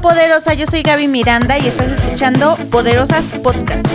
Poderosa, 0.00 0.54
yo 0.54 0.66
soy 0.66 0.82
Gaby 0.82 1.08
Miranda 1.08 1.58
y 1.58 1.66
estás 1.66 1.90
escuchando 1.90 2.56
Poderosas 2.70 3.26
Podcast. 3.42 3.86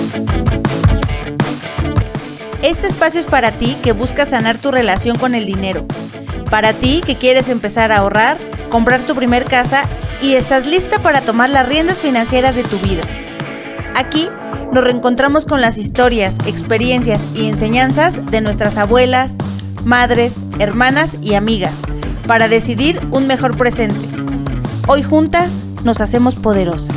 Este 2.62 2.88
espacio 2.88 3.22
es 3.22 3.26
para 3.26 3.58
ti 3.58 3.78
que 3.82 3.94
buscas 3.94 4.32
sanar 4.32 4.58
tu 4.58 4.72
relación 4.72 5.18
con 5.18 5.34
el 5.34 5.46
dinero. 5.46 5.86
Para 6.50 6.74
ti 6.74 7.02
que 7.06 7.18
quieres 7.18 7.48
empezar 7.48 7.92
a 7.92 7.98
ahorrar, 7.98 8.38
comprar 8.70 9.02
tu 9.02 9.16
primer 9.16 9.46
casa 9.46 9.88
y 10.22 10.34
estás 10.34 10.66
lista 10.66 11.00
para 11.00 11.22
tomar 11.22 11.50
las 11.50 11.68
riendas 11.68 12.00
financieras 12.00 12.56
de 12.56 12.64
tu 12.64 12.80
vida. 12.80 13.04
Aquí 13.96 14.30
nos 14.74 14.84
reencontramos 14.84 15.46
con 15.46 15.62
las 15.62 15.78
historias, 15.78 16.36
experiencias 16.46 17.22
y 17.34 17.48
enseñanzas 17.48 18.26
de 18.30 18.42
nuestras 18.42 18.78
abuelas, 18.78 19.36
madres, 19.86 20.36
hermanas 20.60 21.18
y 21.22 21.36
amigas 21.36 21.74
para 22.28 22.48
decidir 22.48 23.00
un 23.12 23.28
mejor 23.28 23.56
presente. 23.58 24.08
Hoy 24.88 25.02
juntas 25.02 25.63
nos 25.84 26.00
hacemos 26.00 26.36
poderosas. 26.36 26.96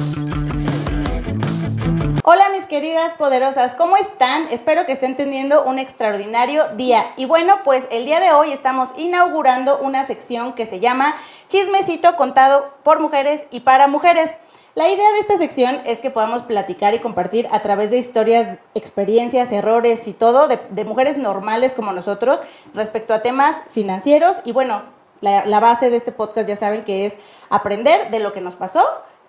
Hola 2.22 2.48
mis 2.50 2.66
queridas 2.66 3.14
poderosas, 3.14 3.74
¿cómo 3.74 3.96
están? 3.96 4.48
Espero 4.50 4.84
que 4.84 4.92
estén 4.92 5.16
teniendo 5.16 5.64
un 5.64 5.78
extraordinario 5.78 6.68
día. 6.76 7.04
Y 7.16 7.24
bueno, 7.24 7.54
pues 7.64 7.88
el 7.90 8.04
día 8.04 8.20
de 8.20 8.32
hoy 8.32 8.52
estamos 8.52 8.90
inaugurando 8.96 9.78
una 9.78 10.04
sección 10.04 10.52
que 10.52 10.66
se 10.66 10.80
llama 10.80 11.14
Chismecito 11.48 12.16
contado 12.16 12.74
por 12.82 13.00
mujeres 13.00 13.46
y 13.50 13.60
para 13.60 13.86
mujeres. 13.86 14.32
La 14.74 14.88
idea 14.88 15.10
de 15.12 15.20
esta 15.20 15.38
sección 15.38 15.80
es 15.87 16.00
que 16.00 16.10
podamos 16.10 16.42
platicar 16.42 16.95
y 16.95 16.98
compartir 16.98 17.48
a 17.50 17.60
través 17.60 17.90
de 17.90 17.98
historias, 17.98 18.59
experiencias, 18.74 19.50
errores 19.50 20.06
y 20.06 20.12
todo 20.12 20.48
de, 20.48 20.84
mujeres 20.84 21.16
normales 21.16 21.74
como 21.74 21.92
nosotros 21.92 22.40
respecto 22.74 23.15
a 23.15 23.23
temas 23.23 23.62
financieros. 23.71 24.40
Y 24.45 24.52
bueno, 24.52 24.82
la, 25.20 25.60
base 25.60 25.90
de 25.90 25.96
este 25.96 26.12
podcast 26.12 26.48
ya 26.48 26.56
saben 26.56 26.84
que 26.84 27.06
es 27.06 27.16
aprender 27.50 28.10
de 28.10 28.20
lo 28.20 28.32
que 28.32 28.40
nos 28.40 28.56
pasó 28.56 28.82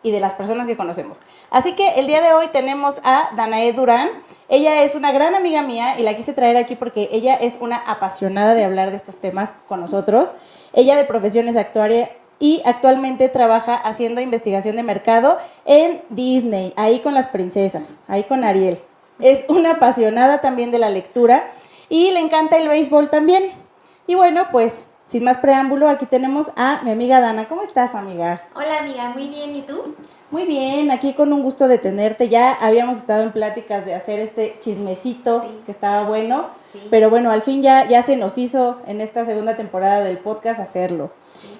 y 0.03 0.11
de 0.11 0.19
las 0.19 0.33
personas 0.33 0.67
que 0.67 0.77
conocemos. 0.77 1.19
Así 1.49 1.73
que 1.73 1.95
el 1.95 2.07
día 2.07 2.21
de 2.21 2.33
hoy 2.33 2.47
tenemos 2.47 3.01
a 3.03 3.29
Danae 3.35 3.73
Durán. 3.73 4.09
Ella 4.47 4.83
es 4.83 4.95
una 4.95 5.11
gran 5.11 5.35
amiga 5.35 5.61
mía 5.61 5.99
y 5.99 6.03
la 6.03 6.15
quise 6.15 6.33
traer 6.33 6.57
aquí 6.57 6.75
porque 6.75 7.09
ella 7.11 7.35
es 7.35 7.57
una 7.59 7.77
apasionada 7.77 8.53
de 8.53 8.63
hablar 8.63 8.91
de 8.91 8.97
estos 8.97 9.17
temas 9.17 9.55
con 9.67 9.81
nosotros. 9.81 10.33
Ella 10.73 10.95
de 10.95 11.03
profesión 11.03 11.47
es 11.47 11.57
actuaria 11.57 12.11
y 12.39 12.61
actualmente 12.65 13.29
trabaja 13.29 13.73
haciendo 13.73 14.21
investigación 14.21 14.75
de 14.75 14.83
mercado 14.83 15.37
en 15.65 16.03
Disney, 16.09 16.73
ahí 16.77 16.99
con 16.99 17.13
las 17.13 17.27
princesas, 17.27 17.97
ahí 18.07 18.23
con 18.23 18.43
Ariel. 18.43 18.79
Es 19.19 19.45
una 19.47 19.71
apasionada 19.71 20.41
también 20.41 20.69
de 20.71 20.77
la 20.77 20.89
lectura 20.89 21.47
y 21.89 22.11
le 22.11 22.19
encanta 22.19 22.57
el 22.57 22.67
béisbol 22.67 23.09
también. 23.09 23.51
Y 24.05 24.15
bueno, 24.15 24.47
pues 24.51 24.85
sin 25.07 25.23
más 25.23 25.37
preámbulo, 25.37 25.87
aquí 25.87 26.05
tenemos 26.05 26.47
a 26.57 26.81
mi 26.83 26.91
amiga 26.91 27.21
Dana. 27.21 27.47
¿Cómo 27.47 27.63
estás, 27.63 27.95
amiga? 27.95 28.41
Hola, 28.53 28.79
amiga, 28.79 29.09
muy 29.09 29.29
bien. 29.29 29.55
¿Y 29.55 29.61
tú? 29.61 29.95
Muy 30.31 30.43
bien, 30.43 30.91
aquí 30.91 31.13
con 31.13 31.31
un 31.31 31.41
gusto 31.43 31.69
de 31.69 31.77
tenerte. 31.77 32.27
Ya 32.27 32.51
habíamos 32.51 32.97
estado 32.97 33.23
en 33.23 33.31
pláticas 33.31 33.85
de 33.85 33.95
hacer 33.95 34.19
este 34.19 34.57
chismecito 34.59 35.41
Sí. 35.43 35.61
que 35.65 35.71
estaba 35.71 36.03
bueno, 36.05 36.47
Sí. 36.73 36.85
pero 36.91 37.09
bueno, 37.09 37.31
al 37.31 37.41
fin 37.41 37.63
ya, 37.63 37.87
ya 37.87 38.01
se 38.03 38.17
nos 38.17 38.37
hizo 38.37 38.81
en 38.85 38.99
esta 38.99 39.25
segunda 39.25 39.55
temporada 39.55 40.01
del 40.03 40.17
podcast 40.17 40.59
hacerlo. 40.59 41.11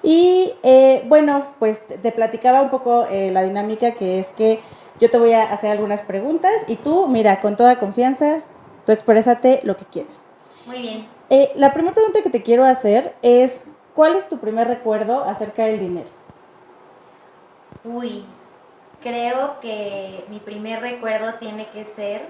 Y 0.02 0.52
eh, 0.62 1.02
bueno, 1.08 1.46
pues 1.58 1.86
te, 1.86 1.96
te 1.96 2.12
platicaba 2.12 2.60
un 2.60 2.68
poco 2.68 3.06
eh, 3.10 3.30
la 3.32 3.42
dinámica 3.42 3.92
que 3.92 4.18
es 4.20 4.32
que 4.32 4.60
yo 5.00 5.10
te 5.10 5.18
voy 5.18 5.32
a 5.32 5.44
hacer 5.50 5.70
algunas 5.70 6.02
preguntas 6.02 6.52
y 6.66 6.76
tú, 6.76 7.08
mira, 7.08 7.40
con 7.40 7.56
toda 7.56 7.78
confianza, 7.78 8.40
tú 8.84 8.92
exprésate 8.92 9.60
lo 9.62 9.74
que 9.78 9.86
quieres. 9.86 10.20
Muy 10.66 10.82
bien. 10.82 11.17
Eh, 11.30 11.52
la 11.56 11.74
primera 11.74 11.94
pregunta 11.94 12.22
que 12.22 12.30
te 12.30 12.42
quiero 12.42 12.64
hacer 12.64 13.14
es, 13.20 13.62
¿cuál 13.94 14.14
es 14.14 14.28
tu 14.28 14.38
primer 14.38 14.66
recuerdo 14.66 15.24
acerca 15.24 15.64
del 15.64 15.78
dinero? 15.78 16.08
Uy, 17.84 18.24
creo 19.02 19.60
que 19.60 20.24
mi 20.28 20.40
primer 20.40 20.80
recuerdo 20.80 21.34
tiene 21.34 21.68
que 21.68 21.84
ser 21.84 22.26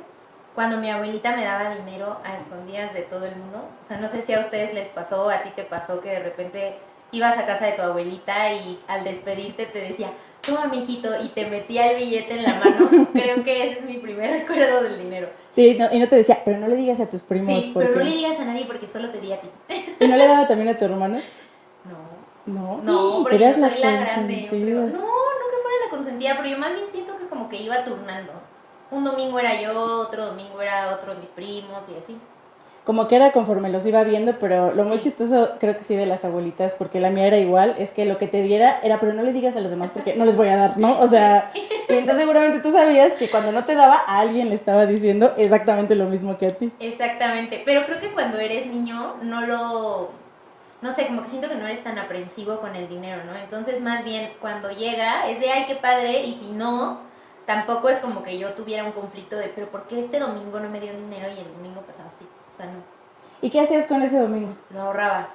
cuando 0.55 0.79
mi 0.79 0.91
abuelita 0.91 1.37
me 1.37 1.45
daba 1.45 1.77
dinero 1.77 2.17
a 2.25 2.37
escondidas 2.37 2.93
de 2.93 3.03
todo 3.03 3.27
el 3.27 3.37
mundo. 3.37 3.69
O 3.81 3.85
sea, 3.85 3.99
no 3.99 4.09
sé 4.09 4.23
si 4.23 4.35
a 4.35 4.41
ustedes 4.41 4.75
les 4.75 4.89
pasó, 4.89 5.31
a 5.31 5.43
ti 5.43 5.51
te 5.55 5.63
pasó 5.63 6.01
que 6.01 6.11
de 6.11 6.19
repente 6.19 6.77
ibas 7.13 7.39
a 7.39 7.47
casa 7.47 7.67
de 7.67 7.73
tu 7.73 7.83
abuelita 7.83 8.53
y 8.53 8.81
al 8.89 9.05
despedirte 9.05 9.67
te 9.67 9.79
decía, 9.79 10.11
toma 10.49 10.67
mijito, 10.67 11.09
y 11.23 11.29
te 11.29 11.47
metía 11.47 11.91
el 11.93 11.99
billete 11.99 12.35
en 12.35 12.43
la 12.43 12.55
mano. 12.55 13.09
creo 13.13 13.45
que 13.45 13.65
ese 13.71 13.79
es 13.81 13.85
mi 13.85 13.99
primer 13.99 14.31
recuerdo 14.31 14.83
del 14.83 14.99
dinero. 14.99 15.29
Sí, 15.53 15.77
no- 15.79 15.89
y 15.93 15.99
no 15.99 16.09
te 16.09 16.17
decía, 16.17 16.43
pero 16.45 16.59
no 16.59 16.69
le 16.69 16.77
digas 16.77 17.01
a 17.01 17.09
tus 17.09 17.23
primos. 17.23 17.47
Sí, 17.47 17.71
porque... 17.73 17.89
pero 17.91 17.99
no 18.01 18.05
le 18.11 18.17
digas 18.17 18.41
a 18.41 18.45
nadie 18.45 18.65
porque 18.67 18.87
solo 18.87 19.11
te 19.11 19.21
di 19.21 19.33
a 19.33 19.41
ti. 19.41 19.49
¿Y 20.01 20.09
no 20.09 20.17
le 20.17 20.27
daba 20.27 20.47
también 20.47 20.69
a 20.69 20.79
tu 20.79 20.85
hermano? 20.85 21.21
No. 21.85 22.19
No. 22.47 22.83
No, 22.83 23.23
porque 23.23 23.39
yo 23.39 23.53
soy 23.53 23.61
la 23.79 23.91
grande. 24.01 24.43
yo 24.43 24.49
consentida. 24.49 24.51
creo. 24.51 24.81
No, 24.81 24.91
que 24.91 25.57
fuera 25.63 25.85
la 25.85 25.91
consentida, 25.91 26.35
pero 26.39 26.49
yo 26.49 26.59
más 26.59 26.75
bien 26.75 26.87
siento 26.91 27.17
que 27.19 27.27
como 27.27 27.49
que 27.49 27.57
iba 27.61 27.85
turnando. 27.85 28.33
Un 28.91 29.05
domingo 29.05 29.39
era 29.39 29.61
yo, 29.61 30.01
otro 30.01 30.27
domingo 30.27 30.61
era 30.63 30.95
otro 30.95 31.13
de 31.15 31.21
mis 31.21 31.29
primos 31.29 31.83
y 31.95 31.99
así. 31.99 32.19
Como 32.89 33.07
que 33.07 33.17
era 33.17 33.33
conforme 33.33 33.69
los 33.69 33.85
iba 33.85 34.03
viendo, 34.03 34.39
pero 34.39 34.73
lo 34.73 34.83
muy 34.85 34.99
chistoso, 34.99 35.57
creo 35.61 35.77
que 35.77 35.85
sí, 35.85 35.95
de 35.95 36.07
las 36.07 36.25
abuelitas, 36.25 36.75
porque 36.79 37.01
la 37.01 37.11
mía 37.11 37.27
era 37.27 37.37
igual, 37.37 37.75
es 37.79 37.93
que 37.93 38.07
lo 38.07 38.17
que 38.17 38.29
te 38.29 38.41
diera 38.41 38.81
era, 38.83 38.99
pero 38.99 39.13
no 39.13 39.23
le 39.23 39.35
digas 39.35 39.57
a 39.57 39.61
los 39.61 39.69
demás 39.69 39.91
porque 39.91 40.17
no 40.17 40.25
les 40.25 40.39
voy 40.39 40.49
a 40.49 40.57
dar, 40.57 40.79
¿no? 40.79 40.99
O 40.99 41.07
sea, 41.07 41.53
y 41.55 41.93
entonces 41.93 42.23
seguramente 42.23 42.61
tú 42.61 42.73
sabías 42.73 43.13
que 43.13 43.31
cuando 43.31 43.53
no 43.53 43.63
te 43.67 43.75
daba, 43.75 43.97
a 44.07 44.21
alguien 44.21 44.49
le 44.49 44.55
estaba 44.55 44.87
diciendo 44.87 45.35
exactamente 45.37 45.97
lo 45.97 46.07
mismo 46.07 46.39
que 46.39 46.47
a 46.47 46.57
ti. 46.57 46.73
Exactamente, 46.81 47.61
pero 47.63 47.85
creo 47.85 48.01
que 48.01 48.11
cuando 48.15 48.39
eres 48.39 48.65
niño 48.65 49.17
no 49.21 49.43
lo... 49.43 50.11
No 50.81 50.91
sé, 50.91 51.09
como 51.09 51.23
que 51.23 51.29
siento 51.29 51.51
que 51.51 51.57
no 51.57 51.67
eres 51.67 51.85
tan 51.85 51.99
aprensivo 51.99 52.59
con 52.59 52.75
el 52.75 52.89
dinero, 52.89 53.23
¿no? 53.27 53.37
Entonces 53.37 53.83
más 53.83 54.03
bien 54.03 54.31
cuando 54.41 54.71
llega 54.71 55.29
es 55.29 55.41
de, 55.41 55.51
ay, 55.51 55.67
qué 55.67 55.75
padre, 55.75 56.23
y 56.23 56.33
si 56.33 56.53
no, 56.53 57.01
tampoco 57.45 57.91
es 57.91 57.99
como 57.99 58.23
que 58.23 58.39
yo 58.39 58.55
tuviera 58.55 58.85
un 58.85 58.93
conflicto 58.93 59.37
de, 59.37 59.49
pero 59.49 59.69
¿por 59.71 59.87
qué 59.87 60.01
este 60.01 60.19
domingo 60.19 60.59
no 60.59 60.71
me 60.71 60.81
dio 60.81 60.95
dinero 60.95 61.29
y 61.29 61.39
el 61.39 61.53
domingo 61.53 61.83
pasado 61.83 62.09
sí? 62.19 62.25
Sea, 62.59 62.67
no. 62.67 62.83
¿Y 63.41 63.51
qué 63.51 63.61
hacías 63.61 63.87
con 63.87 64.03
ese 64.03 64.19
domingo? 64.19 64.55
Lo 64.71 64.83
ahorraba. 64.83 65.29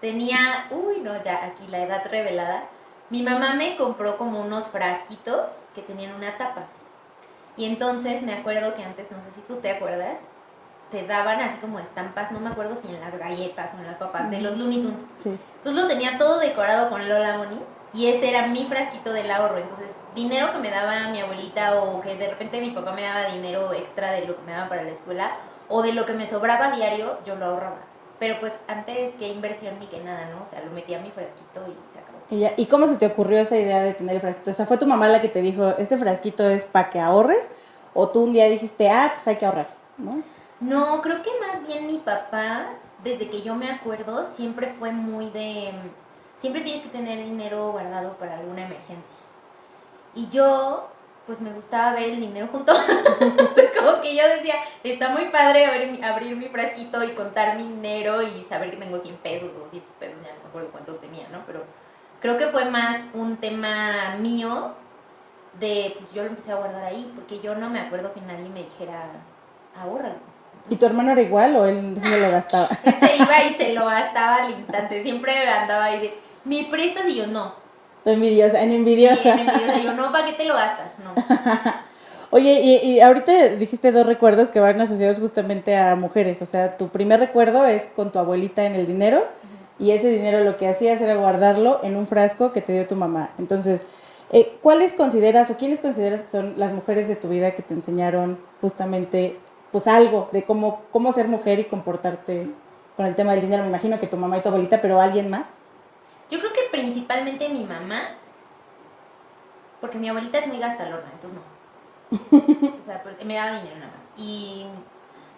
Tenía, 0.00 0.68
uy, 0.70 1.00
no, 1.00 1.20
ya 1.22 1.44
aquí 1.44 1.66
la 1.68 1.82
edad 1.82 2.06
revelada. 2.08 2.64
Mi 3.10 3.22
mamá 3.22 3.54
me 3.54 3.76
compró 3.76 4.16
como 4.16 4.40
unos 4.40 4.68
frasquitos 4.68 5.68
que 5.74 5.82
tenían 5.82 6.14
una 6.14 6.38
tapa. 6.38 6.66
Y 7.56 7.64
entonces 7.64 8.22
me 8.22 8.34
acuerdo 8.34 8.74
que 8.74 8.84
antes, 8.84 9.10
no 9.10 9.20
sé 9.20 9.32
si 9.32 9.40
tú 9.40 9.56
te 9.56 9.70
acuerdas, 9.70 10.20
te 10.90 11.04
daban 11.04 11.40
así 11.40 11.58
como 11.58 11.80
estampas, 11.80 12.30
no 12.30 12.38
me 12.38 12.50
acuerdo 12.50 12.76
si 12.76 12.88
en 12.88 13.00
las 13.00 13.18
galletas 13.18 13.74
o 13.74 13.78
en 13.78 13.86
las 13.86 13.96
papas, 13.96 14.30
de 14.30 14.40
los 14.40 14.56
Looney 14.56 14.82
Tunes. 14.82 15.06
Sí. 15.18 15.36
Entonces 15.56 15.82
lo 15.82 15.88
tenía 15.88 16.16
todo 16.16 16.38
decorado 16.38 16.90
con 16.90 17.08
Lola 17.08 17.38
Bonnie 17.38 17.62
y 17.92 18.06
ese 18.06 18.28
era 18.28 18.46
mi 18.46 18.66
frasquito 18.66 19.12
del 19.12 19.30
ahorro. 19.30 19.58
Entonces, 19.58 19.92
dinero 20.14 20.52
que 20.52 20.58
me 20.58 20.70
daba 20.70 21.08
mi 21.08 21.20
abuelita 21.20 21.82
o 21.82 22.00
que 22.00 22.14
de 22.14 22.28
repente 22.28 22.60
mi 22.60 22.70
papá 22.70 22.92
me 22.92 23.02
daba 23.02 23.24
dinero 23.32 23.72
extra 23.72 24.12
de 24.12 24.26
lo 24.26 24.36
que 24.36 24.42
me 24.42 24.52
daba 24.52 24.68
para 24.68 24.84
la 24.84 24.90
escuela 24.90 25.32
o 25.68 25.82
de 25.82 25.92
lo 25.92 26.06
que 26.06 26.12
me 26.12 26.26
sobraba 26.26 26.70
diario, 26.70 27.18
yo 27.24 27.36
lo 27.36 27.46
ahorraba. 27.46 27.76
Pero 28.18 28.40
pues 28.40 28.54
antes 28.66 29.12
que 29.16 29.28
inversión 29.28 29.78
ni 29.78 29.86
que 29.86 30.00
nada, 30.00 30.26
¿no? 30.34 30.42
O 30.42 30.46
sea, 30.46 30.62
lo 30.62 30.70
metía 30.70 30.98
a 30.98 31.00
mi 31.02 31.10
frasquito 31.10 31.60
y 31.68 31.92
se 31.92 31.98
acabó. 31.98 32.18
Y, 32.30 32.38
ya- 32.40 32.54
¿Y 32.56 32.66
cómo 32.66 32.86
se 32.86 32.96
te 32.96 33.06
ocurrió 33.06 33.38
esa 33.38 33.56
idea 33.58 33.82
de 33.82 33.92
tener 33.94 34.14
el 34.14 34.20
frasquito? 34.22 34.50
O 34.50 34.54
sea, 34.54 34.64
¿fue 34.66 34.78
tu 34.78 34.86
mamá 34.86 35.06
la 35.08 35.20
que 35.20 35.28
te 35.28 35.42
dijo, 35.42 35.68
este 35.78 35.96
frasquito 35.98 36.48
es 36.48 36.64
para 36.64 36.88
que 36.90 36.98
ahorres? 37.00 37.50
¿O 37.92 38.08
tú 38.08 38.22
un 38.24 38.32
día 38.32 38.46
dijiste, 38.46 38.88
ah, 38.90 39.10
pues 39.14 39.26
hay 39.28 39.36
que 39.36 39.44
ahorrar, 39.46 39.68
¿no? 39.98 40.22
No, 40.60 41.02
creo 41.02 41.22
que 41.22 41.30
más 41.46 41.66
bien 41.66 41.86
mi 41.86 41.98
papá, 41.98 42.68
desde 43.04 43.28
que 43.28 43.42
yo 43.42 43.54
me 43.54 43.70
acuerdo, 43.70 44.24
siempre 44.24 44.68
fue 44.68 44.92
muy 44.92 45.28
de... 45.30 45.72
Siempre 46.36 46.62
tienes 46.62 46.82
que 46.82 46.88
tener 46.88 47.18
dinero 47.22 47.72
guardado 47.72 48.14
para 48.18 48.38
alguna 48.38 48.64
emergencia. 48.64 49.14
Y 50.14 50.28
yo, 50.30 50.88
pues 51.26 51.40
me 51.40 51.50
gustaba 51.52 51.92
ver 51.92 52.04
el 52.10 52.20
dinero 52.20 52.48
junto. 52.50 52.72
O 53.50 53.54
sea, 53.54 53.70
como 53.78 54.00
que 54.00 54.14
yo 54.14 54.22
decía, 54.28 54.54
está 54.84 55.08
muy 55.10 55.24
padre 55.26 55.64
abrir, 55.66 55.90
mi- 55.92 56.02
abrir 56.02 56.36
mi 56.36 56.46
frasquito 56.46 57.02
y 57.02 57.08
contar 57.10 57.56
mi 57.56 57.64
dinero 57.64 58.22
y 58.22 58.44
saber 58.48 58.70
que 58.70 58.76
tengo 58.76 58.98
100 58.98 59.16
pesos 59.16 59.50
o 59.56 59.60
200 59.60 59.92
pesos, 59.94 60.16
ya 60.22 60.32
no 60.34 60.42
me 60.42 60.48
acuerdo 60.48 60.68
cuánto 60.70 60.94
tenía, 60.96 61.26
¿no? 61.32 61.38
Pero 61.46 61.64
creo 62.20 62.36
que 62.38 62.46
fue 62.46 62.66
más 62.66 63.06
un 63.14 63.36
tema 63.38 64.16
mío 64.20 64.74
de, 65.58 65.94
pues 65.98 66.12
yo 66.12 66.22
lo 66.22 66.28
empecé 66.28 66.52
a 66.52 66.56
guardar 66.56 66.84
ahí, 66.84 67.10
porque 67.16 67.40
yo 67.40 67.54
no 67.54 67.70
me 67.70 67.80
acuerdo 67.80 68.12
que 68.12 68.20
nadie 68.20 68.48
me 68.50 68.64
dijera, 68.64 69.06
ahórralo. 69.80 70.16
¿Y 70.68 70.76
tu 70.76 70.84
hermano 70.86 71.12
era 71.12 71.22
igual 71.22 71.56
o 71.56 71.64
él 71.66 71.96
se 72.00 72.20
lo 72.20 72.30
gastaba? 72.30 72.68
Se 73.00 73.16
iba 73.16 73.42
y 73.44 73.54
se 73.54 73.72
lo 73.72 73.86
gastaba 73.86 74.36
al 74.44 74.50
instante. 74.50 75.02
Siempre 75.02 75.48
andaba 75.48 75.84
ahí 75.84 76.00
de, 76.00 76.18
¿me 76.44 76.64
prestas? 76.70 77.06
Y 77.06 77.14
yo, 77.16 77.26
no. 77.26 77.54
Envidiosa, 78.06 78.62
en 78.62 78.70
Sí, 78.70 78.76
envidiosa. 78.76 79.32
en 79.34 79.40
envidiosa. 79.48 79.78
yo, 79.82 79.92
no, 79.94 80.12
¿para 80.12 80.26
qué 80.26 80.32
te 80.32 80.44
lo 80.44 80.54
gastas? 80.54 80.92
No. 81.04 81.12
Oye, 82.30 82.60
y, 82.60 82.76
y 82.76 83.00
ahorita 83.00 83.48
dijiste 83.50 83.92
dos 83.92 84.06
recuerdos 84.06 84.50
que 84.50 84.60
van 84.60 84.80
asociados 84.80 85.18
justamente 85.18 85.76
a 85.76 85.94
mujeres. 85.94 86.42
O 86.42 86.46
sea, 86.46 86.76
tu 86.76 86.88
primer 86.88 87.20
recuerdo 87.20 87.64
es 87.66 87.84
con 87.94 88.10
tu 88.12 88.18
abuelita 88.18 88.64
en 88.64 88.74
el 88.74 88.86
dinero 88.86 89.24
y 89.78 89.90
ese 89.92 90.08
dinero 90.08 90.40
lo 90.40 90.56
que 90.56 90.68
hacías 90.68 91.00
era 91.00 91.14
guardarlo 91.16 91.80
en 91.82 91.96
un 91.96 92.06
frasco 92.06 92.52
que 92.52 92.62
te 92.62 92.72
dio 92.72 92.86
tu 92.86 92.96
mamá. 92.96 93.30
Entonces, 93.38 93.86
eh, 94.32 94.56
¿cuáles 94.62 94.92
consideras 94.92 95.50
o 95.50 95.56
quiénes 95.56 95.80
consideras 95.80 96.22
que 96.22 96.26
son 96.26 96.54
las 96.56 96.72
mujeres 96.72 97.06
de 97.08 97.16
tu 97.16 97.28
vida 97.28 97.52
que 97.52 97.62
te 97.62 97.74
enseñaron 97.74 98.38
justamente 98.60 99.38
pues 99.70 99.86
algo 99.86 100.28
de 100.32 100.42
cómo, 100.42 100.82
cómo 100.90 101.12
ser 101.12 101.28
mujer 101.28 101.58
y 101.60 101.64
comportarte 101.64 102.48
con 102.96 103.06
el 103.06 103.14
tema 103.14 103.32
del 103.32 103.42
dinero? 103.42 103.62
Me 103.62 103.68
imagino 103.68 104.00
que 104.00 104.06
tu 104.08 104.16
mamá 104.16 104.38
y 104.38 104.42
tu 104.42 104.48
abuelita, 104.48 104.80
pero 104.82 105.00
alguien 105.00 105.30
más. 105.30 105.44
Yo 106.30 106.38
creo 106.40 106.52
que 106.52 106.68
principalmente 106.70 107.48
mi 107.48 107.64
mamá, 107.64 108.00
porque 109.80 109.98
mi 109.98 110.08
abuelita 110.08 110.38
es 110.38 110.46
muy 110.46 110.58
gastalona, 110.58 111.10
entonces 111.12 111.38
no. 111.38 111.56
o 112.78 112.82
sea, 112.82 113.02
me 113.24 113.34
daba 113.34 113.58
dinero 113.58 113.76
nada 113.76 113.92
más. 113.92 114.06
Y 114.16 114.66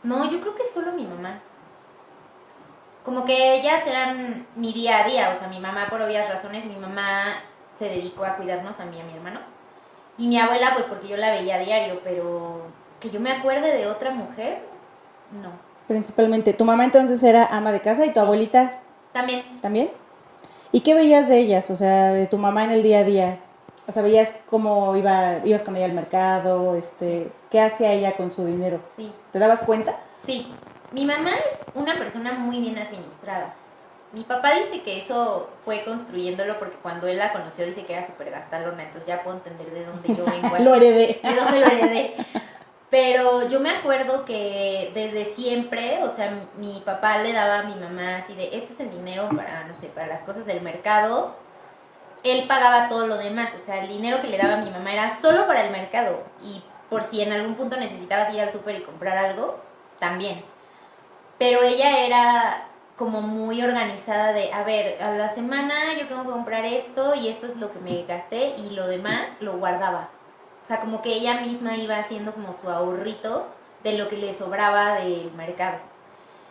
no, 0.03 0.31
yo 0.31 0.41
creo 0.41 0.55
que 0.55 0.65
solo 0.65 0.93
mi 0.93 1.05
mamá. 1.05 1.41
Como 3.05 3.25
que 3.25 3.57
ellas 3.57 3.87
eran 3.87 4.47
mi 4.55 4.73
día 4.73 5.05
a 5.05 5.09
día, 5.09 5.31
o 5.31 5.35
sea, 5.35 5.49
mi 5.49 5.61
mamá 5.61 5.89
por 5.89 6.01
obvias 6.03 6.29
razones, 6.29 6.65
mi 6.65 6.77
mamá 6.77 7.43
se 7.75 7.89
dedicó 7.89 8.25
a 8.25 8.37
cuidarnos 8.37 8.81
a 8.81 8.85
mí 8.85 8.99
y 8.99 9.01
a 9.01 9.05
mi 9.05 9.15
hermano. 9.15 9.41
Y 10.19 10.27
mi 10.27 10.39
abuela, 10.39 10.73
pues 10.75 10.87
porque 10.87 11.09
yo 11.09 11.17
la 11.17 11.31
veía 11.31 11.57
a 11.57 11.59
diario, 11.61 12.01
pero 12.03 12.67
que 13.01 13.11
yo 13.11 13.21
me 13.21 13.31
acuerde 13.31 13.77
de 13.77 13.87
otra 13.87 14.11
mujer, 14.11 14.63
no. 15.31 15.53
Principalmente, 15.87 16.53
¿tu 16.53 16.65
mamá 16.65 16.85
entonces 16.85 17.23
era 17.23 17.47
ama 17.47 17.73
de 17.73 17.81
casa 17.81 18.05
y 18.05 18.13
tu 18.13 18.21
abuelita? 18.21 18.81
También. 19.13 19.43
¿También? 19.63 19.91
¿Y 20.73 20.81
qué 20.81 20.95
veías 20.95 21.29
de 21.29 21.39
ellas? 21.39 21.71
O 21.71 21.75
sea, 21.75 22.13
de 22.13 22.27
tu 22.27 22.39
mamá 22.39 22.65
en 22.65 22.71
el 22.71 22.83
día 22.83 23.01
a 23.01 23.05
día. 23.05 23.39
O 23.87 23.93
sea, 23.93 24.03
veías 24.03 24.35
cómo 24.51 24.97
iba, 24.97 25.41
ibas 25.45 25.63
con 25.63 25.77
ella 25.77 25.87
al 25.87 25.93
mercado, 25.93 26.77
este, 26.77 27.31
qué 27.51 27.61
hacía 27.61 27.93
ella 27.93 28.17
con 28.17 28.31
su 28.31 28.45
dinero. 28.45 28.81
Sí. 28.95 29.11
¿Te 29.33 29.39
dabas 29.39 29.61
cuenta? 29.61 29.99
Sí. 30.27 30.53
Mi 30.93 31.05
mamá 31.05 31.31
es 31.37 31.65
una 31.75 31.99
persona 31.99 32.33
muy 32.35 32.61
bien 32.61 32.79
administrada. 32.79 33.55
Mi 34.13 34.25
papá 34.25 34.55
dice 34.55 34.83
que 34.83 34.99
eso 34.99 35.51
fue 35.65 35.85
construyéndolo 35.85 36.59
porque 36.59 36.77
cuando 36.77 37.07
él 37.09 37.19
la 37.19 37.31
conoció 37.31 37.67
dice 37.67 37.85
que 37.85 37.93
era 37.93 38.07
súper 38.07 38.31
gastalona, 38.31 38.85
entonces 38.85 39.07
ya 39.07 39.23
puedo 39.23 39.37
entender 39.37 39.71
de 39.71 39.85
dónde 39.85 40.15
yo 40.15 40.25
vengo. 40.25 40.59
lo 40.61 40.75
heredé. 40.75 41.21
De 41.23 41.35
dónde 41.35 41.61
lo 41.61 41.67
heredé. 41.67 42.15
Pero 42.91 43.47
yo 43.49 43.61
me 43.61 43.71
acuerdo 43.71 44.25
que 44.25 44.91
desde 44.95 45.27
siempre, 45.27 46.03
o 46.03 46.11
sea, 46.11 46.33
mi 46.57 46.81
papá 46.85 47.19
le 47.19 47.33
daba 47.33 47.61
a 47.61 47.63
mi 47.65 47.75
mamá 47.75 48.17
así 48.17 48.35
de, 48.35 48.57
este 48.57 48.73
es 48.73 48.81
el 48.81 48.91
dinero 48.91 49.29
para, 49.35 49.65
no 49.65 49.75
sé, 49.75 49.89
para 49.89 50.07
las 50.07 50.23
cosas 50.23 50.47
del 50.47 50.63
mercado. 50.63 51.37
Él 52.25 52.47
pagaba 52.49 52.89
todo 52.89 53.07
lo 53.07 53.19
demás, 53.19 53.55
o 53.55 53.63
sea, 53.63 53.83
el 53.83 53.89
dinero 53.89 54.21
que 54.23 54.29
le 54.29 54.39
daba 54.39 54.55
a 54.55 54.65
mi 54.65 54.71
mamá 54.71 54.93
era 54.93 55.11
solo 55.11 55.47
para 55.47 55.65
el 55.65 55.71
mercado 55.71 56.23
y 56.43 56.63
por 56.89 57.05
si 57.05 57.21
en 57.21 57.33
algún 57.33 57.55
punto 57.57 57.77
necesitabas 57.77 58.33
ir 58.33 58.41
al 58.41 58.51
súper 58.51 58.77
y 58.77 58.83
comprar 58.83 59.19
algo, 59.19 59.61
también. 59.99 60.43
Pero 61.39 61.63
ella 61.63 62.07
era 62.07 62.69
como 62.97 63.21
muy 63.21 63.63
organizada 63.63 64.33
de, 64.33 64.53
a 64.53 64.65
ver, 64.65 65.01
a 65.03 65.13
la 65.13 65.29
semana 65.29 65.95
yo 65.99 66.09
tengo 66.09 66.25
que 66.25 66.31
comprar 66.31 66.65
esto 66.65 67.15
y 67.15 67.29
esto 67.29 67.47
es 67.47 67.57
lo 67.57 67.71
que 67.71 67.79
me 67.79 68.05
gasté 68.05 68.57
y 68.57 68.71
lo 68.71 68.87
demás 68.87 69.31
lo 69.41 69.59
guardaba. 69.59 70.09
O 70.69 70.71
sea, 70.71 70.81
como 70.81 71.01
que 71.01 71.15
ella 71.15 71.41
misma 71.41 71.77
iba 71.77 71.97
haciendo 71.97 72.35
como 72.35 72.53
su 72.53 72.69
ahorrito 72.69 73.47
de 73.83 73.97
lo 73.97 74.07
que 74.09 74.19
le 74.19 74.35
sobraba 74.35 74.97
del 74.97 75.33
mercado. 75.33 75.79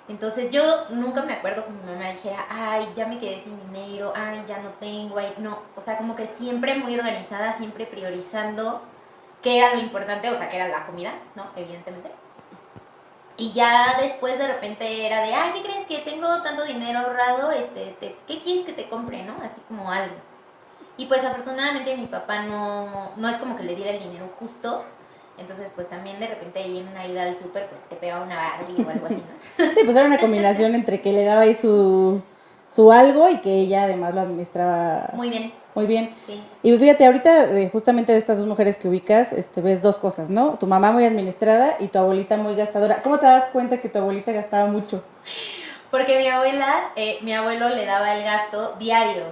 Entonces 0.10 0.50
yo 0.50 0.86
nunca 0.90 1.22
me 1.22 1.34
acuerdo 1.34 1.66
que 1.66 1.70
mi 1.70 1.84
mamá 1.84 2.10
dijera, 2.10 2.48
ay, 2.50 2.90
ya 2.96 3.06
me 3.06 3.20
quedé 3.20 3.40
sin 3.40 3.60
dinero, 3.68 4.14
ay, 4.16 4.42
ya 4.48 4.58
no 4.58 4.70
tengo, 4.80 5.20
ay, 5.20 5.36
no. 5.38 5.60
O 5.76 5.82
sea, 5.82 5.98
como 5.98 6.16
que 6.16 6.26
siempre 6.26 6.74
muy 6.74 6.98
organizada, 6.98 7.54
siempre 7.54 7.86
priorizando 7.86 8.82
qué 9.44 9.60
era 9.60 9.76
lo 9.76 9.82
importante, 9.82 10.32
o 10.32 10.36
sea, 10.36 10.50
que 10.50 10.56
era 10.56 10.68
la 10.68 10.88
comida, 10.88 11.14
¿no? 11.36 11.46
Evidentemente 11.56 12.10
y 13.38 13.54
ya 13.54 13.98
después 14.02 14.40
de 14.40 14.48
repente 14.48 15.06
era 15.06 15.22
de, 15.22 15.32
ay, 15.32 15.52
¿qué 15.54 15.62
crees 15.62 15.86
que 15.86 16.00
tengo 16.00 16.42
tanto 16.42 16.66
dinero 16.66 17.00
ahorrado? 17.00 17.52
Este, 17.52 18.18
¿Qué 18.26 18.42
quieres 18.42 18.66
que 18.66 18.74
te 18.74 18.90
compre, 18.90 19.24
no? 19.24 19.36
Así 19.44 19.62
como 19.68 19.92
algo. 19.92 20.16
Y 20.98 21.06
pues 21.06 21.24
afortunadamente 21.24 21.96
mi 21.96 22.08
papá 22.08 22.44
no, 22.44 23.12
no 23.16 23.30
es 23.30 23.38
como 23.38 23.56
que 23.56 23.64
le 23.64 23.76
diera 23.76 23.92
el 23.92 24.00
dinero 24.00 24.30
justo. 24.40 24.84
Entonces, 25.38 25.70
pues 25.76 25.88
también 25.88 26.20
de 26.20 26.28
repente 26.28 26.60
ahí 26.60 26.80
en 26.80 26.88
una 26.88 27.06
ida 27.06 27.24
al 27.24 27.38
súper, 27.38 27.68
pues 27.68 27.82
te 27.82 27.96
pegaba 27.96 28.26
una 28.26 28.36
Barbie 28.36 28.84
o 28.84 28.90
algo 28.90 29.06
así, 29.06 29.16
¿no? 29.58 29.66
Sí, 29.76 29.82
pues 29.86 29.96
era 29.96 30.08
una 30.08 30.18
combinación 30.18 30.74
entre 30.74 31.00
que 31.00 31.14
le 31.14 31.24
daba 31.24 31.42
ahí 31.42 31.54
su, 31.54 32.22
su 32.72 32.92
algo 32.92 33.30
y 33.30 33.38
que 33.38 33.54
ella 33.54 33.84
además 33.84 34.16
lo 34.16 34.22
administraba. 34.22 35.12
Muy 35.14 35.30
bien. 35.30 35.54
Muy 35.76 35.86
bien. 35.86 36.10
Y 36.64 36.76
fíjate, 36.76 37.06
ahorita 37.06 37.50
justamente 37.72 38.12
de 38.12 38.18
estas 38.18 38.40
dos 38.40 38.48
mujeres 38.48 38.78
que 38.78 38.88
ubicas, 38.88 39.32
este, 39.32 39.62
ves 39.62 39.84
dos 39.84 40.00
cosas, 40.00 40.32
¿no? 40.32 40.58
Tu 40.58 40.66
mamá 40.66 40.92
muy 40.92 41.06
administrada 41.06 41.76
y 41.80 41.90
tu 41.90 42.00
abuelita 42.00 42.36
muy 42.36 42.56
gastadora. 42.56 43.04
¿Cómo 43.04 43.20
te 43.20 43.28
das 43.28 43.50
cuenta 43.50 43.80
que 43.80 43.88
tu 43.88 44.00
abuelita 44.00 44.32
gastaba 44.32 44.66
mucho? 44.66 45.04
Porque 45.92 46.18
mi 46.18 46.28
abuela, 46.28 46.92
eh, 46.96 47.20
mi 47.22 47.32
abuelo 47.32 47.70
le 47.70 47.86
daba 47.86 48.16
el 48.16 48.24
gasto 48.24 48.74
diario. 48.80 49.26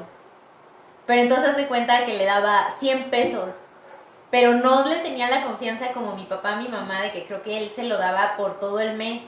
Pero 1.06 1.22
entonces 1.22 1.56
se 1.56 1.68
cuenta 1.68 2.06
que 2.06 2.18
le 2.18 2.25
daba 2.25 2.72
100 2.72 3.10
pesos. 3.10 3.56
Pero 4.31 4.54
no 4.56 4.86
le 4.88 4.98
tenía 4.98 5.30
la 5.30 5.44
confianza 5.44 5.94
como 5.94 6.16
mi 6.16 6.24
papá, 6.24 6.56
mi 6.56 6.68
mamá, 6.68 7.02
de 7.02 7.12
que 7.12 7.25
creo 7.25 7.42
que 7.42 7.57
él 7.57 7.69
se 7.69 7.84
lo 7.84 7.98
daba 7.98 8.36
por 8.38 8.60
todo 8.60 8.80
el 8.80 8.96
mes. 8.96 9.22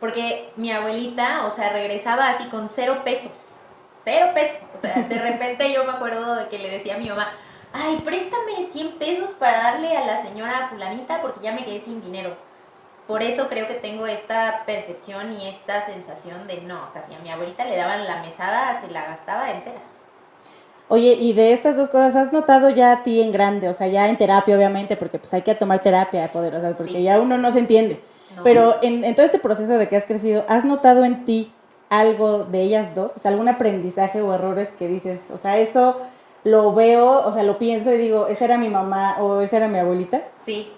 Porque 0.00 0.52
mi 0.56 0.72
abuelita, 0.72 1.46
o 1.46 1.50
sea, 1.50 1.70
regresaba 1.70 2.28
así 2.28 2.44
con 2.44 2.68
cero 2.68 3.02
pesos 3.04 3.30
cero 4.04 4.30
pesos. 4.34 4.58
O 4.74 4.78
sea, 4.78 4.94
de 5.02 5.18
repente 5.18 5.72
yo 5.72 5.84
me 5.84 5.92
acuerdo 5.92 6.34
de 6.34 6.48
que 6.48 6.58
le 6.58 6.70
decía 6.70 6.94
a 6.94 6.98
mi 6.98 7.08
mamá, 7.08 7.32
ay, 7.72 7.96
préstame 8.04 8.66
100 8.72 8.98
pesos 8.98 9.30
para 9.38 9.62
darle 9.62 9.96
a 9.96 10.04
la 10.04 10.16
señora 10.16 10.68
fulanita 10.68 11.20
porque 11.22 11.40
ya 11.40 11.52
me 11.52 11.64
quedé 11.64 11.80
sin 11.80 12.02
dinero. 12.02 12.36
Por 13.06 13.22
eso 13.22 13.48
creo 13.48 13.66
que 13.66 13.74
tengo 13.74 14.06
esta 14.06 14.62
percepción 14.66 15.32
y 15.32 15.48
esta 15.48 15.84
sensación 15.84 16.46
de 16.46 16.60
no, 16.60 16.86
o 16.86 16.90
sea, 16.90 17.02
si 17.02 17.12
a 17.12 17.18
mi 17.18 17.30
abuelita 17.30 17.64
le 17.64 17.76
daban 17.76 18.06
la 18.06 18.22
mesada, 18.22 18.80
se 18.80 18.88
la 18.88 19.04
gastaba 19.04 19.50
entera. 19.50 19.80
Oye, 20.92 21.12
y 21.12 21.34
de 21.34 21.52
estas 21.52 21.76
dos 21.76 21.88
cosas, 21.88 22.16
¿has 22.16 22.32
notado 22.32 22.68
ya 22.68 22.90
a 22.90 23.02
ti 23.04 23.22
en 23.22 23.30
grande? 23.30 23.68
O 23.68 23.74
sea, 23.74 23.86
ya 23.86 24.08
en 24.08 24.18
terapia, 24.18 24.56
obviamente, 24.56 24.96
porque 24.96 25.20
pues 25.20 25.32
hay 25.32 25.42
que 25.42 25.54
tomar 25.54 25.80
terapia, 25.80 26.32
poderosa, 26.32 26.76
porque 26.76 27.00
ya 27.00 27.20
uno 27.20 27.38
no 27.38 27.52
se 27.52 27.60
entiende. 27.60 28.02
Pero 28.42 28.76
en, 28.82 29.04
en 29.04 29.14
todo 29.14 29.24
este 29.24 29.38
proceso 29.38 29.78
de 29.78 29.88
que 29.88 29.96
has 29.96 30.04
crecido, 30.04 30.44
¿has 30.48 30.64
notado 30.64 31.04
en 31.04 31.24
ti 31.24 31.52
algo 31.90 32.42
de 32.42 32.62
ellas 32.62 32.92
dos? 32.96 33.12
O 33.14 33.20
sea, 33.20 33.30
algún 33.30 33.48
aprendizaje 33.48 34.20
o 34.20 34.34
errores 34.34 34.70
que 34.76 34.88
dices, 34.88 35.30
o 35.32 35.38
sea, 35.38 35.58
eso 35.58 35.96
lo 36.42 36.74
veo, 36.74 37.24
o 37.24 37.32
sea, 37.32 37.44
lo 37.44 37.56
pienso 37.56 37.92
y 37.92 37.96
digo, 37.96 38.26
esa 38.26 38.46
era 38.46 38.58
mi 38.58 38.68
mamá 38.68 39.18
o 39.20 39.42
esa 39.42 39.58
era 39.58 39.68
mi 39.68 39.78
abuelita. 39.78 40.22
Sí. 40.44 40.72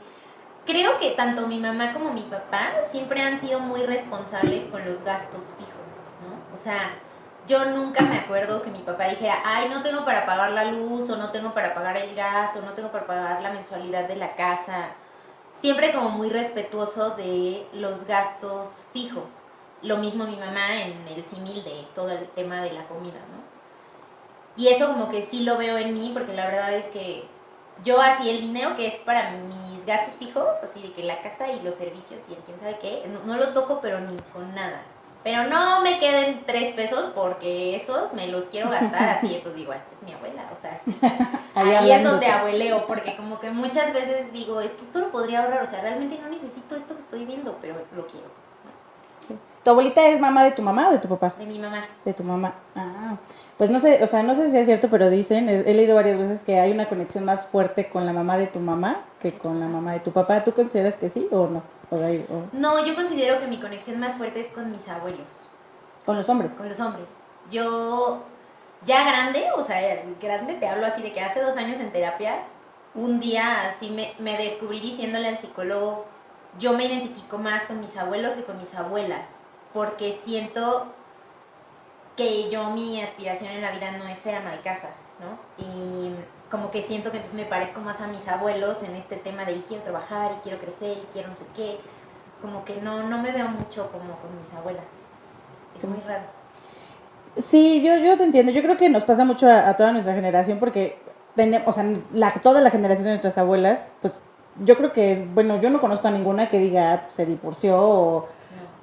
Creo 0.67 0.99
que 0.99 1.13
tanto 1.13 1.47
mi 1.47 1.59
mamá 1.59 1.95
como 1.95 2.13
mi 2.13 2.25
papá 2.25 2.69
siempre 2.85 3.23
han 3.23 3.39
sido 3.39 3.61
muy 3.61 3.83
responsables 3.87 4.65
con 4.65 4.85
los 4.85 5.03
gastos 5.05 5.55
fijos, 5.57 5.89
¿no? 6.21 6.55
O 6.55 6.63
sea, 6.63 6.99
yo 7.47 7.65
nunca 7.67 8.03
me 8.03 8.19
acuerdo 8.19 8.63
que 8.63 8.71
mi 8.71 8.81
papá 8.81 9.09
dijera, 9.09 9.43
ay, 9.45 9.69
no 9.69 9.83
tengo 9.83 10.05
para 10.05 10.27
pagar 10.27 10.53
la 10.53 10.65
luz, 10.65 11.11
o 11.11 11.17
no 11.17 11.31
tengo 11.31 11.53
para 11.53 11.75
pagar 11.75 11.97
el 11.97 12.15
gas, 12.15 12.57
o 12.57 12.63
no 12.63 12.73
tengo 12.73 12.91
para 12.91 13.07
pagar 13.07 13.43
la 13.43 13.51
mensualidad 13.51 14.07
de 14.07 14.17
la 14.17 14.35
casa. 14.35 14.91
Siempre 15.53 15.93
como 15.93 16.11
muy 16.11 16.31
respetuoso 16.31 17.11
de 17.17 17.67
los 17.73 18.07
gastos 18.07 18.87
fijos. 18.93 19.31
Lo 19.83 19.99
mismo 19.99 20.25
mi 20.25 20.37
mamá 20.37 20.83
en 20.83 21.07
el 21.09 21.25
símil 21.27 21.65
de 21.65 21.87
todo 21.95 22.11
el 22.11 22.29
tema 22.29 22.63
de 22.63 22.73
la 22.73 22.85
comida, 22.87 23.19
¿no? 23.19 23.43
Y 24.57 24.69
eso 24.69 24.87
como 24.87 25.11
que 25.11 25.23
sí 25.23 25.45
lo 25.45 25.57
veo 25.57 25.77
en 25.79 25.95
mí, 25.95 26.11
porque 26.13 26.35
la 26.35 26.47
verdad 26.47 26.73
es 26.73 26.87
que 26.87 27.27
yo 27.83 28.01
así 28.01 28.31
el 28.31 28.41
dinero 28.41 28.77
que 28.77 28.87
es 28.87 28.97
para 29.01 29.33
mis 29.33 29.85
gastos 29.87 30.15
fijos, 30.15 30.59
así 30.63 30.83
de 30.83 30.93
que 30.93 31.03
la 31.03 31.21
casa 31.21 31.49
y 31.51 31.61
los 31.61 31.75
servicios 31.75 32.29
y 32.29 32.35
el 32.35 32.39
quién 32.41 32.59
sabe 32.61 32.79
qué, 32.79 33.11
no, 33.25 33.37
lo 33.37 33.53
toco 33.53 33.81
pero 33.81 34.01
ni 34.01 34.17
con 34.33 34.55
nada. 34.55 34.83
Pero 35.25 35.45
no 35.45 35.83
me 35.83 35.99
queden 35.99 36.43
tres 36.47 36.75
pesos 36.75 37.13
porque 37.15 37.77
esos 37.77 38.13
me 38.13 38.27
los 38.27 38.47
quiero 38.47 38.71
gastar 38.71 39.09
así. 39.09 39.35
Entonces 39.35 39.55
digo, 39.55 39.73
esta 39.73 39.95
es 39.95 40.03
mi 40.03 40.13
abuela. 40.13 40.51
O 40.53 40.61
sea, 40.61 40.81
ahí 41.55 41.93
es 41.93 42.03
donde 42.03 42.27
abueleo. 42.27 42.87
Porque 42.87 43.17
como 43.17 43.39
que 43.39 43.51
muchas 43.51 43.93
veces 43.93 44.33
digo, 44.33 44.61
es 44.61 44.73
que 44.73 44.83
esto 44.83 44.99
lo 44.99 45.11
podría 45.13 45.45
ahorrar. 45.45 45.63
O 45.63 45.67
sea, 45.67 45.81
realmente 45.81 46.19
no 46.19 46.29
necesito 46.29 46.75
esto 46.75 46.95
que 46.97 47.03
estoy 47.03 47.25
viendo, 47.25 47.57
pero 47.61 47.75
lo 47.95 48.07
quiero. 48.07 48.27
¿Tu 49.65 49.71
abuelita 49.71 50.09
es 50.09 50.19
mamá 50.19 50.43
de 50.43 50.51
tu 50.51 50.61
mamá 50.61 50.89
o 50.89 50.93
de 50.93 50.99
tu 50.99 51.09
papá? 51.09 51.35
De 51.39 51.47
mi 51.47 51.59
mamá. 51.59 51.87
De 52.05 52.13
tu 52.13 52.25
mamá. 52.25 52.55
Ah, 52.75 53.17
pues 53.57 53.71
no 53.71 53.79
sé, 53.79 54.03
o 54.03 54.09
sea, 54.09 54.25
no 54.25 54.35
sé 54.35 54.51
si 54.51 54.59
es 54.59 54.67
cierto, 54.67 54.91
pero 54.91 55.09
dicen, 55.09 55.49
he, 55.49 55.73
leído 55.73 55.95
varias 55.95 56.19
veces 56.19 56.43
que 56.43 56.59
hay 56.59 56.73
una 56.73 56.89
conexión 56.89 57.25
más 57.25 57.47
fuerte 57.47 57.89
con 57.89 58.05
la 58.05 58.13
mamá 58.13 58.39
de 58.39 58.49
tu 58.49 58.59
mamá 58.59 59.05
que 59.21 59.39
con 59.39 59.61
la 59.61 59.67
mamá 59.67 59.93
de 59.93 60.01
tu 60.01 60.11
papá. 60.11 60.43
¿Tú 60.43 60.53
consideras 60.53 60.95
que 60.95 61.09
sí 61.09 61.29
o 61.31 61.47
no? 61.47 61.63
No, 62.53 62.85
yo 62.85 62.95
considero 62.95 63.39
que 63.39 63.47
mi 63.47 63.61
conexión 63.61 64.01
más 64.01 64.15
fuerte 64.15 64.41
es 64.41 64.49
con 64.49 64.73
mis 64.73 64.89
abuelos. 64.89 65.29
¿Con 66.07 66.17
los 66.17 66.29
hombres? 66.29 66.55
Con 66.55 66.69
los 66.69 66.81
hombres. 66.81 67.17
Yo, 67.51 68.23
ya 68.85 69.05
grande, 69.05 69.45
o 69.57 69.63
sea, 69.63 69.79
grande, 70.21 70.55
te 70.55 70.67
hablo 70.67 70.87
así 70.87 71.03
de 71.03 71.13
que 71.13 71.21
hace 71.21 71.43
dos 71.43 71.57
años 71.57 71.79
en 71.81 71.93
terapia, 71.93 72.45
un 72.95 73.21
día 73.21 73.69
así 73.69 73.91
me, 73.91 74.15
me 74.19 74.39
descubrí 74.39 74.81
diciéndole 74.81 75.29
al 75.29 75.39
psicólogo, 75.39 76.07
yo 76.59 76.73
me 76.75 76.85
identifico 76.85 77.39
más 77.39 77.65
con 77.65 77.81
mis 77.81 77.97
abuelos 77.97 78.35
que 78.35 78.45
con 78.45 78.59
mis 78.59 78.75
abuelas 78.75 79.29
porque 79.73 80.13
siento 80.13 80.87
que 82.17 82.51
yo 82.51 82.71
mi 82.71 83.01
aspiración 83.01 83.51
en 83.53 83.63
la 83.63 83.71
vida 83.73 83.91
no 83.93 84.07
es 84.07 84.19
ser 84.19 84.35
ama 84.35 84.51
de 84.51 84.61
casa, 84.61 84.91
¿no? 85.19 85.39
Y 85.65 86.15
como 86.51 86.71
que 86.71 86.83
siento 86.83 87.11
que 87.11 87.17
entonces 87.17 87.41
me 87.41 87.49
parezco 87.49 87.81
más 87.81 88.01
a 88.01 88.07
mis 88.07 88.29
abuelos 88.29 88.83
en 88.83 88.95
este 88.95 89.17
tema 89.17 89.45
de 89.45 89.55
y 89.55 89.65
quiero 89.67 89.83
trabajar 89.83 90.33
y 90.39 90.43
quiero 90.43 90.59
crecer 90.59 90.99
y 90.99 91.07
quiero 91.13 91.29
no 91.29 91.35
sé 91.35 91.47
qué. 91.57 91.79
Como 92.43 92.65
que 92.65 92.81
no, 92.83 93.09
no 93.09 93.19
me 93.19 93.33
veo 93.33 93.49
mucho 93.49 93.91
como 93.91 94.17
con 94.17 94.39
mis 94.39 94.53
abuelas. 94.53 94.85
Es 95.77 95.85
muy 95.85 96.01
raro. 96.07 96.25
Sí, 97.37 97.83
yo, 97.83 97.97
yo 97.97 98.19
te 98.19 98.25
entiendo. 98.25 98.53
Yo 98.53 98.63
creo 98.63 98.77
que 98.77 98.91
nos 98.91 99.05
pasa 99.05 99.25
mucho 99.25 99.49
a, 99.49 99.75
toda 99.77 99.93
nuestra 99.93 100.15
generación 100.15 100.59
porque 100.59 100.99
tenemos, 101.35 101.67
o 101.67 101.73
sea, 101.73 102.33
toda 102.43 102.61
la 102.61 102.71
generación 102.71 103.05
de 103.05 103.13
nuestras 103.13 103.39
abuelas, 103.39 103.83
pues 104.03 104.21
yo 104.65 104.77
creo 104.77 104.93
que, 104.93 105.27
bueno, 105.35 105.61
yo 105.61 105.71
no 105.71 105.81
conozco 105.81 106.09
a 106.09 106.11
ninguna 106.11 106.49
que 106.49 106.59
diga 106.59 106.93
ah, 106.93 107.05
se 107.09 107.27
divorció 107.27 107.79
o, 107.79 108.29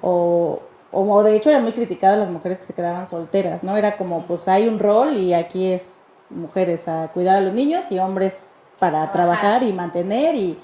o 0.02 0.60
o 0.92 1.22
de 1.22 1.36
hecho 1.36 1.50
eran 1.50 1.62
muy 1.62 1.72
criticadas 1.72 2.18
las 2.18 2.30
mujeres 2.30 2.58
que 2.58 2.64
se 2.64 2.72
quedaban 2.72 3.06
solteras, 3.06 3.62
¿no? 3.62 3.76
Era 3.76 3.96
como, 3.96 4.22
pues 4.22 4.48
hay 4.48 4.66
un 4.66 4.78
rol 4.78 5.16
y 5.16 5.34
aquí 5.34 5.72
es 5.72 5.94
mujeres 6.30 6.88
a 6.88 7.08
cuidar 7.08 7.36
a 7.36 7.40
los 7.40 7.54
niños 7.54 7.90
y 7.90 7.98
hombres 7.98 8.50
para 8.78 9.10
trabajar 9.12 9.62
y 9.62 9.72
mantener 9.72 10.34
y, 10.34 10.58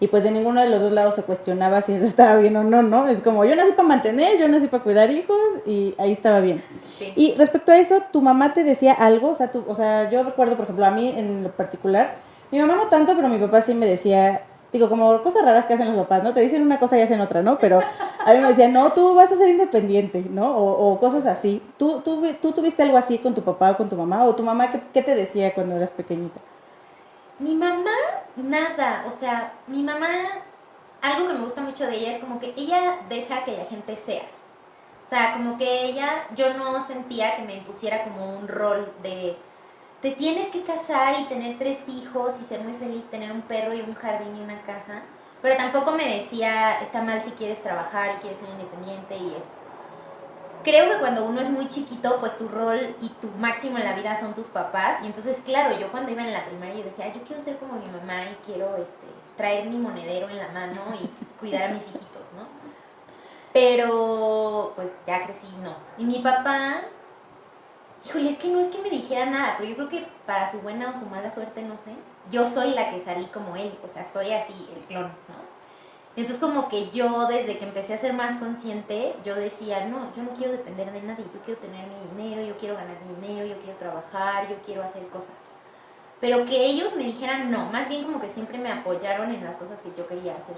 y 0.00 0.08
pues 0.08 0.24
de 0.24 0.30
ninguno 0.30 0.60
de 0.60 0.68
los 0.68 0.80
dos 0.80 0.92
lados 0.92 1.14
se 1.14 1.22
cuestionaba 1.22 1.80
si 1.80 1.92
eso 1.92 2.06
estaba 2.06 2.36
bien 2.36 2.56
o 2.56 2.64
no, 2.64 2.82
¿no? 2.82 3.08
Es 3.08 3.20
como 3.20 3.44
yo 3.44 3.54
nací 3.54 3.72
para 3.72 3.88
mantener, 3.88 4.38
yo 4.38 4.48
nací 4.48 4.66
para 4.66 4.82
cuidar 4.82 5.10
hijos 5.10 5.38
y 5.64 5.94
ahí 5.98 6.12
estaba 6.12 6.40
bien. 6.40 6.62
Y 7.14 7.34
respecto 7.36 7.70
a 7.70 7.78
eso, 7.78 8.02
¿tu 8.12 8.20
mamá 8.20 8.54
te 8.54 8.64
decía 8.64 8.92
algo? 8.92 9.30
O 9.30 9.34
sea, 9.34 9.52
tú, 9.52 9.64
o 9.68 9.74
sea, 9.74 10.10
yo 10.10 10.24
recuerdo, 10.24 10.56
por 10.56 10.64
ejemplo, 10.64 10.86
a 10.86 10.90
mí 10.90 11.12
en 11.16 11.44
lo 11.44 11.52
particular, 11.52 12.16
mi 12.50 12.58
mamá 12.58 12.74
no 12.76 12.88
tanto, 12.88 13.14
pero 13.14 13.28
mi 13.28 13.38
papá 13.38 13.62
sí 13.62 13.74
me 13.74 13.86
decía, 13.86 14.42
digo, 14.72 14.88
como 14.88 15.22
cosas 15.22 15.44
raras 15.44 15.66
que 15.66 15.74
hacen 15.74 15.88
los 15.88 15.96
papás, 15.96 16.22
¿no? 16.22 16.34
Te 16.34 16.40
dicen 16.40 16.62
una 16.62 16.78
cosa 16.78 16.98
y 16.98 17.02
hacen 17.02 17.20
otra, 17.20 17.42
¿no? 17.42 17.58
Pero 17.58 17.80
a 17.80 18.32
mí 18.32 18.38
me 18.38 18.48
decía, 18.48 18.68
no, 18.68 18.92
tú 18.92 19.14
vas 19.14 19.32
a 19.32 19.36
ser 19.36 19.48
independiente, 19.48 20.24
¿no? 20.28 20.56
O, 20.56 20.98
cosas 20.98 21.26
así. 21.26 21.62
¿Tú, 21.78 22.00
tú, 22.00 22.22
¿Tú 22.40 22.52
tuviste 22.52 22.82
algo 22.82 22.98
así 22.98 23.18
con 23.18 23.34
tu 23.34 23.42
papá 23.42 23.70
o 23.70 23.76
con 23.76 23.88
tu 23.88 23.96
mamá? 23.96 24.24
¿O 24.24 24.34
tu 24.34 24.42
mamá 24.42 24.70
qué, 24.70 24.82
qué 24.92 25.02
te 25.02 25.14
decía 25.14 25.54
cuando 25.54 25.76
eras 25.76 25.90
pequeñita? 25.90 26.40
Mi 27.38 27.54
mamá, 27.54 27.94
nada. 28.36 29.04
O 29.06 29.12
sea, 29.12 29.52
mi 29.66 29.82
mamá, 29.82 30.08
algo 31.00 31.28
que 31.28 31.34
me 31.34 31.44
gusta 31.44 31.60
mucho 31.60 31.86
de 31.86 31.96
ella 31.96 32.10
es 32.10 32.18
como 32.18 32.38
que 32.38 32.52
ella 32.56 32.98
deja 33.08 33.44
que 33.44 33.56
la 33.56 33.64
gente 33.64 33.96
sea. 33.96 34.24
O 35.04 35.08
sea, 35.08 35.32
como 35.32 35.56
que 35.56 35.86
ella, 35.86 36.26
yo 36.36 36.52
no 36.54 36.84
sentía 36.84 37.34
que 37.34 37.42
me 37.42 37.54
impusiera 37.54 38.04
como 38.04 38.36
un 38.36 38.46
rol 38.46 38.92
de 39.02 39.36
te 40.00 40.12
tienes 40.12 40.48
que 40.48 40.62
casar 40.62 41.20
y 41.20 41.24
tener 41.24 41.58
tres 41.58 41.88
hijos 41.88 42.40
y 42.40 42.44
ser 42.44 42.60
muy 42.60 42.74
feliz, 42.74 43.06
tener 43.06 43.32
un 43.32 43.42
perro 43.42 43.74
y 43.74 43.80
un 43.80 43.94
jardín 43.94 44.36
y 44.36 44.40
una 44.40 44.62
casa. 44.62 45.02
Pero 45.42 45.56
tampoco 45.56 45.92
me 45.92 46.16
decía, 46.16 46.80
está 46.80 47.02
mal 47.02 47.22
si 47.22 47.30
quieres 47.32 47.62
trabajar 47.62 48.14
y 48.16 48.20
quieres 48.20 48.38
ser 48.38 48.48
independiente 48.48 49.16
y 49.16 49.34
esto. 49.36 49.56
Creo 50.64 50.90
que 50.90 50.98
cuando 50.98 51.24
uno 51.24 51.40
es 51.40 51.50
muy 51.50 51.68
chiquito, 51.68 52.18
pues 52.18 52.36
tu 52.36 52.48
rol 52.48 52.96
y 53.00 53.08
tu 53.08 53.28
máximo 53.38 53.78
en 53.78 53.84
la 53.84 53.94
vida 53.94 54.18
son 54.18 54.34
tus 54.34 54.48
papás. 54.48 54.98
Y 55.02 55.06
entonces, 55.06 55.40
claro, 55.44 55.78
yo 55.78 55.90
cuando 55.90 56.10
iba 56.10 56.22
en 56.22 56.32
la 56.32 56.44
primaria 56.44 56.76
yo 56.76 56.84
decía, 56.84 57.12
yo 57.12 57.22
quiero 57.22 57.40
ser 57.40 57.58
como 57.58 57.74
mi 57.74 57.86
mamá 57.86 58.24
y 58.24 58.36
quiero 58.44 58.76
este, 58.76 59.06
traer 59.36 59.68
mi 59.68 59.78
monedero 59.78 60.28
en 60.28 60.38
la 60.38 60.48
mano 60.48 60.80
y 61.00 61.06
cuidar 61.38 61.70
a 61.70 61.74
mis 61.74 61.84
hijitos, 61.84 62.32
¿no? 62.36 62.46
Pero, 63.52 64.72
pues 64.76 64.90
ya 65.06 65.24
crecí, 65.24 65.46
no. 65.62 65.74
Y 65.96 66.04
mi 66.04 66.18
papá 66.18 66.82
Híjole, 68.06 68.30
es 68.30 68.38
que 68.38 68.48
no 68.48 68.60
es 68.60 68.68
que 68.68 68.80
me 68.80 68.90
dijera 68.90 69.26
nada, 69.26 69.54
pero 69.56 69.70
yo 69.70 69.76
creo 69.76 69.88
que 69.88 70.06
para 70.24 70.50
su 70.50 70.60
buena 70.60 70.90
o 70.90 70.94
su 70.94 71.06
mala 71.06 71.30
suerte, 71.30 71.62
no 71.62 71.76
sé, 71.76 71.92
yo 72.30 72.48
soy 72.48 72.70
la 72.70 72.90
que 72.90 73.00
salí 73.00 73.26
como 73.26 73.56
él, 73.56 73.76
o 73.84 73.88
sea, 73.88 74.08
soy 74.08 74.32
así, 74.32 74.68
el 74.76 74.86
clon, 74.86 75.04
¿no? 75.04 75.48
Entonces 76.16 76.40
como 76.40 76.68
que 76.68 76.90
yo 76.90 77.26
desde 77.28 77.58
que 77.58 77.64
empecé 77.64 77.94
a 77.94 77.98
ser 77.98 78.12
más 78.12 78.36
consciente, 78.38 79.14
yo 79.24 79.36
decía, 79.36 79.86
no, 79.86 80.12
yo 80.16 80.22
no 80.24 80.30
quiero 80.30 80.52
depender 80.52 80.90
de 80.90 81.02
nadie, 81.02 81.24
yo 81.32 81.40
quiero 81.44 81.60
tener 81.60 81.86
mi 81.86 82.22
dinero, 82.22 82.42
yo 82.42 82.56
quiero 82.58 82.74
ganar 82.74 82.96
mi 83.06 83.26
dinero, 83.26 83.46
yo 83.46 83.56
quiero 83.60 83.78
trabajar, 83.78 84.48
yo 84.48 84.56
quiero 84.64 84.82
hacer 84.82 85.06
cosas. 85.08 85.54
Pero 86.20 86.44
que 86.44 86.66
ellos 86.66 86.96
me 86.96 87.04
dijeran 87.04 87.52
no, 87.52 87.70
más 87.70 87.88
bien 87.88 88.02
como 88.02 88.20
que 88.20 88.28
siempre 88.28 88.58
me 88.58 88.72
apoyaron 88.72 89.32
en 89.32 89.44
las 89.44 89.58
cosas 89.58 89.80
que 89.80 89.92
yo 89.96 90.08
quería 90.08 90.36
hacer. 90.36 90.56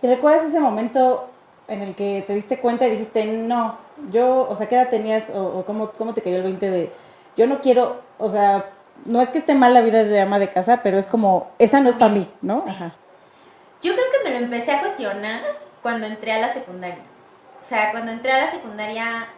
¿Te 0.00 0.06
recuerdas 0.06 0.44
ese 0.44 0.60
momento 0.60 1.30
en 1.68 1.82
el 1.82 1.94
que 1.94 2.22
te 2.26 2.34
diste 2.34 2.58
cuenta 2.58 2.86
y 2.86 2.90
dijiste, 2.90 3.24
no, 3.24 3.78
yo, 4.10 4.46
o 4.48 4.56
sea, 4.56 4.68
¿qué 4.68 4.76
edad 4.76 4.88
tenías 4.88 5.24
o, 5.34 5.64
cómo, 5.66 5.90
cómo, 5.92 6.14
te 6.14 6.22
cayó 6.22 6.36
el 6.36 6.42
20 6.44 6.70
de, 6.70 6.92
yo 7.36 7.46
no 7.46 7.60
quiero, 7.60 8.02
o 8.18 8.30
sea, 8.30 8.70
no 9.04 9.20
es 9.20 9.30
que 9.30 9.38
esté 9.38 9.54
mal 9.54 9.74
la 9.74 9.80
vida 9.80 10.04
de 10.04 10.20
ama 10.20 10.38
de 10.38 10.48
casa, 10.48 10.80
pero 10.82 10.98
es 10.98 11.06
como, 11.06 11.50
esa 11.58 11.80
no 11.80 11.88
es 11.88 11.96
para 11.96 12.12
mí, 12.12 12.30
¿no? 12.40 12.64
Ajá. 12.66 12.94
Yo 13.82 13.92
creo 13.92 14.06
que 14.10 14.28
me 14.28 14.38
lo 14.38 14.44
empecé 14.44 14.72
a 14.72 14.80
cuestionar 14.80 15.42
cuando 15.82 16.06
entré 16.06 16.32
a 16.32 16.40
la 16.40 16.48
secundaria. 16.48 17.04
O 17.60 17.64
sea, 17.64 17.90
cuando 17.90 18.12
entré 18.12 18.32
a 18.32 18.44
la 18.44 18.48
secundaria, 18.48 19.28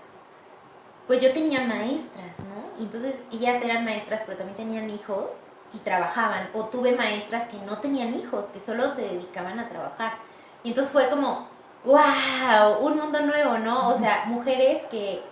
pues 1.06 1.20
yo 1.20 1.32
tenía 1.32 1.60
maestras, 1.60 2.38
¿no? 2.38 2.80
Y 2.80 2.84
entonces 2.84 3.16
ellas 3.32 3.62
eran 3.64 3.84
maestras, 3.84 4.22
pero 4.24 4.38
también 4.38 4.56
tenían 4.56 4.90
hijos 4.90 5.48
y 5.72 5.78
trabajaban. 5.78 6.48
O 6.54 6.64
tuve 6.66 6.92
maestras 6.92 7.48
que 7.48 7.58
no 7.58 7.78
tenían 7.78 8.12
hijos, 8.12 8.46
que 8.46 8.60
solo 8.60 8.88
se 8.88 9.02
dedicaban 9.02 9.58
a 9.58 9.68
trabajar. 9.68 10.14
Y 10.62 10.70
entonces 10.70 10.92
fue 10.92 11.08
como, 11.08 11.48
wow, 11.84 12.78
un 12.80 12.96
mundo 12.96 13.20
nuevo, 13.20 13.58
¿no? 13.58 13.88
O 13.88 13.98
sea, 13.98 14.24
mujeres 14.26 14.84
que 14.86 15.22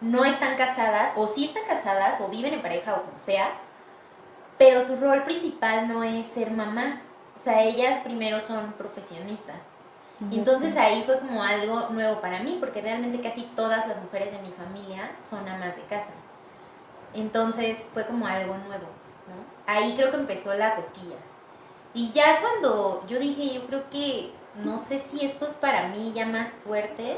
no 0.00 0.24
están 0.24 0.56
casadas, 0.56 1.12
o 1.16 1.26
sí 1.26 1.46
están 1.46 1.64
casadas, 1.64 2.20
o 2.20 2.28
viven 2.28 2.54
en 2.54 2.62
pareja, 2.62 2.94
o 2.94 3.02
como 3.02 3.18
sea, 3.18 3.52
pero 4.58 4.82
su 4.82 4.96
rol 4.96 5.24
principal 5.24 5.88
no 5.88 6.04
es 6.04 6.26
ser 6.26 6.50
mamás. 6.50 7.00
O 7.36 7.38
sea, 7.38 7.62
ellas 7.62 8.00
primero 8.00 8.40
son 8.40 8.72
profesionistas. 8.72 9.56
Y 10.30 10.38
entonces 10.38 10.76
ahí 10.76 11.02
fue 11.04 11.18
como 11.18 11.42
algo 11.42 11.88
nuevo 11.90 12.20
para 12.20 12.38
mí, 12.40 12.58
porque 12.60 12.80
realmente 12.80 13.20
casi 13.20 13.42
todas 13.56 13.88
las 13.88 14.00
mujeres 14.00 14.30
de 14.30 14.38
mi 14.38 14.52
familia 14.52 15.10
son 15.20 15.48
amas 15.48 15.74
de 15.74 15.82
casa. 15.82 16.12
Entonces 17.14 17.90
fue 17.92 18.06
como 18.06 18.26
algo 18.26 18.56
nuevo, 18.58 18.86
¿no? 19.26 19.44
Ahí 19.66 19.94
creo 19.96 20.12
que 20.12 20.18
empezó 20.18 20.54
la 20.54 20.76
cosquilla. 20.76 21.16
Y 21.94 22.12
ya 22.12 22.40
cuando 22.40 23.04
yo 23.08 23.18
dije, 23.18 23.54
yo 23.54 23.66
creo 23.66 23.90
que 23.90 24.32
no 24.62 24.78
sé 24.78 24.98
si 24.98 25.24
esto 25.24 25.46
es 25.46 25.54
para 25.54 25.88
mí 25.88 26.12
ya 26.14 26.26
más 26.26 26.50
fuerte. 26.50 27.16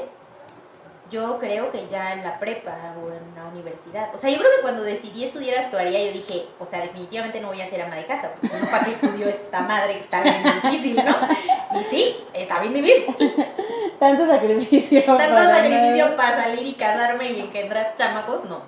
Yo 1.09 1.39
creo 1.39 1.71
que 1.71 1.87
ya 1.87 2.13
en 2.13 2.23
la 2.23 2.37
prepa 2.37 2.75
o 3.01 3.07
en 3.11 3.35
la 3.35 3.49
universidad. 3.49 4.13
O 4.13 4.17
sea, 4.17 4.29
yo 4.29 4.37
creo 4.37 4.49
que 4.57 4.61
cuando 4.61 4.83
decidí 4.83 5.23
estudiar 5.23 5.57
actuaría, 5.65 6.03
yo 6.05 6.11
dije, 6.11 6.47
o 6.59 6.65
sea, 6.65 6.81
definitivamente 6.81 7.39
no 7.39 7.47
voy 7.47 7.61
a 7.61 7.67
ser 7.67 7.81
ama 7.81 7.95
de 7.95 8.05
casa, 8.05 8.31
porque 8.33 8.57
no, 8.57 8.69
¿para 8.69 8.83
qué 8.83 8.91
estudio 8.91 9.29
esta 9.29 9.61
madre 9.61 9.93
que 9.93 9.99
está 10.01 10.21
bien 10.21 10.43
difícil, 10.61 10.95
no? 10.97 11.79
Y 11.79 11.83
sí, 11.85 12.17
está 12.33 12.59
bien 12.59 12.73
difícil. 12.73 13.15
Tanto 13.99 14.27
sacrificio. 14.27 15.01
Tanto 15.03 15.43
sacrificio 15.43 16.15
para 16.17 16.43
salir 16.43 16.67
y 16.67 16.73
casarme 16.73 17.31
y 17.31 17.39
engendrar 17.39 17.95
chamacos, 17.95 18.43
no. 18.43 18.61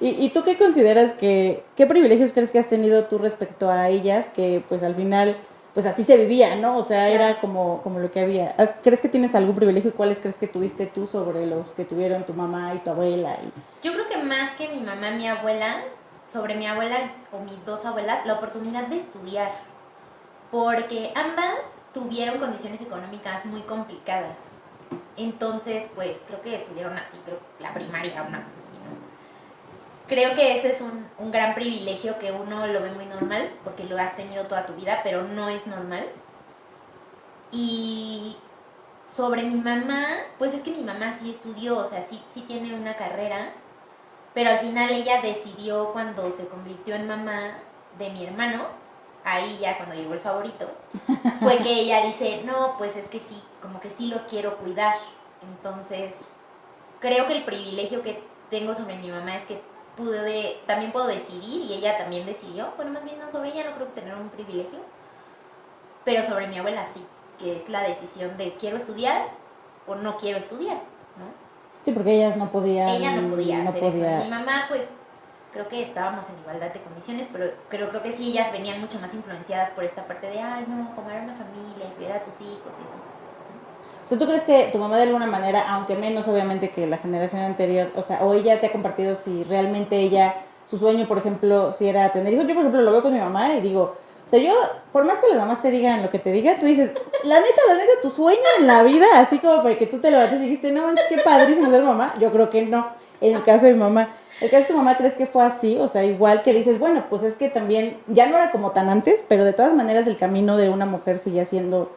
¿Y, 0.00 0.10
¿Y 0.22 0.28
tú 0.28 0.44
qué 0.44 0.58
consideras 0.58 1.14
que, 1.14 1.64
qué 1.76 1.86
privilegios 1.86 2.34
crees 2.34 2.50
que 2.50 2.58
has 2.58 2.68
tenido 2.68 3.04
tú 3.04 3.16
respecto 3.18 3.70
a 3.70 3.88
ellas 3.88 4.28
que 4.28 4.62
pues 4.68 4.82
al 4.82 4.94
final 4.94 5.36
pues 5.74 5.86
así 5.86 6.04
se 6.04 6.16
vivía, 6.16 6.56
¿no? 6.56 6.78
O 6.78 6.82
sea, 6.82 7.08
era 7.08 7.40
como, 7.40 7.82
como 7.82 7.98
lo 7.98 8.10
que 8.10 8.20
había. 8.20 8.54
¿Crees 8.82 9.00
que 9.00 9.08
tienes 9.08 9.34
algún 9.34 9.54
privilegio 9.54 9.90
y 9.90 9.92
cuáles 9.92 10.20
crees 10.20 10.38
que 10.38 10.48
tuviste 10.48 10.86
tú 10.86 11.06
sobre 11.06 11.46
los 11.46 11.72
que 11.72 11.84
tuvieron 11.84 12.24
tu 12.24 12.34
mamá 12.34 12.74
y 12.74 12.78
tu 12.78 12.90
abuela? 12.90 13.36
Yo 13.82 13.92
creo 13.92 14.08
que 14.08 14.18
más 14.18 14.50
que 14.52 14.68
mi 14.68 14.80
mamá 14.80 15.10
y 15.10 15.16
mi 15.16 15.28
abuela, 15.28 15.82
sobre 16.30 16.56
mi 16.56 16.66
abuela 16.66 17.12
o 17.32 17.40
mis 17.40 17.64
dos 17.64 17.84
abuelas, 17.84 18.26
la 18.26 18.34
oportunidad 18.34 18.88
de 18.88 18.96
estudiar. 18.96 19.52
Porque 20.50 21.12
ambas 21.14 21.78
tuvieron 21.92 22.38
condiciones 22.38 22.80
económicas 22.80 23.44
muy 23.44 23.60
complicadas. 23.62 24.36
Entonces, 25.16 25.90
pues 25.94 26.18
creo 26.26 26.40
que 26.40 26.56
estudiaron 26.56 26.96
así, 26.96 27.18
creo 27.24 27.38
la 27.60 27.74
primaria, 27.74 28.22
una 28.22 28.42
cosa 28.44 28.56
así, 28.58 28.72
¿no? 28.72 29.07
Creo 30.08 30.34
que 30.34 30.54
ese 30.54 30.70
es 30.70 30.80
un, 30.80 31.06
un, 31.18 31.30
gran 31.30 31.54
privilegio 31.54 32.18
que 32.18 32.32
uno 32.32 32.66
lo 32.66 32.80
ve 32.80 32.90
muy 32.90 33.06
normal, 33.06 33.52
porque 33.62 33.84
lo 33.84 33.96
has 33.98 34.16
tenido 34.16 34.44
toda 34.44 34.66
tu 34.66 34.74
vida, 34.74 35.00
pero 35.04 35.22
no 35.22 35.48
es 35.48 35.66
normal. 35.66 36.06
Y 37.52 38.36
sobre 39.06 39.42
mi 39.42 39.56
mamá, 39.56 40.04
pues 40.38 40.54
es 40.54 40.62
que 40.62 40.70
mi 40.70 40.82
mamá 40.82 41.12
sí 41.12 41.30
estudió, 41.30 41.78
o 41.78 41.84
sea, 41.84 42.02
sí, 42.02 42.20
sí 42.28 42.42
tiene 42.42 42.74
una 42.74 42.96
carrera, 42.96 43.52
pero 44.34 44.50
al 44.50 44.58
final 44.58 44.90
ella 44.90 45.20
decidió 45.22 45.92
cuando 45.92 46.30
se 46.30 46.46
convirtió 46.46 46.94
en 46.94 47.06
mamá 47.06 47.58
de 47.98 48.10
mi 48.10 48.24
hermano, 48.24 48.66
ahí 49.24 49.58
ya 49.60 49.76
cuando 49.76 49.94
llegó 49.94 50.14
el 50.14 50.20
favorito, 50.20 50.70
fue 51.40 51.58
que 51.58 51.80
ella 51.80 52.04
dice, 52.04 52.42
no, 52.44 52.76
pues 52.78 52.96
es 52.96 53.08
que 53.08 53.18
sí, 53.20 53.42
como 53.60 53.80
que 53.80 53.90
sí 53.90 54.08
los 54.08 54.22
quiero 54.22 54.56
cuidar. 54.58 54.96
Entonces, 55.42 56.14
creo 57.00 57.26
que 57.26 57.34
el 57.34 57.44
privilegio 57.44 58.02
que 58.02 58.22
tengo 58.50 58.74
sobre 58.74 58.96
mi 58.96 59.10
mamá 59.10 59.36
es 59.36 59.44
que 59.44 59.60
pude, 59.98 60.60
también 60.66 60.92
puedo 60.92 61.08
decidir 61.08 61.64
y 61.64 61.74
ella 61.74 61.98
también 61.98 62.24
decidió. 62.24 62.72
Bueno, 62.76 62.92
más 62.92 63.04
bien 63.04 63.18
no 63.18 63.28
sobre 63.28 63.50
ella 63.50 63.64
no 63.68 63.74
creo 63.74 63.88
que 63.88 64.00
tener 64.00 64.14
un 64.14 64.28
privilegio, 64.30 64.78
pero 66.04 66.22
sobre 66.22 66.46
mi 66.46 66.58
abuela 66.58 66.84
sí, 66.84 67.04
que 67.38 67.56
es 67.56 67.68
la 67.68 67.82
decisión 67.82 68.36
de 68.38 68.54
quiero 68.54 68.76
estudiar 68.76 69.28
o 69.86 69.96
no 69.96 70.16
quiero 70.16 70.38
estudiar, 70.38 70.76
¿no? 70.76 71.26
Sí, 71.82 71.92
porque 71.92 72.14
ellas 72.14 72.36
no 72.36 72.50
podían. 72.50 72.88
Ella 72.88 73.16
no 73.16 73.30
podía 73.30 73.62
hacer 73.62 73.84
eso. 73.84 74.24
Mi 74.24 74.30
mamá, 74.30 74.66
pues, 74.68 74.88
creo 75.52 75.68
que 75.68 75.82
estábamos 75.82 76.28
en 76.28 76.38
igualdad 76.38 76.72
de 76.72 76.80
condiciones, 76.80 77.28
pero 77.32 77.50
creo, 77.68 77.88
creo 77.88 78.02
que 78.02 78.12
sí, 78.12 78.30
ellas 78.30 78.52
venían 78.52 78.80
mucho 78.80 79.00
más 79.00 79.12
influenciadas 79.14 79.70
por 79.70 79.84
esta 79.84 80.06
parte 80.06 80.28
de, 80.28 80.40
ay, 80.40 80.64
no, 80.68 80.92
formar 80.94 81.20
una 81.22 81.34
familia, 81.34 81.92
cuidar 81.96 82.18
a 82.18 82.22
tus 82.22 82.40
hijos 82.40 82.78
y 82.78 82.82
eso. 82.82 83.17
¿Tú 84.16 84.26
crees 84.26 84.44
que 84.44 84.68
tu 84.72 84.78
mamá 84.78 84.96
de 84.96 85.02
alguna 85.02 85.26
manera, 85.26 85.68
aunque 85.68 85.96
menos 85.96 86.28
obviamente 86.28 86.70
que 86.70 86.86
la 86.86 86.98
generación 86.98 87.42
anterior, 87.42 87.90
o 87.96 88.02
sea, 88.02 88.24
o 88.24 88.32
ella 88.34 88.60
te 88.60 88.68
ha 88.68 88.72
compartido 88.72 89.14
si 89.16 89.44
realmente 89.44 89.96
ella, 89.96 90.36
su 90.70 90.78
sueño, 90.78 91.06
por 91.06 91.18
ejemplo, 91.18 91.72
si 91.72 91.88
era 91.88 92.10
tener 92.12 92.32
hijos? 92.32 92.46
Yo, 92.46 92.54
por 92.54 92.62
ejemplo, 92.62 92.82
lo 92.82 92.92
veo 92.92 93.02
con 93.02 93.12
mi 93.12 93.20
mamá 93.20 93.54
y 93.54 93.60
digo, 93.60 93.96
o 94.26 94.30
sea, 94.30 94.38
yo, 94.38 94.52
por 94.92 95.04
más 95.04 95.18
que 95.18 95.28
las 95.28 95.38
mamás 95.38 95.60
te 95.60 95.70
digan 95.70 96.02
lo 96.02 96.10
que 96.10 96.18
te 96.18 96.30
digan, 96.32 96.58
tú 96.58 96.66
dices, 96.66 96.92
la 97.24 97.40
neta, 97.40 97.62
la 97.68 97.74
neta, 97.74 97.92
tu 98.02 98.10
sueño 98.10 98.38
en 98.58 98.66
la 98.66 98.82
vida, 98.82 99.06
así 99.16 99.38
como 99.38 99.62
para 99.62 99.74
que 99.76 99.86
tú 99.86 99.98
te 99.98 100.10
levantes 100.10 100.40
y 100.40 100.44
dijiste, 100.44 100.70
no, 100.70 100.90
es 100.90 101.06
que 101.08 101.18
padrísimo 101.18 101.70
ser 101.70 101.82
mamá, 101.82 102.14
yo 102.20 102.30
creo 102.30 102.50
que 102.50 102.62
no, 102.66 102.88
en 103.20 103.36
el 103.36 103.42
caso 103.42 103.66
de 103.66 103.72
mi 103.72 103.80
mamá. 103.80 104.14
¿El 104.40 104.50
caso 104.50 104.62
de 104.62 104.68
tu 104.68 104.76
mamá 104.76 104.96
crees 104.96 105.14
que 105.14 105.26
fue 105.26 105.42
así? 105.44 105.78
O 105.80 105.88
sea, 105.88 106.04
igual 106.04 106.42
que 106.42 106.52
dices, 106.52 106.78
bueno, 106.78 107.06
pues 107.10 107.24
es 107.24 107.34
que 107.34 107.48
también, 107.48 107.96
ya 108.06 108.26
no 108.26 108.36
era 108.36 108.52
como 108.52 108.70
tan 108.70 108.88
antes, 108.88 109.24
pero 109.26 109.44
de 109.44 109.52
todas 109.52 109.74
maneras 109.74 110.06
el 110.06 110.16
camino 110.16 110.56
de 110.56 110.68
una 110.68 110.86
mujer 110.86 111.18
sigue 111.18 111.44
siendo 111.44 111.90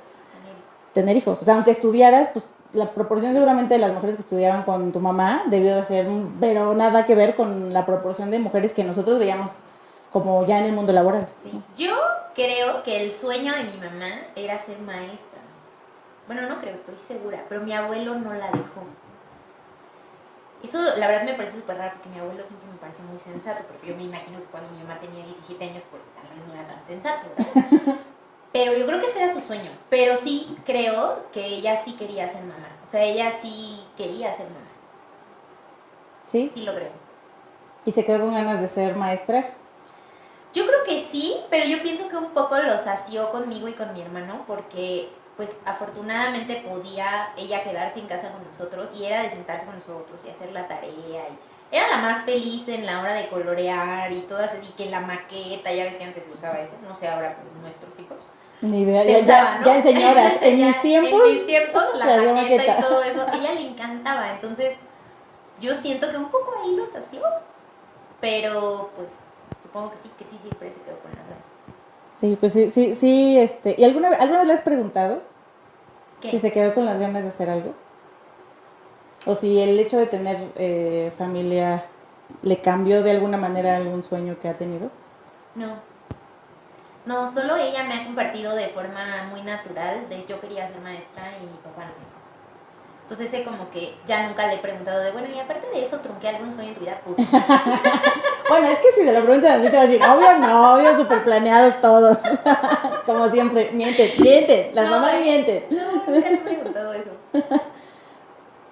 tener 0.94 1.18
hijos. 1.18 1.42
O 1.42 1.46
sea, 1.46 1.56
aunque 1.56 1.72
estudiaras, 1.72 2.30
pues 2.34 2.54
la 2.74 2.92
proporción 2.92 3.34
seguramente 3.34 3.74
de 3.74 3.80
las 3.80 3.94
mujeres 3.94 4.16
que 4.16 4.22
estudiaban 4.22 4.64
con 4.64 4.92
tu 4.92 5.00
mamá 5.00 5.44
debió 5.48 5.76
de 5.76 5.84
ser, 5.84 6.08
pero 6.40 6.74
nada 6.74 7.06
que 7.06 7.16
ver 7.16 7.36
con 7.36 7.74
la 7.74 7.86
proporción 7.86 8.32
de 8.32 8.40
mujeres 8.40 8.74
que 8.74 8.84
nosotros 8.84 9.20
veíamos 9.20 9.50
como 10.12 10.46
ya 10.46 10.60
en 10.60 10.66
el 10.66 10.74
mundo 10.74 10.94
laboral. 10.94 11.28
Sí. 11.42 11.62
Yo 11.78 11.96
creo 12.36 12.84
que 12.84 13.04
el 13.04 13.12
sueño 13.12 13.54
de 13.54 13.64
mi 13.64 13.78
mamá 13.78 14.10
era 14.36 14.58
ser 14.58 14.80
maestra. 14.80 15.40
Bueno, 16.28 16.48
no 16.48 16.60
creo, 16.60 16.76
estoy 16.76 16.96
segura, 16.96 17.44
pero 17.50 17.62
mi 17.62 17.74
abuelo 17.74 18.16
no 18.16 18.34
la 18.34 18.48
dejó. 18.48 18.84
Eso 20.64 20.80
la 20.98 21.08
verdad 21.08 21.24
me 21.24 21.34
parece 21.34 21.58
súper 21.58 21.78
raro 21.78 21.94
porque 21.94 22.10
mi 22.10 22.20
abuelo 22.20 22.44
siempre 22.44 22.70
me 22.72 22.78
pareció 22.78 23.04
muy 23.06 23.18
sensato, 23.18 23.64
porque 23.68 23.88
yo 23.88 23.96
me 23.96 24.04
imagino 24.04 24.38
que 24.38 24.46
cuando 24.46 24.72
mi 24.72 24.80
mamá 24.80 25.00
tenía 25.00 25.26
17 25.26 25.64
años 25.64 25.84
pues 25.90 26.04
tal 26.16 26.30
vez 26.36 26.48
no 26.48 26.54
era 26.54 26.68
tan 26.68 26.86
sensato, 26.86 27.28
¿verdad? 27.36 27.96
Pero 28.52 28.74
yo 28.74 28.86
creo 28.86 29.00
que 29.00 29.08
ese 29.08 29.24
era 29.24 29.34
su 29.34 29.42
sueño. 29.42 29.72
Pero 29.90 30.18
sí 30.18 30.56
creo 30.66 31.26
que 31.32 31.46
ella 31.46 31.78
sí 31.78 31.94
quería 31.94 32.28
ser 32.28 32.42
mamá. 32.44 32.70
O 32.84 32.88
sea, 32.88 33.04
ella 33.04 33.32
sí 33.32 33.82
quería 33.96 34.34
ser 34.34 34.48
mamá. 34.48 34.68
¿Sí? 36.26 36.50
Sí 36.54 36.64
lo 36.64 36.74
creo. 36.74 36.92
¿Y 37.86 37.92
se 37.92 38.06
quedó 38.06 38.26
con 38.26 38.34
ganas 38.34 38.62
de 38.62 38.68
ser 38.68 38.96
maestra? 38.96 39.54
Yo 40.54 40.66
creo 40.66 40.84
que 40.86 41.00
sí, 41.00 41.38
pero 41.50 41.66
yo 41.66 41.82
pienso 41.82 42.10
que 42.10 42.18
un 42.18 42.32
poco 42.32 42.58
lo 42.58 42.78
sació 42.78 43.32
conmigo 43.32 43.68
y 43.70 43.74
con 43.74 43.94
mi 43.94 44.02
hermano 44.02 44.44
porque 44.46 45.10
pues 45.38 45.50
afortunadamente 45.66 46.58
podía 46.68 47.34
ella 47.38 47.64
quedarse 47.64 48.00
en 48.00 48.08
casa 48.08 48.32
con 48.32 48.44
nosotros 48.46 48.92
y 48.94 49.06
era 49.06 49.24
de 49.24 49.30
sentarse 49.30 49.66
con 49.66 49.76
nosotros 49.76 50.22
y 50.26 50.30
hacer 50.30 50.52
la 50.52 50.68
tarea 50.68 50.92
y 50.92 51.76
era 51.76 51.88
la 51.88 51.98
más 51.98 52.24
feliz 52.26 52.68
en 52.68 52.86
la 52.86 53.00
hora 53.00 53.14
de 53.14 53.30
colorear 53.30 54.12
y 54.12 54.20
todas 54.20 54.56
y 54.62 54.74
que 54.74 54.90
la 54.90 55.00
maqueta, 55.00 55.72
ya 55.72 55.86
ves 55.86 55.96
que 55.96 56.04
antes 56.04 56.26
se 56.26 56.32
usaba 56.32 56.60
eso, 56.60 56.76
no 56.86 56.94
sé 56.94 57.08
ahora 57.08 57.36
con 57.36 57.62
nuestros 57.62 57.96
tipos. 57.96 58.20
Ni 58.62 58.82
idea, 58.82 59.04
Se 59.04 59.12
ya, 59.14 59.20
usaba, 59.20 59.60
¿no? 59.60 59.66
ya 59.66 59.76
en 59.76 59.84
señoras, 59.84 60.34
en 60.42 60.60
Ya, 60.60 60.66
mis 60.68 60.82
tiempos. 60.82 61.22
En 61.26 61.34
mis 61.34 61.48
tiempos, 61.48 61.84
la 61.96 62.06
hacía 62.06 62.34
maqueta, 62.34 62.42
maqueta. 62.42 62.80
y 62.80 62.82
todo 62.82 63.04
eso, 63.04 63.26
ella 63.34 63.54
le 63.54 63.68
encantaba. 63.68 64.32
Entonces, 64.34 64.76
yo 65.60 65.76
siento 65.76 66.10
que 66.12 66.18
un 66.18 66.30
poco 66.30 66.54
ahí 66.64 66.76
lo 66.76 66.86
sació. 66.86 67.22
Pero, 68.20 68.92
pues, 68.96 69.08
supongo 69.64 69.92
que 69.92 69.98
sí, 70.04 70.12
que 70.18 70.26
sí, 70.26 70.38
siempre 70.42 70.72
se 70.72 70.80
quedó 70.82 71.00
con 71.00 71.10
las 71.12 71.24
ganas. 71.26 71.44
Sí, 72.16 72.38
pues 72.40 72.54
sí, 72.54 72.70
sí, 72.70 72.96
sí, 72.96 73.38
este. 73.40 73.74
¿Y 73.78 73.84
alguna, 73.84 74.10
alguna 74.10 74.40
vez 74.40 74.48
le 74.48 74.54
has 74.54 74.62
preguntado 74.62 75.24
¿Qué? 76.22 76.30
si 76.30 76.38
se 76.38 76.52
quedó 76.52 76.76
con 76.76 76.86
las 76.86 77.00
ganas 77.00 77.24
de 77.24 77.30
hacer 77.30 77.50
algo? 77.50 77.74
O 79.26 79.34
si 79.34 79.60
el 79.60 79.80
hecho 79.80 79.98
de 79.98 80.06
tener 80.06 80.52
eh, 80.56 81.12
familia 81.18 81.86
le 82.44 82.62
cambió 82.62 83.02
de 83.02 83.12
alguna 83.12 83.38
manera 83.38 83.76
algún 83.78 84.04
sueño 84.04 84.38
que 84.40 84.48
ha 84.50 84.56
tenido. 84.58 84.92
No. 85.56 85.91
No, 87.06 87.32
solo 87.32 87.56
ella 87.56 87.84
me 87.84 87.96
ha 87.96 88.06
compartido 88.06 88.56
de 88.56 88.68
forma 88.70 89.24
muy 89.30 89.42
natural 89.42 90.08
de 90.10 90.26
yo 90.26 90.40
quería 90.40 90.68
ser 90.68 90.80
maestra 90.82 91.32
y 91.42 91.46
mi 91.46 91.58
papá 91.58 91.82
no 91.82 91.88
me 91.88 92.06
dejó. 92.06 92.12
Entonces 93.04 93.30
sé 93.32 93.44
como 93.44 93.70
que 93.72 93.94
ya 94.06 94.28
nunca 94.28 94.48
le 94.48 94.54
he 94.56 94.58
preguntado 94.60 95.02
de, 95.04 95.12
bueno, 95.12 95.28
y 95.36 95.40
aparte 95.40 95.68
de 95.70 95.84
eso, 95.84 95.98
¿trunqué 95.98 96.30
algún 96.30 96.54
sueño 96.54 96.70
en 96.70 96.76
tu 96.76 96.82
vida? 96.82 97.02
Pues, 97.04 97.18
Bueno, 98.50 98.68
es 98.68 98.80
que 98.80 98.92
si 98.94 99.04
te 99.06 99.12
lo 99.12 99.24
preguntas 99.24 99.52
así 99.60 99.70
te 99.70 99.78
va 99.78 99.84
a 99.84 99.86
decir, 99.88 100.02
obvio 100.04 100.38
no, 100.38 100.74
obvio 100.76 100.98
súper 100.98 101.24
planeados 101.24 101.82
todos. 101.82 102.18
Como 103.06 103.30
siempre, 103.30 103.72
mienten, 103.74 104.12
mienten, 104.20 104.76
las 104.76 104.86
No, 104.86 104.92
mamás 104.92 105.12
güey. 105.14 105.24
mienten. 105.24 105.66
no, 105.72 105.92
nunca 106.08 106.30
le 106.30 106.34
he 106.36 106.38
preguntado 106.38 106.94
eso. 106.94 107.10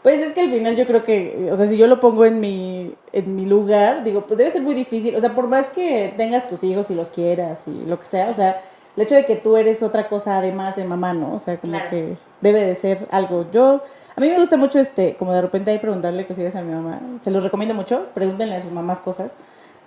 Pues 0.04 0.20
es 0.20 0.32
que 0.34 0.42
al 0.42 0.50
final 0.50 0.76
yo 0.78 0.88
creo 0.88 1.04
que, 1.04 1.50
o 1.52 1.58
sea, 1.58 1.68
si 1.68 1.76
yo 1.78 1.86
lo 1.88 2.00
pongo 2.00 2.26
en 2.26 2.40
mi, 2.40 2.96
en 3.12 3.36
mi 3.36 3.46
lugar, 3.46 4.04
digo, 4.04 4.26
pues 4.26 4.38
debe 4.38 4.50
ser 4.50 4.62
muy 4.62 4.74
difícil. 4.74 5.16
O 5.16 5.20
sea, 5.20 5.36
por 5.36 5.48
más 5.48 5.70
que 5.72 6.14
tengas 6.16 6.48
tus 6.48 6.64
hijos 6.64 6.90
y 6.90 6.96
los 6.96 7.10
quieras 7.10 7.68
y 7.68 7.84
lo 7.86 8.00
que 8.00 8.06
sea, 8.06 8.30
o 8.30 8.34
sea, 8.34 8.62
el 8.96 9.04
hecho 9.04 9.16
de 9.16 9.26
que 9.26 9.36
tú 9.36 9.58
eres 9.58 9.84
otra 9.84 10.08
cosa 10.08 10.38
además 10.38 10.76
de 10.78 10.86
mamá, 10.86 11.14
¿no? 11.14 11.34
O 11.34 11.40
sea, 11.40 11.58
como 11.58 11.74
Claro. 11.74 11.90
que 11.90 12.18
debe 12.42 12.64
de 12.66 12.76
ser 12.76 13.08
algo. 13.12 13.46
Yo, 13.52 13.82
a 14.16 14.22
mí 14.22 14.30
me 14.30 14.38
gusta 14.40 14.56
mucho 14.56 14.80
este, 14.80 15.16
como 15.16 15.34
de 15.34 15.42
repente 15.42 15.72
ahí 15.72 15.80
preguntarle 15.80 16.26
cosillas 16.26 16.56
a 16.56 16.62
mi 16.62 16.74
mamá. 16.74 17.02
Se 17.22 17.30
los 17.30 17.44
recomiendo 17.44 17.76
mucho, 17.76 18.08
pregúntenle 18.14 18.56
a 18.56 18.62
sus 18.62 18.72
mamás 18.72 19.02
cosas. 19.02 19.34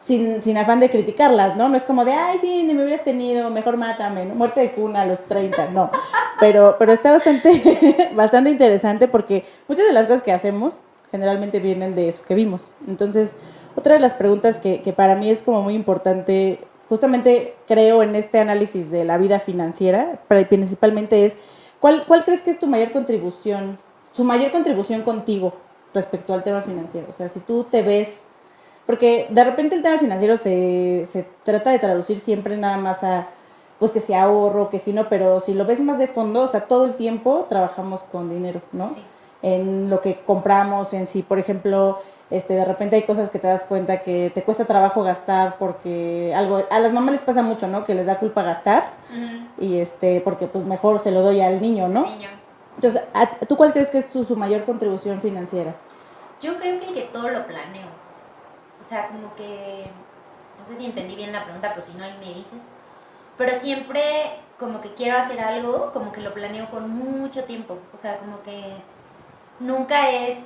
Sin, 0.02 0.42
sin 0.42 0.58
afán 0.58 0.80
de 0.80 0.90
criticarlas, 0.90 1.56
¿no? 1.56 1.68
No 1.68 1.76
es 1.76 1.84
como 1.84 2.04
de, 2.04 2.12
ay, 2.12 2.36
sí, 2.36 2.64
ni 2.64 2.74
me 2.74 2.82
hubieras 2.82 3.04
tenido, 3.04 3.50
mejor 3.50 3.76
mátame, 3.76 4.24
muerte 4.26 4.60
de 4.60 4.72
cuna 4.72 5.02
a 5.02 5.06
los 5.06 5.22
30, 5.22 5.68
no. 5.70 5.90
Pero, 6.40 6.74
pero 6.76 6.92
está 6.92 7.12
bastante, 7.12 8.10
bastante 8.14 8.50
interesante 8.50 9.06
porque 9.06 9.44
muchas 9.68 9.86
de 9.86 9.92
las 9.92 10.06
cosas 10.06 10.22
que 10.22 10.32
hacemos 10.32 10.74
generalmente 11.12 11.60
vienen 11.60 11.94
de 11.94 12.08
eso 12.08 12.22
que 12.24 12.34
vimos. 12.34 12.72
Entonces, 12.88 13.36
otra 13.76 13.94
de 13.94 14.00
las 14.00 14.14
preguntas 14.14 14.58
que, 14.58 14.80
que 14.80 14.92
para 14.92 15.14
mí 15.14 15.30
es 15.30 15.42
como 15.42 15.62
muy 15.62 15.74
importante, 15.74 16.58
justamente 16.88 17.54
creo 17.68 18.02
en 18.02 18.16
este 18.16 18.40
análisis 18.40 18.90
de 18.90 19.04
la 19.04 19.18
vida 19.18 19.38
financiera, 19.38 20.20
principalmente 20.48 21.24
es, 21.24 21.36
¿cuál, 21.80 22.04
¿cuál 22.06 22.24
crees 22.24 22.42
que 22.42 22.50
es 22.50 22.58
tu 22.58 22.66
mayor 22.66 22.92
contribución, 22.92 23.78
su 24.12 24.24
mayor 24.24 24.50
contribución 24.50 25.02
contigo 25.02 25.54
respecto 25.94 26.34
al 26.34 26.42
tema 26.42 26.60
financiero? 26.60 27.06
O 27.08 27.12
sea, 27.12 27.28
si 27.28 27.40
tú 27.40 27.64
te 27.64 27.82
ves 27.82 28.22
porque 28.86 29.26
de 29.30 29.44
repente 29.44 29.76
el 29.76 29.82
tema 29.82 29.98
financiero 29.98 30.36
se, 30.36 31.06
se 31.10 31.26
trata 31.44 31.70
de 31.70 31.78
traducir 31.78 32.18
siempre 32.18 32.56
nada 32.56 32.76
más 32.76 33.02
a, 33.04 33.28
pues 33.78 33.92
que 33.92 34.00
si 34.00 34.14
ahorro, 34.14 34.70
que 34.70 34.78
si 34.78 34.92
no, 34.92 35.08
pero 35.08 35.40
si 35.40 35.54
lo 35.54 35.64
ves 35.64 35.80
más 35.80 35.98
de 35.98 36.06
fondo, 36.06 36.42
o 36.42 36.48
sea, 36.48 36.62
todo 36.62 36.84
el 36.84 36.94
tiempo 36.94 37.46
trabajamos 37.48 38.02
con 38.04 38.28
dinero, 38.30 38.60
¿no? 38.72 38.90
Sí. 38.90 39.02
En 39.42 39.90
lo 39.90 40.00
que 40.00 40.20
compramos, 40.20 40.92
en 40.92 41.06
si, 41.08 41.22
por 41.22 41.38
ejemplo, 41.40 41.98
este, 42.30 42.54
de 42.54 42.64
repente 42.64 42.94
hay 42.96 43.02
cosas 43.02 43.28
que 43.28 43.38
te 43.40 43.48
das 43.48 43.64
cuenta 43.64 44.00
que 44.02 44.30
te 44.32 44.42
cuesta 44.44 44.64
trabajo 44.66 45.02
gastar 45.02 45.56
porque 45.58 46.32
algo, 46.34 46.62
a 46.70 46.78
las 46.78 46.92
mamás 46.92 47.12
les 47.12 47.22
pasa 47.22 47.42
mucho, 47.42 47.66
¿no? 47.66 47.84
Que 47.84 47.94
les 47.94 48.06
da 48.06 48.18
culpa 48.18 48.42
gastar 48.42 48.90
y 49.58 49.78
este, 49.78 50.20
porque 50.20 50.46
pues 50.46 50.64
mejor 50.64 50.98
se 51.00 51.10
lo 51.10 51.22
doy 51.22 51.40
al 51.40 51.60
niño, 51.60 51.88
¿no? 51.88 52.02
Niño. 52.06 52.28
Entonces, 52.76 53.02
¿a- 53.14 53.28
¿tú 53.30 53.56
cuál 53.56 53.72
crees 53.72 53.90
que 53.90 53.98
es 53.98 54.06
su, 54.12 54.22
su 54.24 54.36
mayor 54.36 54.64
contribución 54.64 55.20
financiera? 55.20 55.74
Yo 56.40 56.56
creo 56.56 56.78
que 56.78 56.86
el 56.86 56.94
que 56.94 57.02
todo 57.02 57.28
lo 57.28 57.44
planeo. 57.46 57.86
O 58.82 58.84
sea, 58.84 59.06
como 59.06 59.34
que. 59.36 59.86
No 60.58 60.66
sé 60.66 60.76
si 60.76 60.86
entendí 60.86 61.16
bien 61.16 61.32
la 61.32 61.44
pregunta, 61.44 61.72
pero 61.74 61.86
si 61.86 61.94
no, 61.94 62.04
ahí 62.04 62.14
me 62.18 62.34
dices. 62.34 62.60
Pero 63.38 63.58
siempre, 63.58 64.02
como 64.58 64.80
que 64.80 64.92
quiero 64.94 65.16
hacer 65.16 65.40
algo, 65.40 65.92
como 65.92 66.12
que 66.12 66.20
lo 66.20 66.34
planeo 66.34 66.68
con 66.70 66.90
mucho 66.90 67.44
tiempo. 67.44 67.78
O 67.94 67.98
sea, 67.98 68.18
como 68.18 68.42
que 68.42 68.74
nunca 69.60 70.10
es 70.10 70.38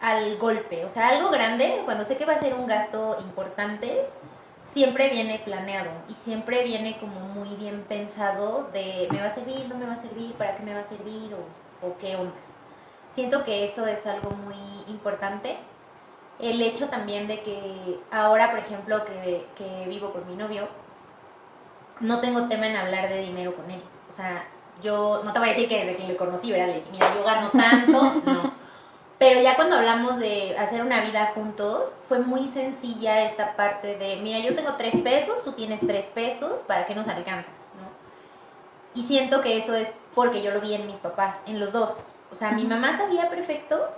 al 0.00 0.36
golpe. 0.38 0.84
O 0.84 0.88
sea, 0.88 1.10
algo 1.10 1.30
grande, 1.30 1.82
cuando 1.84 2.04
sé 2.04 2.16
que 2.16 2.24
va 2.26 2.34
a 2.34 2.38
ser 2.38 2.54
un 2.54 2.66
gasto 2.66 3.18
importante, 3.20 4.08
siempre 4.64 5.08
viene 5.10 5.38
planeado 5.38 5.90
y 6.08 6.14
siempre 6.14 6.64
viene 6.64 6.98
como 6.98 7.20
muy 7.20 7.50
bien 7.56 7.84
pensado 7.88 8.68
de 8.72 9.08
me 9.10 9.20
va 9.20 9.26
a 9.26 9.30
servir, 9.30 9.68
no 9.68 9.76
me 9.76 9.86
va 9.86 9.94
a 9.94 9.96
servir, 9.96 10.32
para 10.34 10.56
qué 10.56 10.62
me 10.62 10.74
va 10.74 10.80
a 10.80 10.84
servir 10.84 11.32
o, 11.34 11.86
o 11.86 11.96
qué 11.98 12.16
onda. 12.16 12.34
Siento 13.14 13.44
que 13.44 13.64
eso 13.64 13.86
es 13.86 14.06
algo 14.06 14.30
muy 14.30 14.56
importante. 14.88 15.58
El 16.42 16.60
hecho 16.60 16.88
también 16.88 17.26
de 17.28 17.40
que 17.40 18.00
ahora, 18.10 18.50
por 18.50 18.58
ejemplo, 18.58 19.02
que, 19.04 19.46
que 19.54 19.86
vivo 19.88 20.12
con 20.12 20.26
mi 20.26 20.36
novio, 20.36 20.68
no 22.00 22.20
tengo 22.20 22.48
tema 22.48 22.66
en 22.66 22.76
hablar 22.76 23.08
de 23.08 23.20
dinero 23.20 23.54
con 23.54 23.70
él. 23.70 23.82
O 24.10 24.12
sea, 24.12 24.44
yo 24.82 25.22
no 25.24 25.32
te 25.32 25.38
voy 25.38 25.48
a 25.48 25.52
decir 25.52 25.68
que 25.68 25.84
desde 25.84 25.96
que 25.96 26.06
le 26.06 26.16
conocí, 26.16 26.50
¿verdad? 26.50 26.66
Le 26.66 26.74
dije, 26.74 26.90
mira, 26.90 27.14
yo 27.14 27.24
gano 27.24 27.48
tanto, 27.50 28.22
no. 28.32 28.62
Pero 29.18 29.40
ya 29.40 29.54
cuando 29.54 29.76
hablamos 29.76 30.18
de 30.18 30.56
hacer 30.58 30.82
una 30.82 31.00
vida 31.00 31.30
juntos, 31.32 31.96
fue 32.08 32.18
muy 32.18 32.44
sencilla 32.46 33.22
esta 33.24 33.54
parte 33.54 33.96
de, 33.96 34.16
mira, 34.16 34.40
yo 34.40 34.54
tengo 34.56 34.74
tres 34.74 34.96
pesos, 34.96 35.44
tú 35.44 35.52
tienes 35.52 35.80
tres 35.80 36.06
pesos, 36.06 36.62
¿para 36.66 36.86
qué 36.86 36.94
nos 36.96 37.06
alcanza? 37.06 37.48
¿no? 37.78 39.00
Y 39.00 39.06
siento 39.06 39.40
que 39.40 39.56
eso 39.56 39.74
es 39.76 39.94
porque 40.16 40.42
yo 40.42 40.50
lo 40.50 40.60
vi 40.60 40.74
en 40.74 40.88
mis 40.88 40.98
papás, 40.98 41.40
en 41.46 41.60
los 41.60 41.70
dos. 41.72 41.98
O 42.32 42.36
sea, 42.36 42.50
mi 42.50 42.64
mamá 42.64 42.92
sabía 42.92 43.30
perfecto 43.30 43.90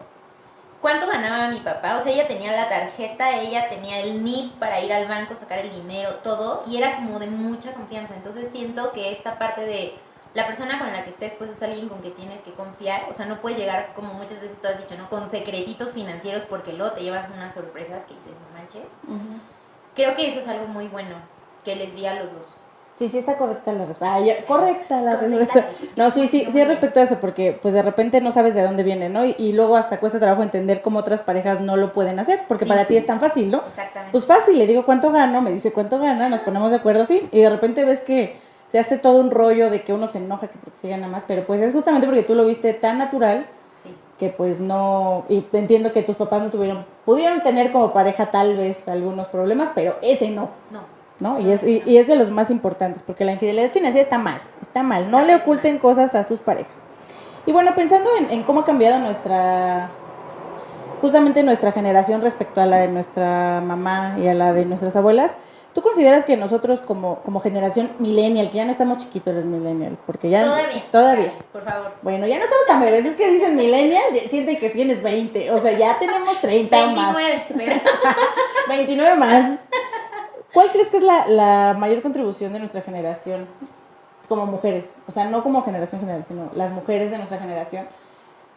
cuánto 0.85 1.07
ganaba 1.07 1.49
mi 1.49 1.61
papá. 1.61 1.97
O 1.97 2.03
sea, 2.03 2.13
ella 2.13 2.29
tenía 2.29 2.53
la 2.53 2.69
tarjeta, 2.69 3.41
ella 3.41 3.71
tenía 3.71 4.01
el 4.01 4.23
NIP 4.23 4.53
para 4.59 4.83
ir 4.83 4.93
al 4.93 5.09
banco, 5.09 5.35
sacar 5.35 5.61
el 5.61 5.71
dinero, 5.71 6.17
todo. 6.17 6.63
Y 6.67 6.77
era 6.77 6.97
como 6.97 7.19
de 7.19 7.27
mucha 7.27 7.73
confianza. 7.73 8.15
Entonces 8.15 8.51
siento 8.51 8.93
que 8.93 9.11
esta 9.11 9.39
parte 9.39 9.65
de 9.65 9.95
la 10.35 10.47
persona 10.47 10.79
con 10.79 10.93
la 10.93 11.03
que 11.03 11.09
estés, 11.09 11.33
pues 11.39 11.49
es 11.49 11.63
alguien 11.63 11.89
con 11.89 12.03
que 12.03 12.11
tienes 12.11 12.43
que 12.43 12.53
confiar. 12.53 13.07
O 13.09 13.15
sea, 13.15 13.25
no 13.25 13.41
puedes 13.41 13.57
llegar, 13.57 13.95
como 13.95 14.13
muchas 14.13 14.43
veces 14.43 14.61
tú 14.61 14.69
has 14.69 14.77
dicho, 14.77 14.95
¿no? 14.99 15.09
Con 15.09 15.27
secretitos 15.27 15.95
financieros 15.95 16.45
porque 16.45 16.75
luego 16.75 16.93
te 16.93 17.03
llevas 17.03 17.31
unas 17.35 17.55
sorpresas 17.55 18.05
que 18.05 18.13
dices, 18.13 18.33
no 18.33 18.59
manches. 18.59 18.93
Creo 19.95 20.15
que 20.15 20.29
eso 20.29 20.41
es 20.41 20.49
algo 20.49 20.67
muy 20.67 20.89
bueno 20.89 21.17
que 21.65 21.77
les 21.77 21.95
vi 21.95 22.05
a 22.05 22.13
los 22.13 22.31
dos. 22.31 22.47
Sí, 22.99 23.09
sí 23.09 23.19
está 23.19 23.37
correcta 23.37 23.73
la 23.73 23.87
respuesta. 23.87 24.15
Ah, 24.17 24.45
correcta 24.47 25.03
la 25.03 25.17
respuesta. 25.17 25.67
No, 25.97 26.11
sí, 26.13 26.29
sí, 26.29 26.47
sí 26.51 26.65
respecto 26.65 27.01
a 27.01 27.03
eso, 27.03 27.19
porque 27.21 27.59
pues 27.61 27.75
de 27.75 27.83
repente 27.83 28.21
no 28.21 28.31
sabes 28.31 28.55
de 28.55 28.63
dónde 28.63 28.83
viene, 28.85 29.09
¿no? 29.09 29.25
Y, 29.25 29.35
y 29.37 29.53
luego 29.53 29.77
hasta 29.77 29.99
cuesta 29.99 30.21
trabajo 30.21 30.43
entender 30.43 30.81
cómo 30.81 31.01
otras 31.01 31.21
parejas 31.21 31.61
no 31.61 31.77
lo 31.77 31.93
pueden 31.93 32.19
hacer, 32.21 32.43
porque 32.47 32.65
Sí. 32.65 32.69
para 32.69 32.85
ti 32.87 32.97
es 32.97 33.05
tan 33.07 33.19
fácil, 33.19 33.51
¿no? 33.51 33.63
Exactamente. 33.67 34.13
Pues 34.13 34.27
fácil, 34.27 34.59
le 34.59 34.67
digo 34.69 34.85
cuánto 34.85 35.11
gano, 35.11 35.41
me 35.41 35.51
dice 35.51 35.73
cuánto 35.73 35.99
gana, 35.99 36.29
nos 36.29 36.41
ponemos 36.41 36.71
de 36.71 36.77
acuerdo, 36.77 37.07
fin. 37.07 37.29
Y 37.33 37.41
de 37.41 37.51
repente 37.51 37.85
ves 37.85 38.01
que 38.01 38.37
se 38.71 38.79
hace 38.79 38.97
todo 38.97 39.21
un 39.21 39.31
rollo 39.33 39.71
de 39.71 39.83
que 39.83 39.93
uno 39.93 40.07
se 40.07 40.19
enoja 40.19 40.47
que 40.49 40.59
porque 40.59 40.79
se 40.79 40.89
gana 40.89 41.09
más, 41.09 41.25
pero 41.27 41.45
pues 41.45 41.61
es 41.61 41.73
justamente 41.73 42.07
porque 42.07 42.23
tú 42.23 42.35
lo 42.37 42.45
viste 42.45 42.73
tan 42.75 42.99
natural 42.99 43.47
que 44.19 44.29
pues 44.29 44.61
no, 44.61 45.25
y 45.29 45.45
entiendo 45.53 45.93
que 45.93 46.05
tus 46.05 46.15
papás 46.15 46.41
no 46.41 46.49
tuvieron, 46.51 46.87
pudieron 47.05 47.43
tener 47.43 47.73
como 47.73 47.93
pareja 47.93 48.31
tal 48.31 48.57
vez 48.57 48.87
algunos 48.87 49.27
problemas, 49.27 49.71
pero 49.75 49.97
ese 50.03 50.31
no. 50.31 50.51
No. 50.71 50.94
¿No? 51.21 51.41
Y 51.41 51.51
es, 51.51 51.63
y, 51.63 51.83
y 51.87 51.99
es 51.99 52.07
de 52.07 52.17
los 52.17 52.31
más 52.31 52.51
importantes, 52.51 53.03
porque 53.03 53.25
la 53.25 53.33
infidelidad 53.33 53.71
financiera 53.71 54.03
está 54.03 54.19
mal, 54.19 54.41
está 54.61 54.83
mal, 54.83 55.11
no 55.11 55.25
le 55.25 55.35
oculten 55.35 55.79
cosas 55.79 56.15
a 56.15 56.25
sus 56.25 56.41
parejas. 56.41 56.83
Y 57.47 57.53
bueno, 57.53 57.75
pensando 57.75 58.11
en, 58.19 58.31
en 58.31 58.43
cómo 58.43 58.61
ha 58.61 58.65
cambiado 58.65 58.99
nuestra, 58.99 59.91
justamente 61.01 61.43
nuestra 61.43 61.73
generación 61.73 62.23
respecto 62.23 62.61
a 62.61 62.67
la 62.67 62.79
de 62.79 62.89
nuestra 62.89 63.61
mamá 63.61 64.17
y 64.19 64.29
a 64.29 64.35
la 64.35 64.53
de 64.53 64.65
nuestras 64.65 64.97
abuelas, 64.97 65.37
¿Tú 65.75 65.83
consideras 65.83 66.25
que 66.25 66.37
nosotros 66.37 66.81
como, 66.81 67.21
como 67.25 67.41
generación 67.41 67.91
millennial, 67.99 68.49
que 68.49 68.59
ya 68.59 68.65
no 68.65 68.71
estamos 68.71 68.99
chiquitos 68.99 69.35
los 69.35 69.45
millennial, 69.45 69.99
porque 70.07 70.31
ya... 70.31 70.45
Todavía. 70.45 70.85
Todavía. 70.93 71.33
Por 71.53 71.65
favor. 71.65 71.93
Bueno, 72.01 72.29
ya 72.29 72.39
no 72.39 72.45
estamos 72.45 72.67
tan 72.69 72.81
bebés, 72.81 73.05
es 73.05 73.15
que 73.15 73.29
dicen 73.29 73.57
millennial, 73.57 74.05
sienten 74.31 74.57
que 74.57 74.71
tienes 74.71 75.03
20, 75.03 75.51
o 75.51 75.61
sea, 75.61 75.77
ya 75.77 75.99
tenemos 75.99 76.41
30 76.41 76.87
más. 76.87 77.17
29, 77.17 77.43
pero 77.57 77.81
29 78.69 79.17
más. 79.17 79.59
¿Cuál 80.65 80.73
crees 80.73 80.89
que 80.89 80.97
es 80.97 81.05
la, 81.05 81.27
la 81.29 81.77
mayor 81.79 82.01
contribución 82.01 82.55
de 82.55 82.59
nuestra 82.59 82.81
generación 82.81 83.47
como 84.31 84.47
mujeres? 84.47 84.95
O 85.07 85.13
sea, 85.13 85.27
no 85.27 85.43
como 85.43 85.63
generación 85.63 86.01
general, 86.01 86.25
sino 86.27 86.51
las 86.55 86.71
mujeres 86.71 87.11
de 87.11 87.19
nuestra 87.19 87.37
generación. 87.39 87.87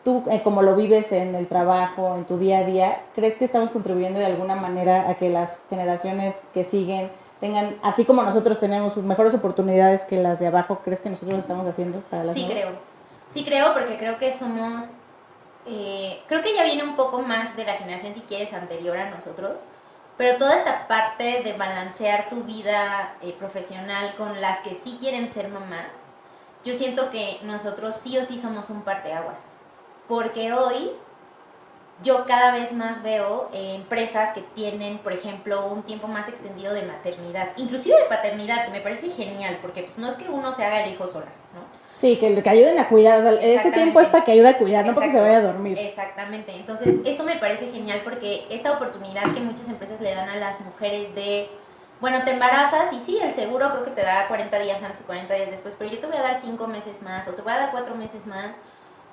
Tú, 0.06 0.24
eh, 0.32 0.41
como 0.41 0.62
lo 0.62 0.74
vives 0.74 1.12
en 1.12 1.36
el 1.36 1.50
trabajo, 1.50 2.15
en 2.15 2.26
tu 2.26 2.38
día 2.38 2.60
a 2.60 2.63
día, 2.63 3.02
¿crees 3.13 3.36
que 3.36 3.43
estamos 3.43 3.72
contribuyendo 3.72 4.20
de 4.20 4.26
alguna 4.26 4.56
manera 4.56 5.10
a 5.10 5.15
que 5.15 5.30
las 5.30 5.58
generaciones 5.70 6.36
que 6.54 6.63
siguen 6.63 7.12
tengan, 7.41 7.76
así 7.84 8.06
como 8.06 8.24
nosotros 8.24 8.58
tenemos 8.58 8.96
mejores 8.96 9.34
oportunidades 9.34 10.06
que 10.06 10.15
las 10.15 10.39
de 10.39 10.48
abajo, 10.48 10.80
¿crees 10.86 11.02
que 11.02 11.10
nosotros 11.10 11.34
lo 11.34 11.41
estamos 11.41 11.67
haciendo 11.67 12.00
para 12.10 12.24
las 12.24 12.36
sí 12.36 12.46
nuevas? 12.46 12.63
creo. 12.63 12.80
Sí 13.28 13.43
creo 13.43 13.74
porque 13.74 13.98
creo 13.98 14.17
que 14.17 14.32
somos, 14.32 14.91
eh, 15.65 16.22
creo 16.28 16.41
que 16.41 16.56
ya 16.56 16.63
viene 16.63 16.86
un 16.86 16.96
poco 16.96 17.22
más 17.22 17.58
de 17.58 17.65
la 17.65 17.74
generación, 17.74 18.13
si 18.13 18.22
quieres, 18.22 18.54
anterior 18.54 18.96
a 18.96 19.10
nosotros. 19.10 19.65
Pero 20.17 20.38
toda 20.38 20.56
esta 20.56 20.88
parte 20.88 21.43
de 21.43 21.53
balancear 21.53 22.27
tu 22.30 22.43
vida 22.43 23.15
eh, 23.21 23.36
profesional 23.38 24.15
con 24.15 24.41
las 24.41 24.60
que 24.60 24.73
sí 24.73 24.97
quieren 24.99 25.27
ser 25.27 25.47
mamás, 25.49 26.08
yo 26.65 26.75
siento 26.75 27.12
que 27.12 27.39
nosotros 27.43 27.95
sí 27.95 28.17
o 28.17 28.25
sí 28.25 28.39
somos 28.39 28.69
un 28.69 28.82
parteaguas. 28.82 29.60
Porque 30.08 30.53
hoy 30.53 30.91
yo 32.03 32.25
cada 32.25 32.51
vez 32.51 32.71
más 32.73 33.03
veo 33.03 33.49
eh, 33.53 33.75
empresas 33.75 34.34
que 34.34 34.41
tienen, 34.41 34.99
por 34.99 35.13
ejemplo, 35.13 35.67
un 35.67 35.84
tiempo 35.84 36.08
más 36.08 36.27
extendido 36.27 36.73
de 36.73 36.84
maternidad, 36.84 37.49
inclusive 37.58 37.97
de 37.97 38.06
paternidad, 38.06 38.65
que 38.65 38.71
me 38.71 38.82
parece 38.82 39.10
genial, 39.10 39.60
porque 39.62 39.84
pues, 39.84 39.97
no 39.97 40.08
es 40.08 40.15
que 40.15 40.30
uno 40.30 40.51
se 40.51 40.63
haga 40.63 40.84
el 40.84 40.93
hijo 40.93 41.08
sola, 41.08 41.32
¿no? 41.53 41.87
Sí, 41.98 42.18
que, 42.18 42.44
que 42.44 42.50
ayuden 42.52 42.78
a 42.78 42.88
cuidar, 42.90 43.18
o 43.18 43.22
sea, 43.24 43.32
ese 43.42 43.72
tiempo 43.72 44.00
es 44.00 44.08
para 44.08 44.24
que 44.24 44.34
ayude 44.34 44.50
a 44.50 44.58
cuidar, 44.60 44.86
no 44.86 44.94
para 44.94 45.08
que 45.08 45.14
se 45.14 45.18
Exacto. 45.18 45.36
vaya 45.36 45.50
a 45.50 45.52
dormir. 45.52 45.80
Exactamente. 45.80 46.52
Entonces, 46.52 46.98
eso 47.06 47.24
me 47.24 47.38
parece 47.38 47.72
genial 47.72 48.02
porque 48.04 48.46
esta 48.52 48.74
oportunidad 48.74 49.24
que 49.34 49.40
muchas 49.40 49.68
empresas 49.68 50.00
le 50.00 50.14
dan 50.14 50.30
a 50.30 50.36
las 50.36 50.62
mujeres 50.62 51.16
de, 51.16 51.50
bueno, 52.00 52.24
te 52.24 52.30
embarazas 52.30 52.94
y 52.94 53.00
sí, 53.00 53.18
el 53.20 53.34
seguro 53.34 53.72
creo 53.72 53.84
que 53.84 53.90
te 53.90 54.04
da 54.04 54.28
40 54.28 54.60
días 54.60 54.84
antes 54.84 55.02
y 55.02 55.06
40 55.06 55.34
días 55.34 55.50
después, 55.50 55.74
pero 55.76 55.90
yo 55.90 55.98
te 55.98 56.06
voy 56.06 56.18
a 56.18 56.22
dar 56.22 56.40
5 56.40 56.68
meses 56.68 57.02
más 57.02 57.28
o 57.28 57.32
te 57.32 57.42
voy 57.42 57.54
a 57.54 57.58
dar 57.58 57.72
4 57.72 57.96
meses 57.96 58.28
más. 58.28 58.52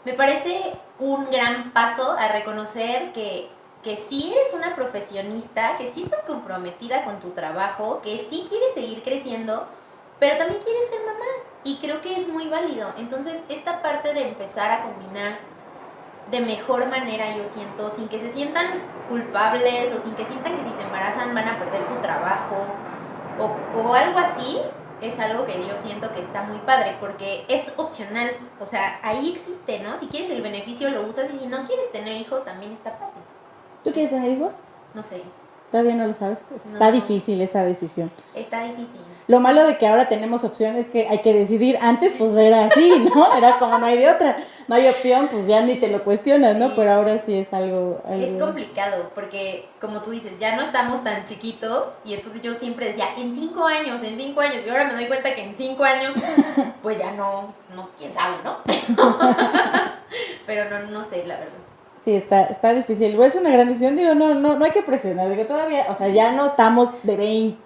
Me 0.04 0.12
parece 0.12 0.74
un 0.98 1.30
gran 1.30 1.70
paso 1.70 2.12
a 2.12 2.28
reconocer 2.28 3.12
que, 3.12 3.48
que 3.82 3.96
sí 3.96 4.30
eres 4.30 4.52
una 4.52 4.76
profesionista, 4.76 5.76
que 5.78 5.90
sí 5.90 6.02
estás 6.02 6.20
comprometida 6.24 7.02
con 7.04 7.18
tu 7.18 7.30
trabajo, 7.30 8.02
que 8.02 8.26
sí 8.28 8.44
quieres 8.46 8.74
seguir 8.74 9.02
creciendo, 9.02 9.66
pero 10.18 10.36
también 10.38 10.60
quieres 10.62 10.88
ser 10.88 11.00
mamá. 11.00 11.24
Y 11.64 11.78
creo 11.78 12.00
que 12.02 12.14
es 12.16 12.28
muy 12.28 12.48
válido. 12.48 12.92
Entonces, 12.98 13.42
esta 13.48 13.80
parte 13.82 14.12
de 14.12 14.28
empezar 14.28 14.70
a 14.70 14.82
combinar 14.82 15.38
de 16.30 16.40
mejor 16.40 16.86
manera, 16.88 17.36
yo 17.36 17.44
siento, 17.46 17.90
sin 17.90 18.08
que 18.08 18.18
se 18.20 18.30
sientan 18.32 18.66
culpables 19.08 19.92
o 19.92 20.00
sin 20.00 20.14
que 20.14 20.24
sientan 20.24 20.56
que 20.56 20.62
si 20.62 20.70
se 20.70 20.82
embarazan 20.82 21.34
van 21.34 21.48
a 21.48 21.58
perder 21.58 21.84
su 21.86 21.94
trabajo 21.96 22.56
o, 23.38 23.78
o 23.80 23.94
algo 23.94 24.18
así, 24.18 24.58
es 25.00 25.18
algo 25.20 25.44
que 25.44 25.52
yo 25.66 25.76
siento 25.76 26.10
que 26.12 26.20
está 26.20 26.42
muy 26.42 26.58
padre 26.60 26.96
porque 27.00 27.44
es 27.48 27.72
opcional. 27.76 28.30
O 28.60 28.66
sea, 28.66 28.98
ahí 29.02 29.32
existe, 29.32 29.80
¿no? 29.80 29.96
Si 29.98 30.06
quieres 30.08 30.30
el 30.30 30.40
beneficio 30.42 30.88
lo 30.90 31.06
usas 31.06 31.28
y 31.34 31.38
si 31.38 31.46
no 31.46 31.64
quieres 31.66 31.90
tener 31.92 32.16
hijos 32.16 32.44
también 32.44 32.72
está 32.72 32.98
padre. 32.98 33.12
¿Tú 33.82 33.92
quieres 33.92 34.10
tener 34.10 34.30
hijos? 34.30 34.54
No 34.94 35.02
sé, 35.02 35.22
Todavía 35.70 35.94
no 35.96 36.06
lo 36.06 36.12
sabes. 36.12 36.50
Está 36.54 36.86
No. 36.86 36.92
difícil 36.92 37.40
esa 37.40 37.64
decisión. 37.64 38.10
está 38.34 38.62
difícil. 38.62 39.00
Lo 39.26 39.40
malo 39.40 39.66
de 39.66 39.78
que 39.78 39.86
ahora 39.86 40.06
tenemos 40.08 40.44
opción 40.44 40.76
es 40.76 40.86
que 40.86 41.08
hay 41.08 41.22
que 41.22 41.32
decidir. 41.32 41.78
Antes 41.80 42.12
pues 42.18 42.34
era 42.36 42.66
así, 42.66 42.92
¿no? 43.14 43.34
Era 43.36 43.58
como 43.58 43.78
no 43.78 43.86
hay 43.86 43.96
de 43.96 44.10
otra. 44.10 44.36
No 44.68 44.74
hay 44.74 44.88
opción, 44.88 45.28
pues 45.30 45.46
ya 45.46 45.62
ni 45.62 45.76
te 45.76 45.88
lo 45.88 46.04
cuestionas, 46.04 46.56
¿no? 46.56 46.68
Sí. 46.68 46.72
Pero 46.76 46.92
ahora 46.92 47.18
sí 47.18 47.38
es 47.38 47.52
algo... 47.52 48.02
algo... 48.06 48.26
Es 48.26 48.42
complicado 48.42 49.10
porque, 49.14 49.68
como 49.80 50.02
tú 50.02 50.10
dices, 50.10 50.32
ya 50.38 50.56
no 50.56 50.62
estamos 50.62 51.02
tan 51.04 51.24
chiquitos 51.24 51.90
y 52.04 52.14
entonces 52.14 52.42
yo 52.42 52.54
siempre 52.54 52.88
decía, 52.88 53.08
en 53.16 53.34
cinco 53.34 53.66
años, 53.66 54.02
en 54.02 54.16
cinco 54.16 54.40
años, 54.40 54.62
y 54.66 54.68
ahora 54.68 54.84
me 54.84 54.94
doy 54.94 55.06
cuenta 55.06 55.34
que 55.34 55.42
en 55.42 55.54
cinco 55.54 55.84
años, 55.84 56.14
pues 56.82 56.98
ya 56.98 57.12
no, 57.12 57.54
no, 57.74 57.90
quién 57.96 58.12
sabe, 58.12 58.36
¿no? 58.44 58.58
Pero 60.46 60.68
no, 60.68 60.90
no 60.90 61.04
sé, 61.04 61.24
la 61.26 61.36
verdad. 61.36 61.52
Sí, 62.04 62.14
está, 62.14 62.44
está 62.44 62.74
difícil. 62.74 63.18
Es 63.22 63.34
una 63.34 63.50
gran 63.50 63.66
decisión, 63.66 63.96
digo, 63.96 64.14
no, 64.14 64.34
no, 64.34 64.56
no 64.56 64.64
hay 64.64 64.72
que 64.72 64.82
presionar, 64.82 65.30
digo, 65.30 65.46
todavía, 65.46 65.86
o 65.88 65.94
sea, 65.94 66.08
ya 66.08 66.32
no 66.32 66.46
estamos 66.46 66.90
de 67.02 67.16
20 67.16 67.63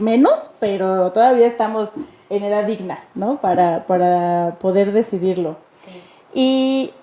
menos, 0.00 0.50
pero 0.58 1.12
todavía 1.12 1.46
estamos 1.46 1.90
en 2.28 2.44
edad 2.44 2.64
digna, 2.64 3.04
¿no? 3.14 3.40
Para, 3.40 3.86
para 3.86 4.56
poder 4.60 4.92
decidirlo. 4.92 5.56
Sí. 5.80 6.02
Y 6.32 6.94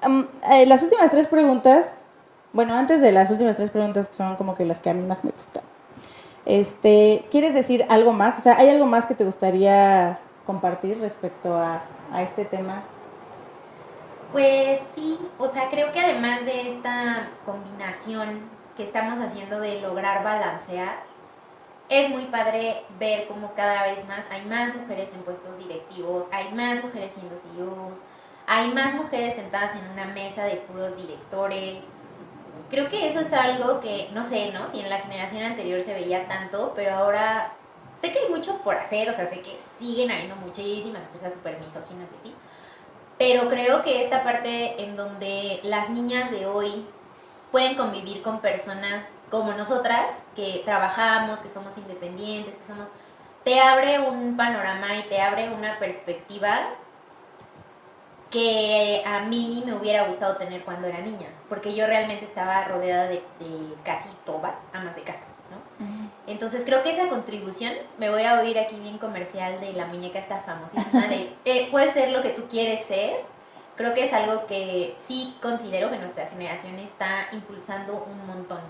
am, 0.00 0.28
eh, 0.52 0.66
las 0.66 0.82
últimas 0.82 1.10
tres 1.10 1.26
preguntas, 1.26 2.04
bueno, 2.52 2.74
antes 2.74 3.00
de 3.00 3.12
las 3.12 3.30
últimas 3.30 3.56
tres 3.56 3.70
preguntas 3.70 4.08
que 4.08 4.14
son 4.14 4.36
como 4.36 4.54
que 4.54 4.64
las 4.64 4.80
que 4.80 4.90
a 4.90 4.94
mí 4.94 5.02
más 5.02 5.24
me 5.24 5.30
gustan. 5.30 5.64
Este, 6.44 7.24
¿quieres 7.30 7.54
decir 7.54 7.86
algo 7.88 8.12
más? 8.12 8.38
O 8.38 8.42
sea, 8.42 8.56
¿hay 8.58 8.68
algo 8.68 8.86
más 8.86 9.06
que 9.06 9.14
te 9.14 9.24
gustaría 9.24 10.18
compartir 10.44 10.98
respecto 11.00 11.54
a, 11.54 11.84
a 12.12 12.22
este 12.22 12.44
tema? 12.44 12.82
Pues 14.32 14.80
sí, 14.94 15.18
o 15.38 15.46
sea, 15.48 15.68
creo 15.70 15.92
que 15.92 16.00
además 16.00 16.44
de 16.44 16.72
esta 16.72 17.28
combinación 17.44 18.40
que 18.76 18.82
estamos 18.82 19.20
haciendo 19.20 19.60
de 19.60 19.80
lograr 19.80 20.24
balancear, 20.24 21.11
es 21.92 22.08
muy 22.08 22.24
padre 22.24 22.84
ver 22.98 23.26
cómo 23.26 23.52
cada 23.54 23.82
vez 23.82 24.08
más 24.08 24.26
hay 24.30 24.42
más 24.46 24.74
mujeres 24.74 25.10
en 25.12 25.20
puestos 25.24 25.58
directivos, 25.58 26.24
hay 26.32 26.50
más 26.54 26.82
mujeres 26.82 27.12
siendo 27.12 27.36
CEOs, 27.36 27.98
hay 28.46 28.72
más 28.72 28.94
mujeres 28.94 29.34
sentadas 29.34 29.76
en 29.76 29.86
una 29.90 30.06
mesa 30.06 30.44
de 30.44 30.56
puros 30.56 30.96
directores. 30.96 31.82
Creo 32.70 32.88
que 32.88 33.06
eso 33.06 33.20
es 33.20 33.30
algo 33.34 33.80
que, 33.80 34.08
no 34.14 34.24
sé, 34.24 34.52
¿no? 34.52 34.70
Si 34.70 34.80
en 34.80 34.88
la 34.88 35.00
generación 35.00 35.42
anterior 35.42 35.82
se 35.82 35.92
veía 35.92 36.26
tanto, 36.28 36.72
pero 36.74 36.94
ahora 36.94 37.52
sé 37.94 38.10
que 38.10 38.20
hay 38.20 38.30
mucho 38.30 38.62
por 38.62 38.74
hacer, 38.74 39.10
o 39.10 39.12
sea, 39.12 39.26
sé 39.26 39.42
que 39.42 39.54
siguen 39.78 40.10
habiendo 40.10 40.36
muchísimas 40.36 41.02
empresas 41.02 41.34
súper 41.34 41.58
misóginas 41.58 42.10
y 42.10 42.20
así. 42.20 42.34
Pero 43.18 43.50
creo 43.50 43.82
que 43.82 44.02
esta 44.02 44.24
parte 44.24 44.82
en 44.82 44.96
donde 44.96 45.60
las 45.62 45.90
niñas 45.90 46.30
de 46.30 46.46
hoy 46.46 46.86
pueden 47.50 47.76
convivir 47.76 48.22
con 48.22 48.40
personas 48.40 49.04
como 49.32 49.54
nosotras, 49.54 50.12
que 50.36 50.60
trabajamos, 50.66 51.40
que 51.40 51.48
somos 51.48 51.78
independientes, 51.78 52.54
que 52.54 52.66
somos... 52.66 52.86
Te 53.44 53.58
abre 53.60 53.98
un 53.98 54.36
panorama 54.36 54.94
y 54.94 55.04
te 55.04 55.22
abre 55.22 55.48
una 55.48 55.78
perspectiva 55.78 56.68
que 58.28 59.02
a 59.06 59.20
mí 59.20 59.62
me 59.64 59.72
hubiera 59.72 60.06
gustado 60.06 60.36
tener 60.36 60.62
cuando 60.64 60.86
era 60.86 60.98
niña, 60.98 61.28
porque 61.48 61.74
yo 61.74 61.86
realmente 61.86 62.26
estaba 62.26 62.62
rodeada 62.64 63.04
de, 63.04 63.24
de 63.40 63.74
casi 63.82 64.10
todas 64.26 64.52
amas 64.74 64.94
de 64.96 65.02
casa, 65.02 65.24
¿no? 65.50 65.86
Entonces 66.26 66.64
creo 66.66 66.82
que 66.82 66.90
esa 66.90 67.08
contribución, 67.08 67.72
me 67.96 68.10
voy 68.10 68.24
a 68.24 68.38
oír 68.38 68.58
aquí 68.58 68.76
bien 68.76 68.98
comercial 68.98 69.60
de 69.60 69.72
la 69.72 69.86
muñeca 69.86 70.18
esta 70.18 70.40
famosísima 70.40 71.06
de, 71.06 71.32
eh, 71.46 71.68
puedes 71.70 71.92
ser 71.92 72.10
lo 72.10 72.20
que 72.20 72.30
tú 72.30 72.48
quieres 72.50 72.84
ser, 72.84 73.22
creo 73.76 73.94
que 73.94 74.04
es 74.04 74.12
algo 74.12 74.44
que 74.46 74.94
sí 74.98 75.34
considero 75.40 75.90
que 75.90 75.96
nuestra 75.96 76.26
generación 76.26 76.78
está 76.78 77.28
impulsando 77.32 78.06
un 78.06 78.26
montón, 78.26 78.60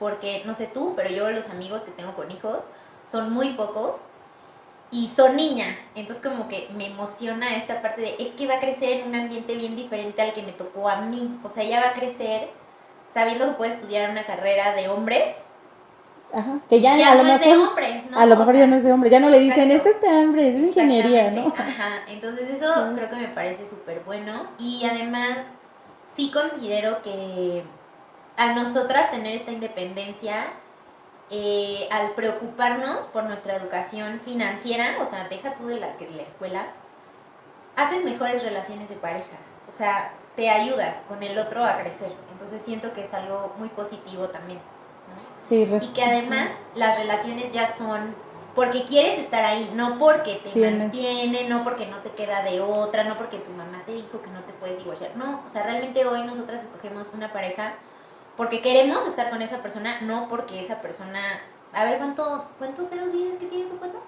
porque 0.00 0.42
no 0.46 0.54
sé 0.56 0.66
tú, 0.66 0.94
pero 0.96 1.10
yo 1.10 1.30
los 1.30 1.48
amigos 1.50 1.84
que 1.84 1.92
tengo 1.92 2.16
con 2.16 2.30
hijos 2.32 2.70
son 3.08 3.32
muy 3.32 3.50
pocos 3.50 4.06
y 4.90 5.06
son 5.06 5.36
niñas, 5.36 5.76
entonces 5.94 6.26
como 6.26 6.48
que 6.48 6.68
me 6.74 6.86
emociona 6.86 7.54
esta 7.54 7.80
parte 7.80 8.00
de, 8.00 8.16
es 8.18 8.30
que 8.34 8.48
va 8.48 8.54
a 8.54 8.60
crecer 8.60 8.94
en 8.94 9.08
un 9.08 9.14
ambiente 9.14 9.54
bien 9.54 9.76
diferente 9.76 10.20
al 10.20 10.32
que 10.32 10.42
me 10.42 10.50
tocó 10.50 10.88
a 10.88 11.02
mí, 11.02 11.38
o 11.44 11.50
sea, 11.50 11.62
ella 11.62 11.78
va 11.80 11.90
a 11.90 11.92
crecer 11.92 12.50
sabiendo 13.12 13.46
que 13.46 13.52
puede 13.52 13.72
estudiar 13.72 14.10
una 14.10 14.26
carrera 14.26 14.74
de 14.74 14.88
hombres, 14.88 15.36
Ajá. 16.32 16.60
Que 16.68 16.80
ya, 16.80 16.96
ya 16.96 17.12
a 17.12 17.14
lo 17.16 17.24
no 17.24 17.32
es 17.34 17.40
de 17.40 17.46
mejor... 17.46 17.68
hombres, 17.68 18.10
¿no? 18.10 18.18
A 18.18 18.26
lo 18.26 18.36
mejor 18.36 18.54
ya 18.54 18.66
no 18.66 18.76
es 18.76 18.84
de 18.84 18.92
hombre, 18.92 19.10
ya 19.10 19.18
no 19.20 19.28
le 19.28 19.40
dicen, 19.40 19.70
este 19.70 19.90
es 19.90 20.00
de 20.00 20.08
hombre, 20.08 20.48
es 20.48 20.54
ingeniería, 20.56 21.30
¿no? 21.32 21.48
Ajá, 21.48 22.04
entonces 22.08 22.48
eso 22.50 22.72
Ajá. 22.72 22.92
creo 22.94 23.10
que 23.10 23.16
me 23.16 23.28
parece 23.28 23.68
súper 23.68 24.00
bueno 24.06 24.48
y 24.58 24.84
además 24.84 25.38
sí 26.06 26.30
considero 26.30 27.02
que 27.02 27.64
a 28.40 28.54
nosotras 28.54 29.10
tener 29.10 29.36
esta 29.36 29.50
independencia, 29.52 30.46
eh, 31.30 31.86
al 31.92 32.12
preocuparnos 32.12 33.04
por 33.04 33.24
nuestra 33.24 33.54
educación 33.54 34.18
financiera, 34.18 34.96
o 34.98 35.04
sea, 35.04 35.28
deja 35.28 35.54
tú 35.56 35.66
de 35.66 35.78
la, 35.78 35.88
de 35.96 36.10
la 36.10 36.22
escuela, 36.22 36.68
haces 37.76 38.02
mejores 38.02 38.42
relaciones 38.42 38.88
de 38.88 38.96
pareja, 38.96 39.36
o 39.68 39.72
sea, 39.72 40.12
te 40.36 40.48
ayudas 40.48 41.00
con 41.06 41.22
el 41.22 41.36
otro 41.38 41.62
a 41.62 41.76
crecer, 41.82 42.14
entonces 42.32 42.62
siento 42.62 42.94
que 42.94 43.02
es 43.02 43.12
algo 43.12 43.52
muy 43.58 43.68
positivo 43.68 44.28
también. 44.28 44.58
¿no? 44.58 45.46
Sí, 45.46 45.68
Y 45.82 45.88
que 45.88 46.02
además 46.02 46.48
las 46.74 46.96
relaciones 46.96 47.52
ya 47.52 47.66
son 47.66 48.14
porque 48.54 48.84
quieres 48.84 49.18
estar 49.18 49.44
ahí, 49.44 49.70
no 49.74 49.98
porque 49.98 50.36
te 50.36 50.50
Tienes. 50.50 50.78
mantiene, 50.78 51.46
no 51.46 51.62
porque 51.62 51.86
no 51.86 51.98
te 51.98 52.10
queda 52.10 52.42
de 52.42 52.62
otra, 52.62 53.04
no 53.04 53.18
porque 53.18 53.36
tu 53.38 53.50
mamá 53.50 53.82
te 53.84 53.92
dijo 53.92 54.22
que 54.22 54.30
no 54.30 54.40
te 54.40 54.54
puedes 54.54 54.78
divorciar. 54.78 55.14
No, 55.14 55.42
o 55.46 55.48
sea, 55.50 55.62
realmente 55.62 56.06
hoy 56.06 56.22
nosotras 56.24 56.62
escogemos 56.62 57.08
una 57.12 57.32
pareja 57.34 57.74
porque 58.40 58.62
queremos 58.62 59.06
estar 59.06 59.28
con 59.28 59.42
esa 59.42 59.58
persona, 59.58 60.00
no 60.00 60.26
porque 60.30 60.60
esa 60.60 60.80
persona 60.80 61.20
a 61.74 61.84
ver, 61.84 61.98
¿cuánto, 61.98 62.46
¿cuántos 62.58 62.88
ceros 62.88 63.12
dices 63.12 63.36
que 63.36 63.44
tiene 63.44 63.66
tu 63.66 63.76
cuenta? 63.76 63.98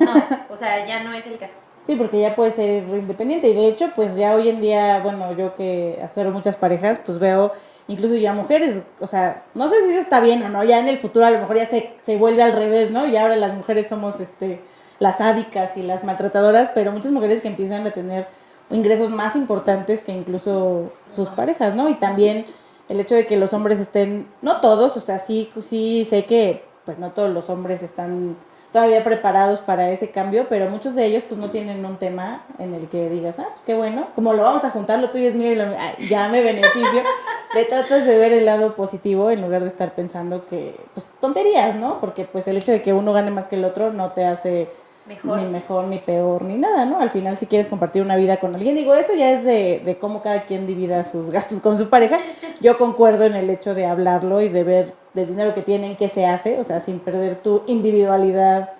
No, 0.00 0.54
o 0.54 0.56
sea, 0.56 0.86
ya 0.86 1.02
no 1.02 1.12
es 1.12 1.26
el 1.26 1.36
caso. 1.36 1.56
Sí, 1.86 1.94
porque 1.96 2.18
ya 2.18 2.34
puede 2.34 2.52
ser 2.52 2.84
independiente 2.88 3.50
y 3.50 3.52
de 3.52 3.68
hecho, 3.68 3.90
pues 3.94 4.16
ya 4.16 4.34
hoy 4.34 4.48
en 4.48 4.62
día, 4.62 5.00
bueno, 5.00 5.36
yo 5.36 5.54
que 5.54 6.00
asesoro 6.02 6.30
muchas 6.30 6.56
parejas, 6.56 7.00
pues 7.04 7.18
veo 7.18 7.52
incluso 7.86 8.14
ya 8.14 8.32
mujeres, 8.32 8.80
o 8.98 9.06
sea, 9.06 9.44
no 9.52 9.68
sé 9.68 9.74
si 9.84 9.90
eso 9.90 10.00
está 10.00 10.20
bien 10.20 10.42
o 10.42 10.48
no, 10.48 10.64
ya 10.64 10.78
en 10.78 10.88
el 10.88 10.96
futuro 10.96 11.26
a 11.26 11.30
lo 11.30 11.40
mejor 11.40 11.56
ya 11.56 11.66
se, 11.66 11.94
se 12.02 12.16
vuelve 12.16 12.42
al 12.42 12.54
revés, 12.54 12.90
¿no? 12.90 13.06
Y 13.06 13.18
ahora 13.18 13.36
las 13.36 13.52
mujeres 13.54 13.88
somos 13.88 14.20
este 14.20 14.62
las 15.00 15.18
sádicas 15.18 15.76
y 15.76 15.82
las 15.82 16.02
maltratadoras, 16.02 16.70
pero 16.74 16.92
muchas 16.92 17.12
mujeres 17.12 17.42
que 17.42 17.48
empiezan 17.48 17.86
a 17.86 17.90
tener 17.90 18.26
ingresos 18.70 19.10
más 19.10 19.36
importantes 19.36 20.02
que 20.02 20.12
incluso 20.12 20.94
sus 21.14 21.28
parejas, 21.28 21.74
¿no? 21.74 21.90
Y 21.90 21.94
también 21.96 22.46
el 22.92 23.00
hecho 23.00 23.14
de 23.14 23.26
que 23.26 23.36
los 23.36 23.52
hombres 23.54 23.80
estén, 23.80 24.28
no 24.42 24.60
todos, 24.60 24.96
o 24.96 25.00
sea, 25.00 25.18
sí, 25.18 25.50
sí 25.60 26.06
sé 26.08 26.26
que 26.26 26.62
pues 26.84 26.98
no 26.98 27.12
todos 27.12 27.30
los 27.30 27.48
hombres 27.48 27.82
están 27.82 28.36
todavía 28.70 29.04
preparados 29.04 29.60
para 29.60 29.90
ese 29.90 30.10
cambio, 30.10 30.46
pero 30.48 30.68
muchos 30.68 30.94
de 30.94 31.06
ellos 31.06 31.22
pues 31.28 31.40
no 31.40 31.50
tienen 31.50 31.84
un 31.84 31.96
tema 31.96 32.44
en 32.58 32.74
el 32.74 32.88
que 32.88 33.08
digas, 33.08 33.38
ah, 33.38 33.48
pues 33.50 33.62
qué 33.64 33.74
bueno, 33.74 34.08
como 34.14 34.32
lo 34.32 34.42
vamos 34.42 34.64
a 34.64 34.70
juntar, 34.70 34.98
lo 34.98 35.10
tuyo 35.10 35.28
es 35.28 35.34
mío 35.34 35.52
y 35.52 35.54
lo 35.54 35.64
ya 36.08 36.28
me 36.28 36.42
beneficio. 36.42 37.02
Le 37.54 37.66
tratas 37.66 38.06
de 38.06 38.16
ver 38.16 38.32
el 38.32 38.46
lado 38.46 38.74
positivo 38.74 39.30
en 39.30 39.42
lugar 39.42 39.60
de 39.60 39.68
estar 39.68 39.94
pensando 39.94 40.46
que, 40.46 40.74
pues 40.94 41.06
tonterías, 41.20 41.74
¿no? 41.74 42.00
Porque 42.00 42.24
pues 42.24 42.48
el 42.48 42.56
hecho 42.56 42.72
de 42.72 42.80
que 42.80 42.94
uno 42.94 43.12
gane 43.12 43.30
más 43.30 43.46
que 43.46 43.56
el 43.56 43.66
otro 43.66 43.92
no 43.92 44.12
te 44.12 44.24
hace 44.24 44.70
mejor. 45.06 45.40
ni 45.40 45.48
mejor, 45.48 45.84
ni 45.86 45.98
peor, 45.98 46.42
ni 46.42 46.56
nada, 46.56 46.84
¿no? 46.84 47.00
Al 47.00 47.10
final 47.10 47.36
si 47.36 47.46
quieres 47.46 47.68
compartir 47.68 48.02
una 48.02 48.16
vida 48.16 48.38
con 48.38 48.54
alguien, 48.54 48.74
digo, 48.74 48.94
eso 48.94 49.14
ya 49.14 49.30
es 49.30 49.44
de, 49.44 49.82
de 49.84 49.98
cómo 49.98 50.22
cada 50.22 50.42
quien 50.42 50.66
divida 50.66 51.04
sus 51.04 51.30
gastos 51.30 51.60
con 51.60 51.78
su 51.78 51.88
pareja. 51.88 52.18
Yo 52.60 52.78
concuerdo 52.78 53.24
en 53.24 53.34
el 53.34 53.50
hecho 53.50 53.74
de 53.74 53.86
hablarlo 53.86 54.40
y 54.40 54.48
de 54.48 54.64
ver 54.64 54.94
del 55.14 55.28
dinero 55.28 55.54
que 55.54 55.62
tienen, 55.62 55.96
qué 55.96 56.08
se 56.08 56.26
hace, 56.26 56.58
o 56.58 56.64
sea, 56.64 56.80
sin 56.80 56.98
perder 56.98 57.42
tu 57.42 57.62
individualidad 57.66 58.70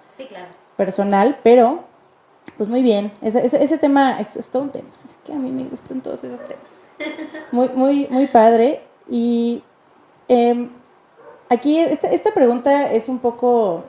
personal, 0.76 1.38
pero 1.42 1.84
pues 2.56 2.68
muy 2.68 2.82
bien, 2.82 3.12
ese, 3.22 3.44
ese, 3.44 3.78
tema 3.78 4.20
es, 4.20 4.48
todo 4.50 4.62
un 4.62 4.70
tema, 4.70 4.88
es 5.08 5.18
que 5.18 5.32
a 5.32 5.36
mí 5.36 5.50
me 5.50 5.64
gustan 5.64 6.00
todos 6.00 6.24
esos 6.24 6.42
temas. 6.42 6.90
Muy, 7.52 7.68
muy, 7.70 8.06
muy 8.08 8.28
padre. 8.28 8.82
Y 9.08 9.62
em, 10.28 10.70
aquí 11.48 11.78
esta, 11.78 12.08
esta 12.08 12.32
pregunta 12.32 12.92
es 12.92 13.08
un 13.08 13.18
poco 13.18 13.84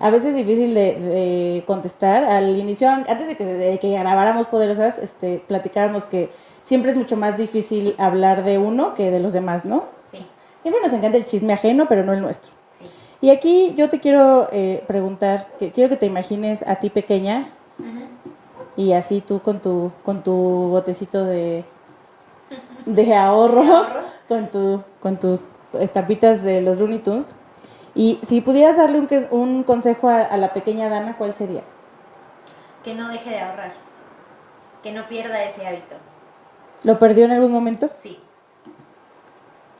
a 0.00 0.10
veces 0.10 0.34
difícil 0.34 0.74
de, 0.74 0.98
de, 0.98 1.64
contestar. 1.66 2.24
Al 2.24 2.58
inicio, 2.58 2.88
antes 2.88 3.28
de 3.28 3.36
que, 3.36 3.44
de 3.44 3.78
que 3.78 3.90
grabáramos 3.90 4.46
Poderosas, 4.46 4.98
este, 4.98 5.42
platicábamos 5.46 6.06
que 6.06 6.30
siempre 6.64 6.90
es 6.90 6.96
mucho 6.96 7.16
más 7.16 7.36
difícil 7.36 7.94
hablar 7.98 8.42
de 8.42 8.58
uno 8.58 8.94
que 8.94 9.10
de 9.10 9.20
los 9.20 9.32
demás, 9.32 9.64
¿no? 9.64 9.84
Siempre 10.62 10.82
nos 10.82 10.92
encanta 10.92 11.16
el 11.16 11.24
chisme 11.24 11.52
ajeno, 11.52 11.86
pero 11.88 12.02
no 12.02 12.12
el 12.12 12.20
nuestro. 12.20 12.52
Y 13.20 13.30
aquí 13.30 13.74
yo 13.76 13.90
te 13.90 14.00
quiero 14.00 14.48
eh, 14.52 14.82
preguntar, 14.86 15.46
que 15.58 15.70
quiero 15.72 15.90
que 15.90 15.96
te 15.96 16.06
imagines 16.06 16.66
a 16.66 16.76
ti 16.76 16.88
pequeña 16.90 17.50
y 18.76 18.92
así 18.92 19.20
tú 19.20 19.40
con 19.40 19.60
tu, 19.60 19.92
con 20.02 20.22
tu 20.22 20.32
botecito 20.32 21.24
de, 21.24 21.64
de 22.86 23.14
ahorro, 23.14 23.86
con, 24.28 24.48
tu, 24.48 24.82
con 25.00 25.18
tus 25.18 25.44
estampitas 25.78 26.42
de 26.42 26.62
los 26.62 26.78
Looney 26.78 27.00
Tunes. 27.00 27.30
Y 27.94 28.18
si 28.22 28.40
pudieras 28.40 28.76
darle 28.76 28.98
un, 29.00 29.08
un 29.30 29.62
consejo 29.64 30.08
a, 30.08 30.20
a 30.20 30.36
la 30.36 30.52
pequeña 30.52 30.88
Dana, 30.88 31.16
¿cuál 31.16 31.34
sería? 31.34 31.62
Que 32.84 32.94
no 32.94 33.08
deje 33.08 33.30
de 33.30 33.40
ahorrar, 33.40 33.72
que 34.82 34.92
no 34.92 35.08
pierda 35.08 35.42
ese 35.44 35.66
hábito. 35.66 35.96
¿Lo 36.82 36.98
perdió 36.98 37.24
en 37.26 37.32
algún 37.32 37.52
momento? 37.52 37.90
Sí. 37.98 38.18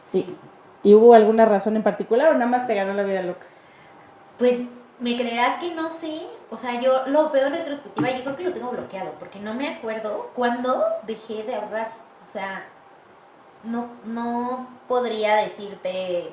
Sí. 0.04 0.36
¿Y 0.82 0.94
hubo 0.94 1.14
alguna 1.14 1.46
razón 1.46 1.76
en 1.76 1.82
particular 1.82 2.30
o 2.30 2.34
nada 2.34 2.46
más 2.46 2.66
te 2.66 2.74
ganó 2.74 2.94
la 2.94 3.02
vida 3.04 3.22
loca? 3.22 3.46
Pues 4.38 4.58
me 4.98 5.16
creerás 5.16 5.58
que 5.58 5.74
no 5.74 5.88
sé, 5.88 6.22
o 6.50 6.58
sea, 6.58 6.80
yo 6.80 7.06
lo 7.06 7.30
veo 7.30 7.46
en 7.46 7.52
retrospectiva 7.52 8.10
y 8.10 8.18
yo 8.18 8.24
creo 8.24 8.36
que 8.36 8.44
lo 8.44 8.52
tengo 8.52 8.70
bloqueado, 8.70 9.12
porque 9.18 9.38
no 9.38 9.54
me 9.54 9.68
acuerdo 9.68 10.30
cuándo 10.34 10.84
dejé 11.06 11.42
de 11.44 11.54
ahorrar. 11.54 11.92
O 12.26 12.30
sea, 12.30 12.64
no, 13.64 13.88
no 14.04 14.68
podría 14.88 15.36
decirte, 15.36 16.32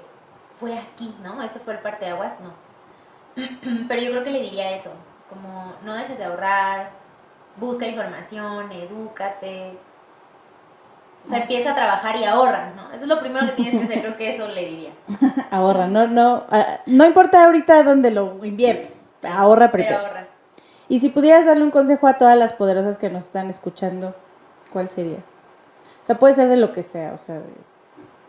fue 0.59 0.77
aquí, 0.77 1.15
¿no? 1.23 1.41
Esto 1.41 1.59
fue 1.59 1.73
el 1.73 1.79
parteaguas, 1.79 2.39
no. 2.39 2.51
Pero 3.87 4.01
yo 4.01 4.11
creo 4.11 4.23
que 4.23 4.31
le 4.31 4.41
diría 4.41 4.71
eso, 4.71 4.91
como 5.29 5.73
no 5.83 5.93
dejes 5.95 6.17
de 6.17 6.25
ahorrar, 6.25 6.91
busca 7.57 7.87
información, 7.87 8.71
edúcate, 8.71 9.77
o 11.25 11.29
sea, 11.29 11.39
empieza 11.39 11.71
a 11.71 11.75
trabajar 11.75 12.15
y 12.15 12.23
ahorra, 12.23 12.71
¿no? 12.75 12.91
Eso 12.91 13.03
es 13.03 13.09
lo 13.09 13.19
primero 13.19 13.45
que 13.47 13.51
tienes 13.51 13.79
que 13.79 13.83
hacer, 13.85 13.99
creo 14.01 14.15
que 14.15 14.29
eso 14.33 14.47
le 14.47 14.65
diría. 14.65 14.91
ahorra, 15.51 15.87
no, 15.87 16.07
no, 16.07 16.45
ah, 16.49 16.79
no 16.85 17.05
importa 17.05 17.43
ahorita 17.45 17.83
dónde 17.83 18.11
lo 18.11 18.43
inviertes, 18.45 18.99
ahorra 19.23 19.71
primero. 19.71 19.97
Pero 19.97 20.07
ahorra. 20.07 20.27
Y 20.87 21.01
si 21.01 21.09
pudieras 21.09 21.45
darle 21.45 21.63
un 21.63 21.71
consejo 21.71 22.07
a 22.07 22.17
todas 22.17 22.37
las 22.37 22.53
poderosas 22.53 22.97
que 22.97 23.09
nos 23.09 23.25
están 23.25 23.49
escuchando, 23.49 24.15
¿cuál 24.71 24.89
sería? 24.89 25.17
O 25.17 26.05
sea, 26.07 26.17
puede 26.17 26.33
ser 26.33 26.47
de 26.47 26.55
lo 26.55 26.71
que 26.71 26.81
sea, 26.81 27.11
o 27.13 27.17
sea, 27.17 27.35
de 27.35 27.53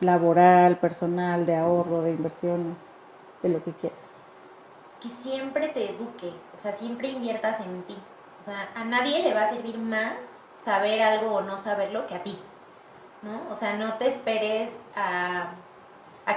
laboral, 0.01 0.79
personal, 0.79 1.47
de 1.47 1.57
ahorro, 1.57 2.03
de 2.03 2.13
inversiones, 2.13 2.79
de 3.43 3.49
lo 3.49 3.63
que 3.63 3.73
quieras. 3.73 4.17
Que 5.01 5.09
siempre 5.09 5.69
te 5.69 5.91
eduques, 5.91 6.51
o 6.55 6.59
sea, 6.59 6.73
siempre 6.73 7.09
inviertas 7.09 7.61
en 7.61 7.83
ti. 7.83 7.97
O 8.41 8.45
sea, 8.45 8.69
a 8.75 8.85
nadie 8.85 9.23
le 9.23 9.35
va 9.35 9.43
a 9.43 9.47
servir 9.47 9.79
más 9.79 10.15
saber 10.57 11.03
algo 11.03 11.35
o 11.35 11.41
no 11.43 11.59
saberlo 11.59 12.07
que 12.07 12.15
a 12.15 12.23
ti. 12.23 12.39
¿no? 13.23 13.43
O 13.51 13.57
sea, 13.57 13.77
no 13.77 13.95
te 13.95 14.07
esperes 14.07 14.73
a, 14.95 15.55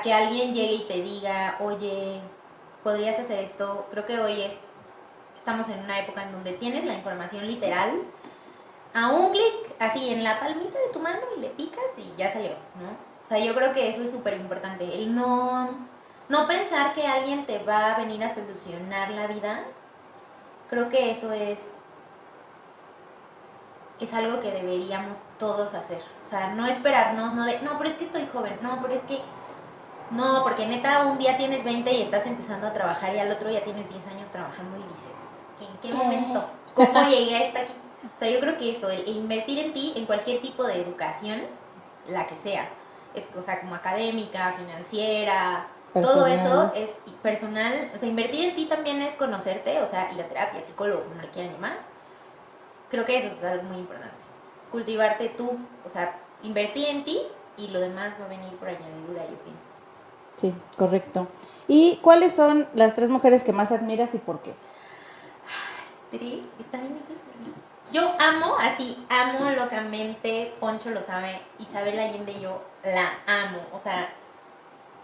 que 0.04 0.14
alguien 0.14 0.54
llegue 0.54 0.74
y 0.74 0.88
te 0.88 1.02
diga, 1.02 1.58
oye, 1.60 2.22
podrías 2.84 3.20
hacer 3.20 3.40
esto. 3.40 3.88
Creo 3.92 4.06
que 4.06 4.20
hoy 4.20 4.42
es, 4.42 4.54
estamos 5.36 5.68
en 5.70 5.80
una 5.80 6.00
época 6.00 6.24
en 6.24 6.32
donde 6.32 6.54
tienes 6.54 6.86
la 6.86 6.94
información 6.94 7.46
literal 7.46 8.02
a 8.94 9.12
un 9.12 9.32
clic, 9.32 9.76
así 9.80 10.10
en 10.10 10.24
la 10.24 10.40
palmita 10.40 10.80
de 10.80 10.92
tu 10.92 11.00
mano 11.00 11.20
y 11.38 11.42
le 11.42 11.50
picas 11.50 11.98
y 11.98 12.12
ya 12.18 12.32
salió, 12.32 12.52
¿no? 12.52 13.11
O 13.24 13.26
sea, 13.26 13.40
yo 13.40 13.54
creo 13.56 13.74
que 13.74 13.90
eso 13.90 14.04
es 14.04 14.12
súper 14.12 14.34
importante, 14.34 14.84
el 14.96 15.16
no, 15.16 15.70
no 16.30 16.48
pensar 16.48 16.94
que 16.94 17.08
alguien 17.08 17.46
te 17.46 17.60
va 17.60 17.94
a 17.94 17.98
venir 17.98 18.24
a 18.24 18.30
solucionar 18.30 19.12
la 19.12 19.28
vida. 19.28 19.64
Creo 20.70 20.90
que 20.90 21.12
eso 21.12 21.32
es 21.34 21.60
es 24.02 24.14
algo 24.16 24.40
que 24.40 24.52
deberíamos 24.52 25.20
todos 25.38 25.74
hacer. 25.76 26.02
O 26.24 26.26
sea, 26.26 26.54
no 26.54 26.66
esperarnos, 26.66 27.34
no 27.36 27.46
de, 27.46 27.62
no, 27.62 27.78
pero 27.78 27.90
es 27.90 27.96
que 27.96 28.06
estoy 28.06 28.28
joven, 28.34 28.58
no, 28.62 28.80
pero 28.82 28.96
es 28.96 29.02
que, 29.02 29.22
no, 30.10 30.44
porque 30.44 30.66
neta 30.66 31.06
un 31.06 31.20
día 31.20 31.38
tienes 31.38 31.64
20 31.64 31.92
y 31.92 32.02
estás 32.02 32.26
empezando 32.26 32.68
a 32.68 32.74
trabajar 32.74 33.16
y 33.16 33.20
al 33.20 33.32
otro 33.32 33.50
ya 33.50 33.64
tienes 33.64 33.88
10 33.90 34.08
años 34.08 34.30
trabajando 34.32 34.78
y 34.78 34.84
dices, 34.84 35.70
¿en 35.70 35.78
qué 35.78 35.96
momento? 35.96 36.50
¿Cómo 36.74 37.08
llegué 37.08 37.36
a 37.36 37.44
estar 37.46 37.64
aquí? 37.64 37.74
O 38.04 38.18
sea, 38.18 38.30
yo 38.30 38.40
creo 38.40 38.58
que 38.58 38.72
eso, 38.72 38.90
el, 38.90 39.08
invertir 39.08 39.60
en 39.60 39.74
ti, 39.74 39.94
en 39.96 40.08
cualquier 40.08 40.42
tipo 40.42 40.64
de 40.64 40.82
educación, 40.82 41.40
la 42.08 42.26
que 42.26 42.36
sea, 42.36 42.68
es, 43.14 43.28
o 43.38 43.44
sea, 43.44 43.60
como 43.60 43.76
académica, 43.76 44.54
financiera, 44.54 45.68
todo 45.94 46.26
eso 46.28 46.72
es 46.74 47.02
personal, 47.22 47.92
o 47.94 47.98
sea, 47.98 48.08
invertir 48.08 48.50
en 48.50 48.56
ti 48.56 48.66
también 48.66 49.02
es 49.02 49.16
conocerte, 49.16 49.82
o 49.82 49.88
sea, 49.88 50.10
y 50.12 50.16
la 50.16 50.28
terapia, 50.28 50.64
psicólogo, 50.64 51.04
como 51.04 51.22
le 51.22 51.30
quieran 51.30 51.54
llamar, 51.54 51.80
creo 52.90 53.06
que 53.06 53.18
eso 53.18 53.28
es 53.28 53.44
algo 53.44 53.64
muy 53.64 53.78
importante. 53.78 54.16
Cultivarte 54.72 55.30
tú, 55.30 55.58
o 55.86 55.90
sea, 55.90 56.18
invertir 56.44 56.88
en 56.88 57.04
ti 57.04 57.22
y 57.58 57.68
lo 57.68 57.80
demás 57.80 58.16
va 58.20 58.26
a 58.26 58.30
venir 58.30 58.56
por 58.56 58.70
añadidura, 58.70 59.24
yo 59.30 59.38
pienso. 59.38 59.68
Sí, 60.38 60.54
correcto. 60.78 61.28
¿Y 61.68 61.98
cuáles 62.02 62.34
son 62.34 62.68
las 62.74 62.96
tres 62.96 63.10
mujeres 63.10 63.44
que 63.44 63.54
más 63.54 63.72
admiras 63.72 64.16
y 64.16 64.18
por 64.18 64.42
qué? 64.42 64.54
Tres, 66.10 66.46
está 66.60 66.78
bien 66.78 66.94
difícil. 66.94 67.21
Yo 67.92 68.10
amo, 68.20 68.56
así, 68.60 69.06
amo 69.10 69.50
locamente, 69.52 70.54
Poncho 70.60 70.92
lo 70.92 71.02
sabe, 71.02 71.42
Isabel 71.60 72.00
Allende 72.00 72.40
yo 72.40 72.64
la 72.84 73.12
amo, 73.26 73.60
o 73.74 73.80
sea, 73.80 74.10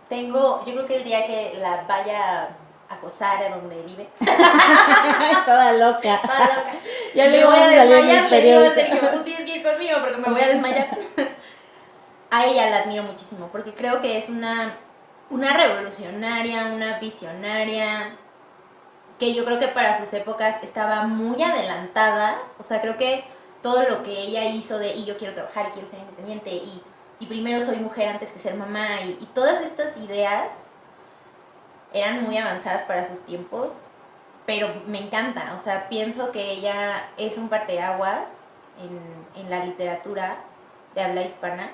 tengo, 0.10 0.64
yo 0.66 0.74
creo 0.74 0.86
que 0.86 0.96
el 0.98 1.04
día 1.04 1.26
que 1.26 1.58
la 1.60 1.84
vaya 1.84 2.50
acosar 2.90 3.44
a 3.44 3.50
donde 3.50 3.82
vive. 3.84 4.08
Toda 5.46 5.74
loca. 5.74 6.22
Toda 6.22 6.40
loca. 6.40 6.74
Ya 7.14 7.28
le 7.28 7.46
voy 7.46 7.58
a 7.58 7.68
desmayar, 7.68 8.32
le 8.32 8.42
digo 8.42 8.60
a 8.60 8.74
Sergio, 8.74 9.10
tú 9.10 9.24
tienes 9.24 9.46
que 9.46 9.58
ir 9.58 9.64
conmigo 9.64 9.98
porque 10.02 10.18
me 10.18 10.30
voy 10.30 10.42
a 10.42 10.48
desmayar. 10.48 10.98
a 12.32 12.46
ella 12.46 12.70
la 12.70 12.78
admiro 12.80 13.04
muchísimo 13.04 13.50
porque 13.52 13.74
creo 13.74 14.02
que 14.02 14.18
es 14.18 14.30
una, 14.30 14.78
una 15.30 15.54
revolucionaria, 15.54 16.68
una 16.74 17.00
visionaria, 17.00 18.18
que 19.20 19.34
yo 19.34 19.46
creo 19.46 19.60
que 19.60 19.68
para 19.68 19.98
sus 19.98 20.12
épocas 20.14 20.62
estaba 20.64 21.04
muy 21.04 21.42
adelantada. 21.42 22.40
O 22.60 22.64
sea, 22.64 22.82
creo 22.82 22.98
que 22.98 23.24
todo 23.62 23.88
lo 23.90 24.04
que 24.04 24.12
ella 24.12 24.46
hizo 24.46 24.78
de, 24.78 24.94
y 24.94 25.06
yo 25.06 25.18
quiero 25.18 25.34
trabajar 25.34 25.68
y 25.68 25.72
quiero 25.72 25.88
ser 25.88 26.00
independiente, 26.00 26.52
y, 26.52 26.82
y 27.20 27.26
primero 27.26 27.64
soy 27.64 27.78
mujer 27.78 28.08
antes 28.08 28.32
que 28.32 28.40
ser 28.40 28.56
mamá, 28.56 29.02
y, 29.02 29.28
todas 29.34 29.62
estas 29.62 29.98
ideas 29.98 30.64
eran 31.94 32.24
muy 32.24 32.38
avanzadas 32.38 32.84
para 32.84 33.04
sus 33.04 33.26
tiempos, 33.26 33.90
pero 34.46 34.70
me 34.88 35.00
encanta, 35.00 35.54
o 35.56 35.60
sea, 35.60 35.90
pienso 35.90 36.32
que 36.32 36.52
ella 36.52 37.10
es 37.18 37.38
un 37.38 37.50
parteaguas 37.50 38.30
en, 38.80 39.42
en 39.42 39.50
la 39.50 39.66
literatura 39.66 40.38
de 40.96 41.02
habla 41.02 41.24
hispana, 41.24 41.72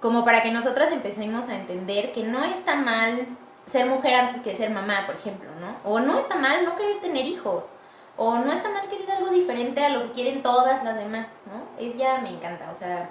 como 0.00 0.24
para 0.24 0.42
que 0.42 0.50
nosotras 0.50 0.90
empecemos 0.90 1.48
a 1.48 1.56
entender 1.56 2.12
que 2.12 2.24
no 2.24 2.44
está 2.44 2.76
mal 2.76 3.26
ser 3.66 3.86
mujer 3.86 4.14
antes 4.14 4.40
que 4.42 4.54
ser 4.56 4.70
mamá, 4.70 5.04
por 5.06 5.14
ejemplo, 5.16 5.48
¿no? 5.60 5.76
O 5.90 6.00
no 6.00 6.18
está 6.18 6.36
mal 6.36 6.64
no 6.64 6.76
querer 6.76 7.00
tener 7.00 7.26
hijos. 7.26 7.70
O 8.16 8.38
no 8.38 8.50
está 8.52 8.70
mal 8.70 8.88
querer 8.88 9.10
algo 9.10 9.28
diferente 9.30 9.84
a 9.84 9.90
lo 9.90 10.02
que 10.04 10.12
quieren 10.12 10.42
todas 10.42 10.82
las 10.82 10.96
demás, 10.96 11.26
¿no? 11.46 11.84
Es 11.84 11.96
ya 11.96 12.18
me 12.18 12.30
encanta, 12.30 12.70
o 12.72 12.74
sea, 12.74 13.10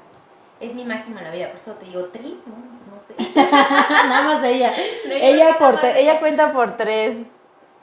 es 0.60 0.74
mi 0.74 0.84
máximo 0.84 1.20
en 1.20 1.26
la 1.26 1.32
vida, 1.32 1.48
por 1.50 1.58
eso 1.58 1.74
te 1.74 1.86
digo 1.86 2.06
tri, 2.06 2.42
¿no? 2.46 2.56
No 2.92 3.00
sé. 3.00 3.14
Nada 3.36 4.24
más 4.24 4.44
ella. 4.44 4.72
No, 5.08 5.14
ella, 5.14 5.58
por 5.60 5.80
te- 5.80 6.00
ella 6.02 6.20
cuenta 6.20 6.52
por 6.54 6.76
tres. 6.78 7.18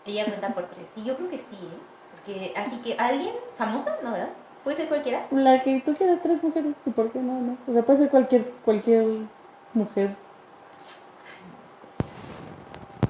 Ella 0.05 0.25
cuenta 0.25 0.49
por 0.49 0.67
tres. 0.67 0.89
Sí, 0.95 1.05
yo 1.05 1.17
creo 1.17 1.29
que 1.29 1.39
sí, 1.39 1.55
¿eh? 1.63 1.79
Porque, 2.13 2.53
así 2.57 2.77
que, 2.79 2.97
¿alguien 2.99 3.35
famosa? 3.57 3.97
¿No, 4.03 4.13
verdad? 4.13 4.31
¿Puede 4.65 4.77
ser 4.79 4.89
cualquiera? 4.89 5.27
La 5.31 5.61
que 5.61 5.81
tú 5.81 5.95
quieras 5.95 6.19
tres 6.23 6.43
mujeres, 6.43 6.75
¿y 6.87 6.91
por 6.91 7.11
qué 7.13 7.19
no? 7.21 7.41
no? 7.41 7.57
O 7.69 7.73
sea, 7.73 7.83
puede 7.85 7.99
ser 8.01 8.09
cualquier, 8.11 8.51
cualquier 8.65 9.05
mujer. 9.75 10.09
No 10.11 11.69
sé. 11.69 11.87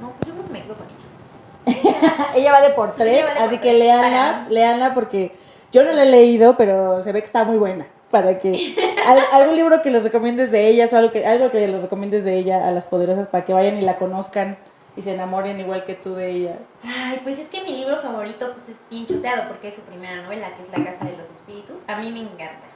No, 0.01 0.11
pues 0.13 0.29
yo 0.29 0.35
creo 0.35 0.47
que 0.47 0.53
me 0.53 0.63
quedo 0.63 0.75
con 0.77 0.87
ella. 2.35 2.53
Vale 2.53 2.71
por 2.71 2.95
tres, 2.97 3.25
por 3.25 3.39
así 3.45 3.57
que 3.59 3.69
tres, 3.71 3.79
leanla, 3.79 4.47
leanla 4.49 4.95
porque 4.95 5.35
yo 5.73 5.85
no 5.85 5.93
la 5.93 6.03
he 6.03 6.11
leído, 6.11 6.57
pero 6.57 7.03
se 7.03 7.13
ve 7.13 7.21
que 7.21 7.27
está 7.27 7.45
muy 7.45 7.59
buena. 7.59 7.87
Para 8.11 8.39
que 8.39 8.75
al- 9.07 9.41
algún 9.41 9.57
libro 9.57 9.81
que 9.83 9.91
les 9.91 10.03
recomiendes 10.03 10.51
de 10.51 10.69
ellas 10.69 10.93
o 10.93 10.97
algo 10.99 11.13
que, 11.13 11.27
algo 11.27 11.51
que 11.51 11.67
les 11.67 11.81
recomiendes 11.81 12.25
de 12.25 12.37
ella 12.37 12.67
a 12.69 12.71
las 12.71 12.85
poderosas 12.85 13.27
para 13.29 13.45
que 13.45 13.53
vayan 13.55 13.79
y 13.79 13.83
la 13.83 13.97
conozcan 13.97 14.59
y 14.95 15.01
se 15.01 15.15
enamoren 15.15 15.59
igual 15.59 15.85
que 15.85 15.95
tú 15.95 16.15
de 16.15 16.31
ella. 16.31 16.59
Ay, 16.85 17.21
pues 17.25 17.39
es 17.39 17.49
que 17.49 17.63
mi 17.63 17.75
libro 17.79 17.97
favorito 17.97 18.53
pues 18.53 18.69
es 18.69 18.77
bien 18.91 19.07
chuteado 19.07 19.49
porque 19.49 19.69
es 19.69 19.75
su 19.77 19.81
primera 19.83 20.17
novela, 20.23 20.51
que 20.55 20.63
es 20.63 20.69
La 20.77 20.85
Casa 20.85 21.07
de 21.07 21.17
los 21.17 21.31
Espíritus. 21.31 21.85
A 21.89 21.97
mí 21.97 22.13
me 22.13 22.21
encanta. 22.21 22.67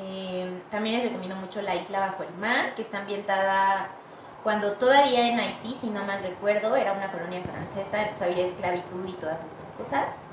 Eh, 0.00 0.50
también 0.70 0.96
les 0.96 1.04
recomiendo 1.04 1.36
mucho 1.36 1.62
La 1.62 1.76
Isla 1.76 2.00
Bajo 2.00 2.24
el 2.24 2.34
Mar, 2.40 2.74
que 2.74 2.82
está 2.82 2.98
ambientada 2.98 3.88
cuando 4.42 4.72
todavía 4.72 5.28
en 5.28 5.38
Haití, 5.38 5.74
si 5.74 5.90
no 5.90 6.04
mal 6.04 6.22
recuerdo, 6.22 6.74
era 6.74 6.92
una 6.92 7.12
colonia 7.12 7.42
francesa, 7.42 8.02
entonces 8.02 8.28
había 8.28 8.44
esclavitud 8.44 9.06
y 9.06 9.12
todas 9.12 9.42
estas 9.42 9.70
cosas. 9.76 10.24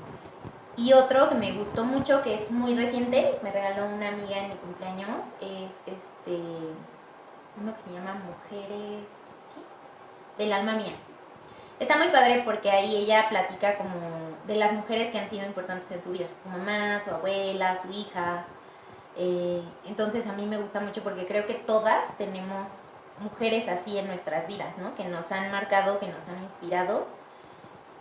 Y 0.76 0.92
otro 0.94 1.28
que 1.28 1.34
me 1.36 1.52
gustó 1.52 1.84
mucho, 1.84 2.22
que 2.22 2.34
es 2.34 2.50
muy 2.50 2.74
reciente, 2.74 3.38
me 3.42 3.50
regaló 3.50 3.86
una 3.86 4.08
amiga 4.08 4.38
en 4.38 4.48
mi 4.50 4.56
cumpleaños, 4.56 5.36
es 5.40 5.76
este 5.86 6.40
uno 7.60 7.74
que 7.74 7.80
se 7.80 7.92
llama 7.92 8.14
Mujeres 8.14 9.06
¿qué? 9.54 10.42
del 10.42 10.52
alma 10.52 10.74
mía. 10.74 10.94
Está 11.78 11.96
muy 11.96 12.08
padre 12.08 12.42
porque 12.44 12.70
ahí 12.70 12.96
ella 12.96 13.28
platica 13.28 13.76
como 13.76 13.94
de 14.46 14.56
las 14.56 14.72
mujeres 14.72 15.10
que 15.10 15.18
han 15.18 15.28
sido 15.28 15.46
importantes 15.46 15.90
en 15.92 16.02
su 16.02 16.12
vida, 16.12 16.26
su 16.42 16.48
mamá, 16.48 16.98
su 17.00 17.10
abuela, 17.10 17.76
su 17.76 17.90
hija. 17.90 18.44
Eh, 19.16 19.62
entonces 19.86 20.26
a 20.26 20.32
mí 20.32 20.46
me 20.46 20.58
gusta 20.58 20.80
mucho 20.80 21.02
porque 21.02 21.26
creo 21.26 21.46
que 21.46 21.54
todas 21.54 22.16
tenemos 22.16 22.90
mujeres 23.20 23.68
así 23.68 23.98
en 23.98 24.06
nuestras 24.06 24.46
vidas, 24.46 24.78
¿no? 24.78 24.94
Que 24.94 25.04
nos 25.04 25.30
han 25.32 25.50
marcado, 25.50 25.98
que 25.98 26.08
nos 26.08 26.28
han 26.28 26.42
inspirado 26.42 27.06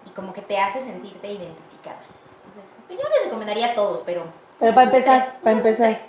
y 0.05 0.09
como 0.11 0.33
que 0.33 0.41
te 0.41 0.57
hace 0.57 0.81
sentirte 0.81 1.27
identificada. 1.27 1.99
Entonces, 2.37 2.71
pues 2.87 2.99
yo 2.99 3.09
les 3.09 3.25
recomendaría 3.25 3.71
a 3.71 3.75
todos, 3.75 4.01
pero... 4.05 4.23
Pero 4.59 4.73
para 4.73 4.87
unos 4.87 4.95
empezar, 4.95 5.21
tres, 5.21 5.41
para 5.43 5.57
empezar. 5.57 5.87
tres. 5.93 5.99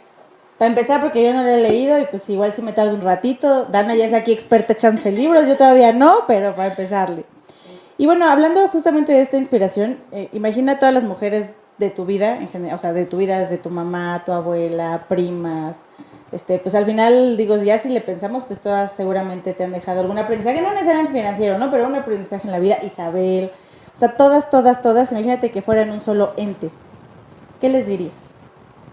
Para 0.58 0.68
empezar, 0.68 1.00
porque 1.00 1.24
yo 1.24 1.32
no 1.32 1.42
la 1.42 1.54
he 1.54 1.60
leído 1.60 1.98
y 1.98 2.04
pues 2.04 2.28
igual 2.28 2.52
si 2.52 2.62
me 2.62 2.72
tarda 2.72 2.92
un 2.92 3.00
ratito. 3.00 3.64
Dana 3.64 3.94
ya 3.94 4.06
es 4.06 4.14
aquí 4.14 4.32
experta 4.32 4.74
echándose 4.74 5.10
libros, 5.12 5.46
yo 5.46 5.56
todavía 5.56 5.92
no, 5.92 6.24
pero 6.26 6.54
para 6.54 6.70
empezarle. 6.70 7.24
Y 7.98 8.06
bueno, 8.06 8.26
hablando 8.28 8.66
justamente 8.68 9.12
de 9.12 9.22
esta 9.22 9.36
inspiración, 9.36 9.98
eh, 10.12 10.28
imagina 10.32 10.72
a 10.72 10.78
todas 10.78 10.94
las 10.94 11.04
mujeres 11.04 11.52
de 11.78 11.90
tu 11.90 12.04
vida, 12.04 12.36
en 12.36 12.48
general, 12.48 12.76
o 12.76 12.78
sea, 12.78 12.92
de 12.92 13.06
tu 13.06 13.16
vida, 13.16 13.38
desde 13.38 13.58
tu 13.58 13.70
mamá, 13.70 14.22
tu 14.24 14.32
abuela, 14.32 15.06
primas. 15.08 15.82
Este, 16.32 16.58
pues 16.58 16.76
al 16.76 16.86
final, 16.86 17.36
digo, 17.36 17.56
ya 17.56 17.78
si 17.78 17.88
le 17.88 18.00
pensamos, 18.00 18.44
pues 18.44 18.60
todas 18.60 18.92
seguramente 18.92 19.52
te 19.52 19.64
han 19.64 19.72
dejado 19.72 20.00
algún 20.00 20.18
aprendizaje, 20.18 20.62
no 20.62 20.70
necesariamente 20.70 21.12
financiero, 21.12 21.58
¿no? 21.58 21.70
Pero 21.70 21.86
un 21.88 21.96
aprendizaje 21.96 22.46
en 22.46 22.52
la 22.52 22.60
vida. 22.60 22.78
Isabel, 22.82 23.50
o 23.92 23.96
sea, 23.96 24.16
todas, 24.16 24.48
todas, 24.48 24.80
todas, 24.80 25.10
imagínate 25.10 25.50
que 25.50 25.60
fueran 25.60 25.90
un 25.90 26.00
solo 26.00 26.32
ente. 26.36 26.70
¿Qué 27.60 27.68
les 27.68 27.88
dirías? 27.88 28.12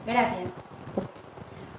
Gracias. 0.05 0.49
¿Por 0.95 1.03
qué? 1.05 1.21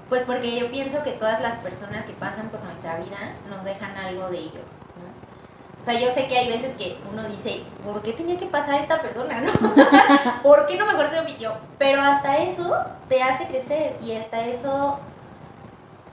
Pues 0.08 0.22
porque 0.22 0.58
yo 0.58 0.70
pienso 0.70 1.02
que 1.02 1.10
todas 1.12 1.40
las 1.40 1.56
personas 1.58 2.04
que 2.04 2.12
pasan 2.12 2.48
por 2.50 2.62
nuestra 2.62 2.96
vida 2.96 3.34
nos 3.50 3.64
dejan 3.64 3.96
algo 3.96 4.28
de 4.30 4.38
ellos, 4.38 4.54
¿no? 4.54 5.82
O 5.82 5.84
sea, 5.84 5.98
yo 5.98 6.10
sé 6.10 6.26
que 6.26 6.38
hay 6.38 6.48
veces 6.48 6.74
que 6.76 6.96
uno 7.12 7.28
dice, 7.28 7.62
¿por 7.84 8.02
qué 8.02 8.12
tenía 8.12 8.36
que 8.36 8.46
pasar 8.46 8.80
esta 8.80 9.00
persona, 9.00 9.40
no? 9.40 9.52
¿Por 10.42 10.66
qué 10.66 10.76
no 10.76 10.86
mejor 10.86 11.08
se 11.08 11.16
lo 11.16 11.22
omitió? 11.22 11.52
Pero 11.78 12.00
hasta 12.00 12.38
eso 12.38 12.76
te 13.08 13.22
hace 13.22 13.46
crecer 13.46 13.96
y 14.04 14.12
hasta 14.12 14.46
eso 14.46 14.98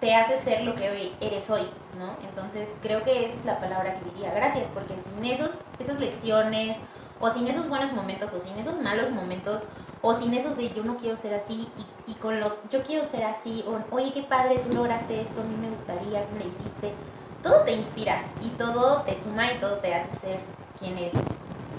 te 0.05 0.13
hace 0.13 0.37
ser 0.37 0.61
lo 0.61 0.75
que 0.75 1.11
eres 1.19 1.49
hoy, 1.49 1.63
¿no? 1.97 2.11
Entonces 2.29 2.69
creo 2.83 3.01
que 3.01 3.25
esa 3.25 3.33
es 3.33 3.43
la 3.43 3.59
palabra 3.59 3.95
que 3.95 4.11
diría, 4.11 4.31
gracias, 4.35 4.69
porque 4.71 4.93
sin 5.01 5.25
esos, 5.25 5.49
esas 5.79 5.99
lecciones, 5.99 6.77
o 7.19 7.31
sin 7.31 7.47
esos 7.47 7.67
buenos 7.67 7.91
momentos, 7.91 8.31
o 8.31 8.39
sin 8.39 8.55
esos 8.59 8.79
malos 8.83 9.09
momentos, 9.09 9.63
o 10.03 10.13
sin 10.13 10.35
esos 10.35 10.57
de 10.57 10.69
yo 10.69 10.83
no 10.83 10.97
quiero 10.97 11.17
ser 11.17 11.33
así, 11.33 11.67
y, 12.07 12.11
y 12.11 12.13
con 12.15 12.39
los 12.39 12.53
yo 12.69 12.83
quiero 12.83 13.03
ser 13.03 13.23
así, 13.23 13.65
o 13.67 13.95
oye, 13.95 14.13
qué 14.13 14.21
padre, 14.21 14.59
tú 14.59 14.75
lograste 14.75 15.21
esto, 15.21 15.41
a 15.41 15.43
mí 15.43 15.55
me 15.59 15.69
gustaría, 15.75 16.23
¿cómo 16.25 16.37
le 16.37 16.49
hiciste? 16.49 16.93
Todo 17.41 17.61
te 17.61 17.71
inspira, 17.71 18.21
y 18.43 18.49
todo 18.49 19.01
te 19.01 19.17
suma, 19.17 19.51
y 19.53 19.57
todo 19.59 19.77
te 19.77 19.95
hace 19.95 20.15
ser 20.19 20.39
quien 20.77 20.99
eres. 20.99 21.15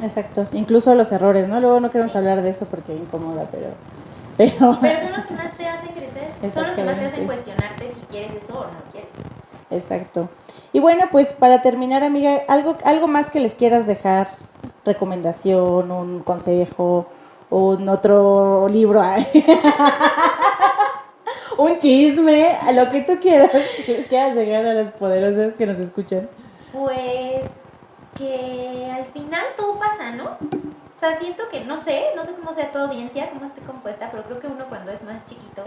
Exacto, 0.03 0.49
incluso 0.53 0.97
los 0.97 1.13
errores, 1.13 1.49
¿no? 1.49 1.61
Luego 1.61 1.79
no 1.79 1.93
queremos 1.93 2.11
Sí. 2.11 2.19
hablar 2.19 2.43
de 2.43 2.51
eso 2.51 2.65
porque 2.67 2.93
incomoda, 2.93 3.47
pero... 3.53 3.69
Pero, 4.37 4.77
Pero 4.83 5.01
son 5.01 5.13
los 5.13 5.25
que 5.27 5.35
más 5.35 5.46
son 6.53 6.65
los 6.65 6.73
que 6.73 6.85
más 6.85 6.99
te 6.99 7.07
hacen 7.07 7.27
cuestionarte 7.27 7.89
si 7.89 8.01
quieres 8.03 8.35
eso 8.35 8.61
o 8.61 8.65
no 8.65 8.79
quieres. 8.91 9.11
exacto. 9.71 10.29
Y 10.73 10.81
bueno, 10.81 11.05
pues 11.11 11.33
para 11.33 11.63
terminar, 11.63 12.05
amiga, 12.05 12.43
algo, 12.49 12.77
algo 12.85 13.09
más 13.09 13.31
que 13.31 13.41
les 13.41 13.55
quieras 13.55 13.87
dejar, 13.87 14.29
recomendación, 14.85 15.91
un 15.91 16.21
consejo, 16.21 17.07
un 17.51 17.89
otro 17.89 18.69
libro, 18.69 19.01
un 21.59 21.79
chisme, 21.79 22.57
a 22.61 22.73
lo 22.73 22.91
que 22.91 23.03
tú 23.03 23.19
quieras, 23.21 23.51
que 23.85 23.99
les 23.99 24.07
quieras 24.07 24.35
dejar 24.35 24.67
a 24.67 24.75
las 24.75 24.91
poderosas 24.91 25.57
que 25.57 25.67
nos 25.67 25.79
escuchan. 25.79 26.29
Pues 26.73 27.43
que 28.17 28.91
al 28.93 29.07
final 29.07 29.45
todo 29.57 29.79
pasa, 29.79 30.11
¿no? 30.11 30.25
O 30.25 30.99
sea, 30.99 31.19
siento 31.19 31.45
que, 31.51 31.65
no 31.65 31.77
sé, 31.77 32.07
no 32.17 32.25
sé 32.25 32.33
cómo 32.33 32.55
sea 32.55 32.73
tu 32.73 32.79
audiencia, 32.79 33.31
cómo 33.31 33.45
esté 33.45 33.61
compuesta, 33.61 34.11
pero 34.11 34.25
creo 34.25 34.41
que 34.41 34.47
uno 34.47 34.65
cuando 34.69 34.91
es 34.91 35.03
más 35.03 35.25
chiquito 35.27 35.63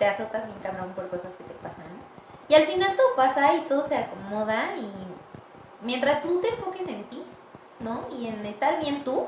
te 0.00 0.06
azotas 0.06 0.46
bien 0.46 0.58
cabrón 0.62 0.92
por 0.96 1.08
cosas 1.08 1.34
que 1.34 1.44
te 1.44 1.52
pasan. 1.62 1.84
Y 2.48 2.54
al 2.54 2.64
final 2.64 2.96
todo 2.96 3.14
pasa 3.16 3.54
y 3.54 3.60
todo 3.68 3.84
se 3.84 3.96
acomoda 3.96 4.74
y 4.76 4.90
mientras 5.82 6.22
tú 6.22 6.40
te 6.40 6.48
enfoques 6.48 6.88
en 6.88 7.04
ti, 7.04 7.22
¿no? 7.80 8.06
Y 8.10 8.26
en 8.28 8.44
estar 8.46 8.80
bien 8.80 9.04
tú, 9.04 9.26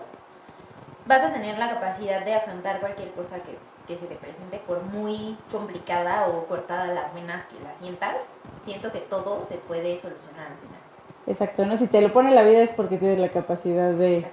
vas 1.04 1.22
a 1.22 1.32
tener 1.32 1.58
la 1.58 1.68
capacidad 1.68 2.24
de 2.24 2.34
afrontar 2.34 2.80
cualquier 2.80 3.12
cosa 3.12 3.40
que, 3.42 3.58
que 3.86 3.98
se 3.98 4.06
te 4.06 4.14
presente, 4.14 4.58
por 4.66 4.82
muy 4.82 5.36
complicada 5.50 6.28
o 6.28 6.46
cortada 6.46 6.86
las 6.86 7.14
venas 7.14 7.44
que 7.44 7.60
la 7.62 7.74
sientas. 7.74 8.16
Siento 8.64 8.90
que 8.92 9.00
todo 9.00 9.44
se 9.44 9.58
puede 9.58 9.98
solucionar 9.98 10.52
al 10.52 10.56
final. 10.56 10.80
Exacto, 11.26 11.66
¿no? 11.66 11.76
Si 11.76 11.86
te 11.86 12.00
lo 12.00 12.14
pone 12.14 12.32
la 12.32 12.42
vida 12.42 12.62
es 12.62 12.72
porque 12.72 12.96
tienes 12.96 13.20
la 13.20 13.28
capacidad 13.28 13.90
de. 13.90 14.26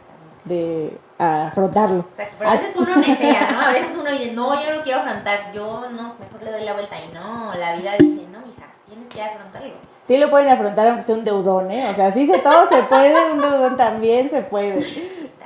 De 0.49 0.97
afrontarlo. 1.17 1.99
Exacto, 2.09 2.35
pero 2.37 2.49
a 2.49 2.53
veces 2.53 2.75
uno 2.75 2.95
nesea, 2.97 3.47
¿no? 3.51 3.61
A 3.61 3.71
veces 3.71 3.97
uno 3.97 4.11
dice, 4.11 4.31
no, 4.33 4.61
yo 4.61 4.75
no 4.75 4.83
quiero 4.83 4.99
afrontar, 4.99 5.51
yo 5.53 5.89
no, 5.91 6.15
mejor 6.19 6.43
le 6.43 6.51
doy 6.51 6.63
la 6.63 6.73
vuelta 6.73 6.95
y 6.99 7.13
no, 7.13 7.55
la 7.55 7.75
vida 7.75 7.91
dice, 7.97 8.27
no, 8.31 8.39
mija, 8.39 8.65
tienes 8.85 9.07
que 9.07 9.21
afrontarlo. 9.21 9.73
Sí 10.03 10.17
lo 10.17 10.29
pueden 10.29 10.49
afrontar 10.49 10.87
aunque 10.87 11.03
sea 11.03 11.15
un 11.15 11.23
deudón, 11.23 11.71
¿eh? 11.71 11.87
O 11.89 11.93
sea, 11.93 12.11
sí 12.11 12.25
se, 12.27 12.39
todo 12.39 12.67
se 12.67 12.83
puede, 12.83 13.31
un 13.31 13.41
deudón 13.41 13.77
también 13.77 14.29
se 14.29 14.41
puede. 14.41 14.85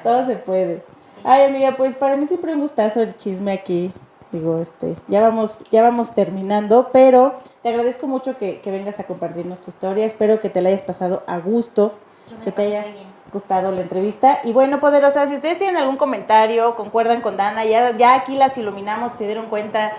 Todo 0.01 0.25
se 0.25 0.35
puede. 0.35 0.83
Ay, 1.23 1.43
amiga, 1.43 1.75
pues 1.77 1.95
para 1.95 2.17
mí 2.17 2.25
siempre 2.27 2.53
un 2.53 2.61
gustazo 2.61 3.01
el 3.01 3.15
chisme 3.15 3.53
aquí. 3.53 3.93
Digo, 4.31 4.59
este, 4.59 4.95
ya 5.07 5.21
vamos, 5.21 5.61
ya 5.71 5.81
vamos 5.81 6.11
terminando, 6.11 6.89
pero 6.91 7.33
te 7.61 7.69
agradezco 7.69 8.07
mucho 8.07 8.35
que, 8.35 8.61
que 8.61 8.71
vengas 8.71 8.99
a 8.99 9.03
compartirnos 9.03 9.61
tu 9.61 9.69
historia. 9.69 10.05
Espero 10.05 10.39
que 10.39 10.49
te 10.49 10.61
la 10.61 10.69
hayas 10.69 10.81
pasado 10.81 11.23
a 11.27 11.37
gusto, 11.37 11.93
Yo 12.29 12.37
me 12.37 12.43
que 12.43 12.51
te 12.51 12.61
haya 12.63 12.81
muy 12.81 12.91
bien. 12.93 13.12
Gustado 13.33 13.71
la 13.71 13.81
entrevista. 13.81 14.39
Y 14.43 14.53
bueno, 14.53 14.79
poderosas, 14.79 15.29
si 15.29 15.35
ustedes 15.35 15.57
tienen 15.57 15.77
algún 15.77 15.97
comentario, 15.97 16.75
concuerdan 16.75 17.21
con 17.21 17.35
Dana, 17.35 17.65
ya, 17.65 17.97
ya 17.97 18.15
aquí 18.15 18.37
las 18.37 18.57
iluminamos, 18.57 19.11
se 19.11 19.25
dieron 19.25 19.47
cuenta, 19.47 19.91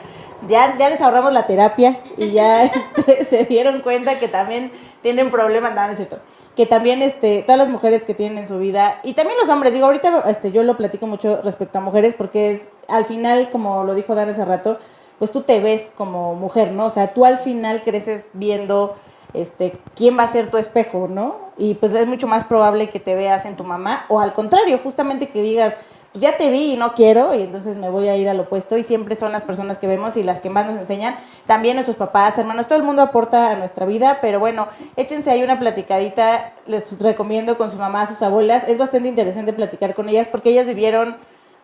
ya, 0.46 0.76
ya 0.78 0.88
les 0.88 1.00
ahorramos 1.00 1.32
la 1.32 1.46
terapia 1.46 2.00
y 2.16 2.30
ya 2.30 2.64
este, 2.96 3.24
se 3.24 3.44
dieron 3.44 3.80
cuenta 3.82 4.18
que 4.18 4.28
también 4.28 4.70
tienen 5.02 5.30
problemas, 5.30 5.74
no, 5.74 5.84
no 5.86 5.92
es 5.92 5.98
cierto, 5.98 6.20
que 6.56 6.64
también 6.64 7.02
este, 7.02 7.42
todas 7.42 7.58
las 7.58 7.68
mujeres 7.68 8.04
que 8.04 8.14
tienen 8.14 8.38
en 8.38 8.48
su 8.48 8.58
vida, 8.58 9.00
y 9.02 9.14
también 9.14 9.38
los 9.38 9.50
hombres, 9.50 9.74
digo, 9.74 9.86
ahorita 9.86 10.24
este, 10.30 10.52
yo 10.52 10.62
lo 10.62 10.76
platico 10.76 11.06
mucho 11.06 11.42
respecto 11.42 11.78
a 11.78 11.80
mujeres 11.80 12.14
porque 12.14 12.52
es, 12.52 12.68
al 12.88 13.04
final, 13.04 13.50
como 13.50 13.84
lo 13.84 13.94
dijo 13.94 14.14
Dana 14.14 14.32
hace 14.32 14.44
rato, 14.44 14.78
pues 15.18 15.30
tú 15.30 15.42
te 15.42 15.60
ves 15.60 15.92
como 15.96 16.34
mujer, 16.34 16.72
¿no? 16.72 16.86
O 16.86 16.90
sea, 16.90 17.14
tú 17.14 17.24
al 17.24 17.38
final 17.38 17.82
creces 17.82 18.28
viendo 18.32 18.94
este, 19.32 19.78
quién 19.94 20.18
va 20.18 20.24
a 20.24 20.28
ser 20.28 20.50
tu 20.50 20.58
espejo, 20.58 21.08
¿no? 21.08 21.43
Y 21.56 21.74
pues 21.74 21.92
es 21.94 22.06
mucho 22.06 22.26
más 22.26 22.44
probable 22.44 22.90
que 22.90 23.00
te 23.00 23.14
veas 23.14 23.44
en 23.44 23.56
tu 23.56 23.64
mamá 23.64 24.04
o 24.08 24.20
al 24.20 24.32
contrario, 24.32 24.78
justamente 24.82 25.28
que 25.28 25.40
digas, 25.42 25.76
ya 26.14 26.36
te 26.36 26.48
vi 26.48 26.72
y 26.72 26.76
no 26.76 26.94
quiero, 26.94 27.34
y 27.34 27.42
entonces 27.42 27.76
me 27.76 27.90
voy 27.90 28.08
a 28.08 28.16
ir 28.16 28.28
al 28.28 28.38
opuesto, 28.38 28.78
y 28.78 28.84
siempre 28.84 29.16
son 29.16 29.32
las 29.32 29.42
personas 29.42 29.78
que 29.78 29.88
vemos 29.88 30.16
y 30.16 30.22
las 30.22 30.40
que 30.40 30.48
más 30.48 30.64
nos 30.66 30.76
enseñan, 30.76 31.16
también 31.46 31.74
nuestros 31.74 31.96
papás, 31.96 32.38
hermanos, 32.38 32.68
todo 32.68 32.78
el 32.78 32.84
mundo 32.84 33.02
aporta 33.02 33.50
a 33.50 33.56
nuestra 33.56 33.84
vida, 33.84 34.18
pero 34.20 34.38
bueno, 34.38 34.68
échense 34.96 35.30
ahí 35.30 35.42
una 35.42 35.58
platicadita, 35.58 36.54
les 36.66 36.96
recomiendo 37.00 37.58
con 37.58 37.70
su 37.70 37.78
mamá, 37.78 38.06
sus 38.06 38.22
abuelas, 38.22 38.68
es 38.68 38.78
bastante 38.78 39.08
interesante 39.08 39.52
platicar 39.52 39.94
con 39.94 40.08
ellas 40.08 40.28
porque 40.28 40.50
ellas 40.50 40.66
vivieron 40.66 41.16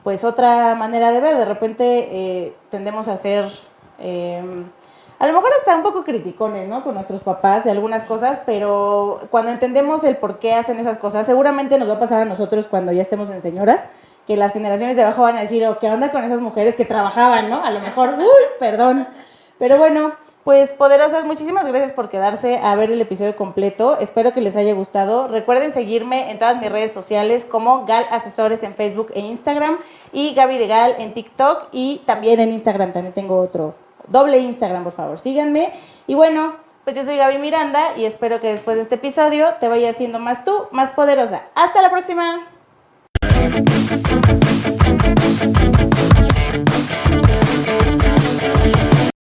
pues 0.03 0.25
otra 0.25 0.75
manera 0.75 1.13
de 1.13 1.21
ver, 1.21 1.37
de 1.37 1.45
repente 1.45 2.09
eh, 2.11 2.55
tendemos 2.71 3.09
a 3.09 3.17
ser... 3.17 3.49
Eh, 3.99 4.65
a 5.21 5.27
lo 5.27 5.35
mejor 5.35 5.51
está 5.59 5.77
un 5.77 5.83
poco 5.83 6.03
criticones, 6.03 6.67
¿no? 6.67 6.83
Con 6.83 6.95
nuestros 6.95 7.21
papás 7.21 7.65
de 7.65 7.71
algunas 7.71 8.05
cosas, 8.05 8.41
pero 8.47 9.21
cuando 9.29 9.51
entendemos 9.51 10.03
el 10.03 10.17
por 10.17 10.39
qué 10.39 10.55
hacen 10.55 10.79
esas 10.79 10.97
cosas, 10.97 11.27
seguramente 11.27 11.77
nos 11.77 11.91
va 11.91 11.95
a 11.95 11.99
pasar 11.99 12.23
a 12.23 12.25
nosotros 12.25 12.67
cuando 12.67 12.91
ya 12.91 13.03
estemos 13.03 13.29
en 13.29 13.43
señoras, 13.43 13.85
que 14.27 14.39
las 14.39 14.55
generaciones 14.55 14.97
de 14.97 15.03
abajo 15.03 15.21
van 15.21 15.37
a 15.37 15.43
decir, 15.43 15.63
oh, 15.67 15.79
¿qué 15.79 15.91
onda 15.91 16.11
con 16.11 16.25
esas 16.25 16.41
mujeres 16.41 16.75
que 16.75 16.87
trabajaban, 16.87 17.51
¿no? 17.51 17.63
A 17.63 17.71
lo 17.71 17.81
mejor, 17.81 18.15
uy, 18.19 18.45
perdón. 18.59 19.07
Pero 19.59 19.77
bueno, 19.77 20.15
pues 20.43 20.73
poderosas, 20.73 21.27
muchísimas 21.27 21.67
gracias 21.67 21.93
por 21.93 22.09
quedarse 22.09 22.57
a 22.57 22.75
ver 22.75 22.91
el 22.91 23.03
episodio 23.03 23.37
completo. 23.37 23.99
Espero 24.01 24.33
que 24.33 24.41
les 24.41 24.57
haya 24.57 24.73
gustado. 24.73 25.29
Recuerden 25.29 25.71
seguirme 25.71 26.31
en 26.31 26.39
todas 26.39 26.59
mis 26.59 26.73
redes 26.73 26.93
sociales 26.93 27.45
como 27.45 27.85
Gal 27.85 28.07
Asesores 28.11 28.63
en 28.63 28.73
Facebook 28.73 29.09
e 29.13 29.21
Instagram 29.21 29.77
y 30.15 30.33
Gaby 30.33 30.57
de 30.57 30.67
Gal 30.67 30.95
en 30.99 31.13
TikTok 31.13 31.69
y 31.73 32.01
también 32.07 32.41
en 32.41 32.53
Instagram 32.53 32.95
también 32.95 33.13
tengo 33.13 33.37
otro 33.39 33.90
doble 34.09 34.39
Instagram, 34.39 34.85
por 34.85 34.93
favor, 34.93 35.19
síganme. 35.19 35.73
Y 36.07 36.15
bueno, 36.15 36.57
pues 36.85 36.97
yo 36.97 37.05
soy 37.05 37.17
Gaby 37.17 37.39
Miranda 37.39 37.81
y 37.97 38.05
espero 38.05 38.41
que 38.41 38.49
después 38.49 38.77
de 38.77 38.83
este 38.83 38.97
episodio 38.97 39.55
te 39.61 39.69
vaya 39.69 39.93
siendo 39.93 40.19
más 40.19 40.45
tú, 40.45 40.69
más 40.73 40.91
poderosa. 40.91 41.45
Hasta 41.55 41.83
la 41.83 41.91
próxima. 41.91 42.47